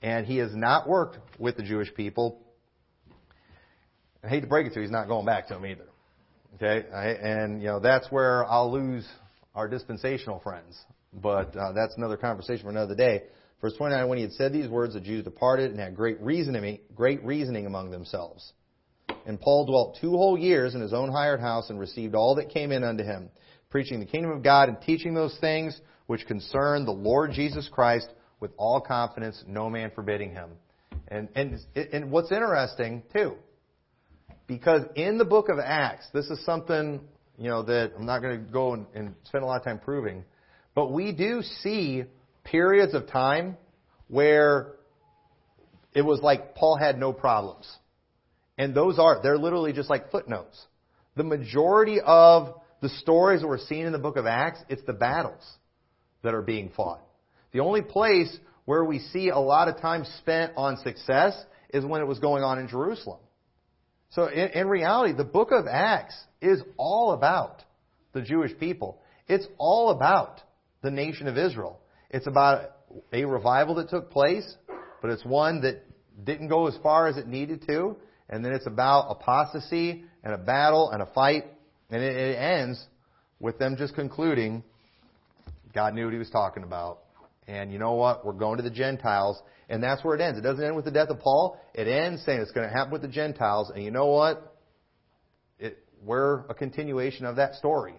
And 0.00 0.26
He 0.26 0.38
has 0.38 0.54
not 0.54 0.88
worked 0.88 1.18
with 1.38 1.56
the 1.56 1.62
Jewish 1.64 1.92
people. 1.94 2.40
I 4.24 4.28
hate 4.28 4.40
to 4.40 4.46
break 4.46 4.66
it 4.66 4.70
to 4.70 4.76
you, 4.76 4.82
He's 4.82 4.90
not 4.90 5.08
going 5.08 5.26
back 5.26 5.48
to 5.48 5.54
them 5.54 5.66
either. 5.66 5.89
Okay? 6.60 6.86
And, 6.92 7.60
you 7.60 7.68
know, 7.68 7.80
that's 7.80 8.10
where 8.10 8.44
I'll 8.46 8.70
lose 8.70 9.06
our 9.54 9.68
dispensational 9.68 10.40
friends. 10.40 10.78
But 11.12 11.56
uh, 11.56 11.72
that's 11.72 11.96
another 11.96 12.16
conversation 12.16 12.64
for 12.64 12.70
another 12.70 12.94
day. 12.94 13.24
Verse 13.60 13.74
29, 13.76 14.08
when 14.08 14.18
he 14.18 14.22
had 14.22 14.32
said 14.32 14.52
these 14.52 14.68
words, 14.68 14.94
the 14.94 15.00
Jews 15.00 15.24
departed 15.24 15.70
and 15.70 15.80
had 15.80 15.94
great 15.94 16.20
reasoning, 16.20 16.78
great 16.94 17.22
reasoning 17.24 17.66
among 17.66 17.90
themselves. 17.90 18.52
And 19.26 19.40
Paul 19.40 19.66
dwelt 19.66 19.98
two 20.00 20.12
whole 20.12 20.38
years 20.38 20.74
in 20.74 20.80
his 20.80 20.92
own 20.92 21.10
hired 21.10 21.40
house 21.40 21.68
and 21.68 21.78
received 21.78 22.14
all 22.14 22.36
that 22.36 22.48
came 22.48 22.72
in 22.72 22.84
unto 22.84 23.04
him, 23.04 23.28
preaching 23.68 24.00
the 24.00 24.06
kingdom 24.06 24.30
of 24.30 24.42
God 24.42 24.68
and 24.68 24.80
teaching 24.80 25.14
those 25.14 25.36
things 25.40 25.78
which 26.06 26.26
concern 26.26 26.84
the 26.84 26.92
Lord 26.92 27.32
Jesus 27.32 27.68
Christ 27.70 28.08
with 28.40 28.50
all 28.56 28.80
confidence, 28.80 29.44
no 29.46 29.68
man 29.68 29.90
forbidding 29.94 30.30
him. 30.30 30.50
And, 31.08 31.28
and, 31.34 31.58
and 31.92 32.10
what's 32.10 32.32
interesting, 32.32 33.02
too, 33.12 33.34
because 34.50 34.82
in 34.96 35.16
the 35.16 35.24
book 35.24 35.48
of 35.48 35.60
Acts, 35.60 36.08
this 36.12 36.26
is 36.26 36.44
something, 36.44 37.00
you 37.38 37.48
know, 37.48 37.62
that 37.62 37.92
I'm 37.96 38.04
not 38.04 38.20
going 38.20 38.44
to 38.44 38.52
go 38.52 38.74
and, 38.74 38.84
and 38.96 39.14
spend 39.22 39.44
a 39.44 39.46
lot 39.46 39.58
of 39.58 39.64
time 39.64 39.78
proving, 39.78 40.24
but 40.74 40.90
we 40.90 41.12
do 41.12 41.42
see 41.62 42.02
periods 42.42 42.92
of 42.92 43.06
time 43.06 43.56
where 44.08 44.72
it 45.94 46.02
was 46.02 46.18
like 46.20 46.56
Paul 46.56 46.76
had 46.76 46.98
no 46.98 47.12
problems. 47.12 47.72
And 48.58 48.74
those 48.74 48.98
are, 48.98 49.20
they're 49.22 49.38
literally 49.38 49.72
just 49.72 49.88
like 49.88 50.10
footnotes. 50.10 50.60
The 51.14 51.22
majority 51.22 52.00
of 52.04 52.52
the 52.82 52.88
stories 52.88 53.42
that 53.42 53.46
we're 53.46 53.58
seeing 53.58 53.86
in 53.86 53.92
the 53.92 54.00
book 54.00 54.16
of 54.16 54.26
Acts, 54.26 54.58
it's 54.68 54.82
the 54.82 54.92
battles 54.92 55.44
that 56.24 56.34
are 56.34 56.42
being 56.42 56.72
fought. 56.76 57.02
The 57.52 57.60
only 57.60 57.82
place 57.82 58.36
where 58.64 58.84
we 58.84 58.98
see 58.98 59.28
a 59.28 59.38
lot 59.38 59.68
of 59.68 59.80
time 59.80 60.04
spent 60.18 60.54
on 60.56 60.76
success 60.78 61.40
is 61.72 61.84
when 61.84 62.00
it 62.00 62.08
was 62.08 62.18
going 62.18 62.42
on 62.42 62.58
in 62.58 62.66
Jerusalem. 62.66 63.20
So 64.10 64.26
in, 64.26 64.48
in 64.50 64.68
reality, 64.68 65.14
the 65.14 65.24
book 65.24 65.50
of 65.52 65.66
Acts 65.66 66.16
is 66.40 66.60
all 66.76 67.12
about 67.12 67.62
the 68.12 68.22
Jewish 68.22 68.56
people. 68.58 69.00
It's 69.28 69.46
all 69.58 69.90
about 69.90 70.42
the 70.82 70.90
nation 70.90 71.28
of 71.28 71.38
Israel. 71.38 71.80
It's 72.10 72.26
about 72.26 72.72
a 73.12 73.24
revival 73.24 73.76
that 73.76 73.88
took 73.88 74.10
place, 74.10 74.56
but 75.00 75.10
it's 75.10 75.24
one 75.24 75.60
that 75.62 75.84
didn't 76.24 76.48
go 76.48 76.66
as 76.66 76.76
far 76.82 77.06
as 77.06 77.16
it 77.16 77.28
needed 77.28 77.64
to. 77.68 77.96
And 78.28 78.44
then 78.44 78.52
it's 78.52 78.66
about 78.66 79.10
apostasy 79.10 80.04
and 80.24 80.34
a 80.34 80.38
battle 80.38 80.90
and 80.90 81.02
a 81.02 81.06
fight. 81.06 81.44
And 81.90 82.02
it, 82.02 82.16
it 82.16 82.36
ends 82.36 82.84
with 83.38 83.58
them 83.58 83.76
just 83.76 83.94
concluding 83.94 84.62
God 85.72 85.94
knew 85.94 86.04
what 86.04 86.12
he 86.12 86.18
was 86.18 86.30
talking 86.30 86.64
about. 86.64 86.98
And 87.50 87.72
you 87.72 87.80
know 87.80 87.94
what? 87.94 88.24
We're 88.24 88.32
going 88.32 88.58
to 88.58 88.62
the 88.62 88.70
Gentiles. 88.70 89.42
And 89.68 89.82
that's 89.82 90.04
where 90.04 90.14
it 90.14 90.20
ends. 90.20 90.38
It 90.38 90.42
doesn't 90.42 90.64
end 90.64 90.76
with 90.76 90.84
the 90.84 90.92
death 90.92 91.08
of 91.08 91.18
Paul. 91.18 91.60
It 91.74 91.88
ends 91.88 92.24
saying 92.24 92.40
it's 92.40 92.52
going 92.52 92.68
to 92.68 92.72
happen 92.72 92.92
with 92.92 93.02
the 93.02 93.08
Gentiles. 93.08 93.72
And 93.74 93.82
you 93.82 93.90
know 93.90 94.06
what? 94.06 94.56
It, 95.58 95.78
we're 96.00 96.46
a 96.46 96.54
continuation 96.54 97.26
of 97.26 97.36
that 97.36 97.56
story 97.56 97.94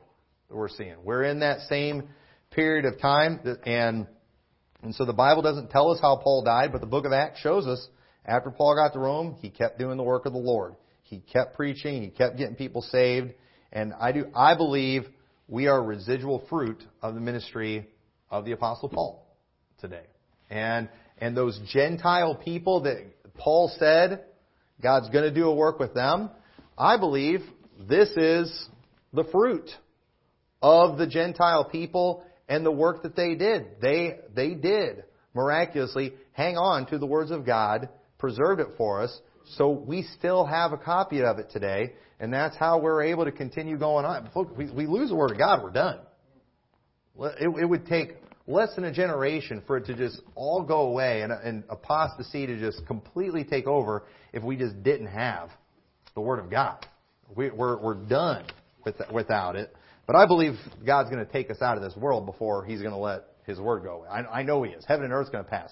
that 0.48 0.56
we're 0.56 0.70
seeing. 0.70 0.96
We're 1.04 1.24
in 1.24 1.42
that 1.42 1.60
same 1.68 2.08
period 2.52 2.86
of 2.86 3.02
time. 3.02 3.42
And, 3.66 4.08
and 4.84 4.96
so 4.96 5.04
the 5.04 5.12
Bible 5.12 5.42
doesn't 5.42 5.70
tell 5.70 5.92
us 5.92 6.00
how 6.02 6.16
Paul 6.16 6.44
died, 6.46 6.72
but 6.72 6.80
the 6.80 6.88
book 6.88 7.06
of 7.06 7.12
Acts 7.12 7.42
shows 7.42 7.68
us 7.68 7.86
after 8.26 8.52
Paul 8.52 8.76
got 8.76 8.94
to 8.94 9.00
Rome, 9.00 9.36
he 9.42 9.50
kept 9.50 9.78
doing 9.78 9.98
the 9.98 10.04
work 10.04 10.26
of 10.26 10.32
the 10.32 10.40
Lord. 10.40 10.76
He 11.02 11.20
kept 11.20 11.58
preaching. 11.58 12.04
He 12.04 12.10
kept 12.10 12.38
getting 12.38 12.56
people 12.56 12.84
saved. 12.84 13.34
And 13.74 13.92
I 14.00 14.14
do, 14.14 14.28
I 14.34 14.56
believe 14.56 15.08
we 15.50 15.68
are 15.68 15.84
residual 15.84 16.46
fruit 16.48 16.82
of 17.02 17.16
the 17.16 17.20
ministry 17.20 17.90
of 18.30 18.46
the 18.46 18.54
Apostle 18.54 18.88
Paul 18.88 19.28
today. 19.82 20.06
And, 20.50 20.90
and 21.18 21.36
those 21.36 21.60
Gentile 21.72 22.36
people 22.36 22.84
that 22.84 22.98
Paul 23.36 23.72
said 23.78 24.24
God's 24.82 25.10
going 25.10 25.24
to 25.24 25.34
do 25.34 25.48
a 25.48 25.56
work 25.56 25.80
with 25.80 25.94
them, 25.94 26.30
I 26.78 26.98
believe 26.98 27.42
this 27.90 28.10
is 28.16 28.68
the 29.14 29.24
fruit 29.26 29.70
of 30.62 30.98
the 30.98 31.08
Gentile 31.08 31.66
people 31.66 32.24
and 32.48 32.66
the 32.66 32.72
work 32.72 33.04
that 33.04 33.16
they 33.16 33.36
did. 33.36 33.82
They, 33.82 34.18
they 34.36 34.54
did 34.54 35.04
miraculously 35.34 36.14
hang 36.34 36.58
on 36.58 36.86
to 36.88 36.98
the 36.98 37.06
words 37.06 37.32
of 37.32 37.46
God, 37.46 37.90
preserved 38.18 38.62
it 38.62 38.68
for 38.78 39.02
us, 39.02 39.20
so 39.58 39.70
we 39.70 40.04
still 40.18 40.46
have 40.46 40.72
a 40.72 40.78
copy 40.78 41.22
of 41.24 41.40
it 41.40 41.50
today, 41.52 41.94
and 42.20 42.34
that's 42.34 42.56
how 42.56 42.80
we're 42.80 43.04
able 43.04 43.26
to 43.26 43.32
continue 43.32 43.78
going 43.78 44.06
on. 44.06 44.30
We, 44.56 44.70
we 44.70 44.86
lose 44.86 45.10
the 45.10 45.16
Word 45.16 45.32
of 45.32 45.38
God, 45.38 45.64
we're 45.64 45.72
done. 45.72 46.00
It, 47.20 47.62
it 47.62 47.66
would 47.66 47.86
take 47.86 48.16
less 48.48 48.74
than 48.76 48.84
a 48.84 48.92
generation 48.92 49.62
for 49.68 49.78
it 49.78 49.86
to 49.86 49.96
just 49.96 50.22
all 50.36 50.64
go 50.64 50.82
away 50.82 51.22
and, 51.22 51.32
and 51.32 51.64
apostasy 51.70 52.48
to 52.48 52.60
just 52.60 52.86
completely 52.88 53.44
take 53.44 53.68
over 53.68 54.04
if 54.34 54.44
we 54.44 54.56
just 54.56 54.82
didn't 54.84 55.08
have 55.08 55.50
the 56.16 56.22
Word 56.22 56.40
of 56.40 56.50
God. 56.50 56.86
We, 57.36 57.50
we're, 57.50 57.78
we're 57.78 57.96
done 57.96 58.46
with, 58.86 58.96
without 59.14 59.56
it. 59.56 59.74
But 60.08 60.16
I 60.16 60.26
believe 60.26 60.56
God's 60.86 61.10
going 61.10 61.26
to 61.26 61.32
take 61.32 61.50
us 61.50 61.62
out 61.62 61.78
of 61.78 61.84
this 61.84 61.96
world 61.96 62.26
before 62.26 62.66
He's 62.66 62.82
going 62.82 62.94
to 62.94 63.00
let 63.00 63.24
His 63.46 63.60
Word 63.60 63.84
go 63.84 63.98
away. 63.98 64.10
I, 64.10 64.40
I 64.40 64.44
know 64.44 64.64
He 64.64 64.72
is. 64.72 64.84
Heaven 64.86 65.06
and 65.06 65.14
earth's 65.14 65.30
going 65.30 65.44
to 65.44 65.50
pass 65.50 65.72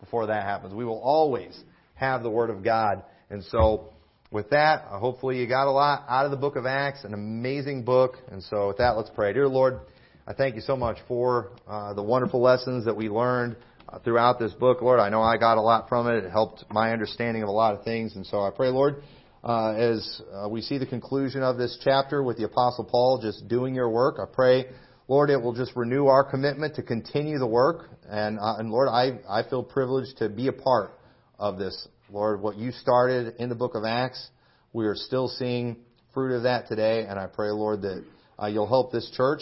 before 0.00 0.26
that 0.26 0.44
happens. 0.44 0.74
We 0.74 0.84
will 0.84 1.00
always 1.00 1.58
have 1.94 2.22
the 2.22 2.30
Word 2.30 2.50
of 2.50 2.64
God. 2.64 3.02
And 3.30 3.44
so, 3.44 3.90
with 4.30 4.50
that, 4.50 4.84
hopefully 4.84 5.38
you 5.38 5.46
got 5.46 5.68
a 5.68 5.70
lot 5.70 6.04
out 6.08 6.24
of 6.24 6.30
the 6.30 6.36
book 6.36 6.56
of 6.56 6.66
Acts, 6.66 7.04
an 7.04 7.14
amazing 7.14 7.84
book. 7.84 8.16
And 8.30 8.42
so, 8.42 8.68
with 8.68 8.78
that, 8.78 8.96
let's 8.96 9.10
pray. 9.10 9.32
Dear 9.32 9.48
Lord, 9.48 9.80
I 10.28 10.34
thank 10.34 10.56
you 10.56 10.60
so 10.60 10.76
much 10.76 10.98
for 11.08 11.52
uh, 11.66 11.94
the 11.94 12.02
wonderful 12.02 12.42
lessons 12.42 12.84
that 12.84 12.94
we 12.94 13.08
learned 13.08 13.56
uh, 13.88 13.98
throughout 14.00 14.38
this 14.38 14.52
book, 14.52 14.82
Lord. 14.82 15.00
I 15.00 15.08
know 15.08 15.22
I 15.22 15.38
got 15.38 15.56
a 15.56 15.62
lot 15.62 15.88
from 15.88 16.06
it. 16.06 16.22
It 16.22 16.30
helped 16.30 16.66
my 16.68 16.92
understanding 16.92 17.42
of 17.42 17.48
a 17.48 17.52
lot 17.52 17.74
of 17.74 17.82
things. 17.82 18.14
And 18.14 18.26
so 18.26 18.42
I 18.42 18.50
pray, 18.54 18.68
Lord, 18.68 19.02
uh, 19.42 19.72
as 19.72 20.20
uh, 20.34 20.46
we 20.46 20.60
see 20.60 20.76
the 20.76 20.84
conclusion 20.84 21.42
of 21.42 21.56
this 21.56 21.80
chapter 21.82 22.22
with 22.22 22.36
the 22.36 22.44
Apostle 22.44 22.84
Paul 22.84 23.20
just 23.22 23.48
doing 23.48 23.74
your 23.74 23.88
work, 23.88 24.18
I 24.20 24.26
pray, 24.30 24.66
Lord, 25.08 25.30
it 25.30 25.40
will 25.40 25.54
just 25.54 25.74
renew 25.74 26.08
our 26.08 26.30
commitment 26.30 26.74
to 26.74 26.82
continue 26.82 27.38
the 27.38 27.46
work. 27.46 27.88
And, 28.06 28.38
uh, 28.38 28.56
and 28.58 28.70
Lord, 28.70 28.90
I, 28.90 29.20
I 29.30 29.48
feel 29.48 29.62
privileged 29.62 30.18
to 30.18 30.28
be 30.28 30.48
a 30.48 30.52
part 30.52 30.90
of 31.38 31.58
this. 31.58 31.88
Lord, 32.10 32.42
what 32.42 32.58
you 32.58 32.72
started 32.72 33.36
in 33.38 33.48
the 33.48 33.54
book 33.54 33.74
of 33.74 33.84
Acts, 33.86 34.28
we 34.74 34.84
are 34.88 34.94
still 34.94 35.28
seeing 35.28 35.78
fruit 36.12 36.36
of 36.36 36.42
that 36.42 36.68
today. 36.68 37.06
And 37.08 37.18
I 37.18 37.28
pray, 37.28 37.48
Lord, 37.48 37.80
that 37.80 38.04
uh, 38.38 38.48
you'll 38.48 38.68
help 38.68 38.92
this 38.92 39.10
church 39.16 39.40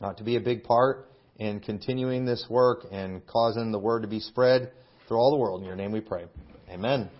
uh, 0.00 0.12
to 0.14 0.24
be 0.24 0.36
a 0.36 0.40
big 0.40 0.64
part 0.64 1.08
in 1.38 1.60
continuing 1.60 2.24
this 2.24 2.46
work 2.48 2.86
and 2.90 3.26
causing 3.26 3.72
the 3.72 3.78
word 3.78 4.02
to 4.02 4.08
be 4.08 4.20
spread 4.20 4.70
through 5.06 5.18
all 5.18 5.30
the 5.30 5.36
world. 5.36 5.60
In 5.60 5.66
your 5.66 5.76
name 5.76 5.92
we 5.92 6.00
pray. 6.00 6.24
Amen. 6.70 7.10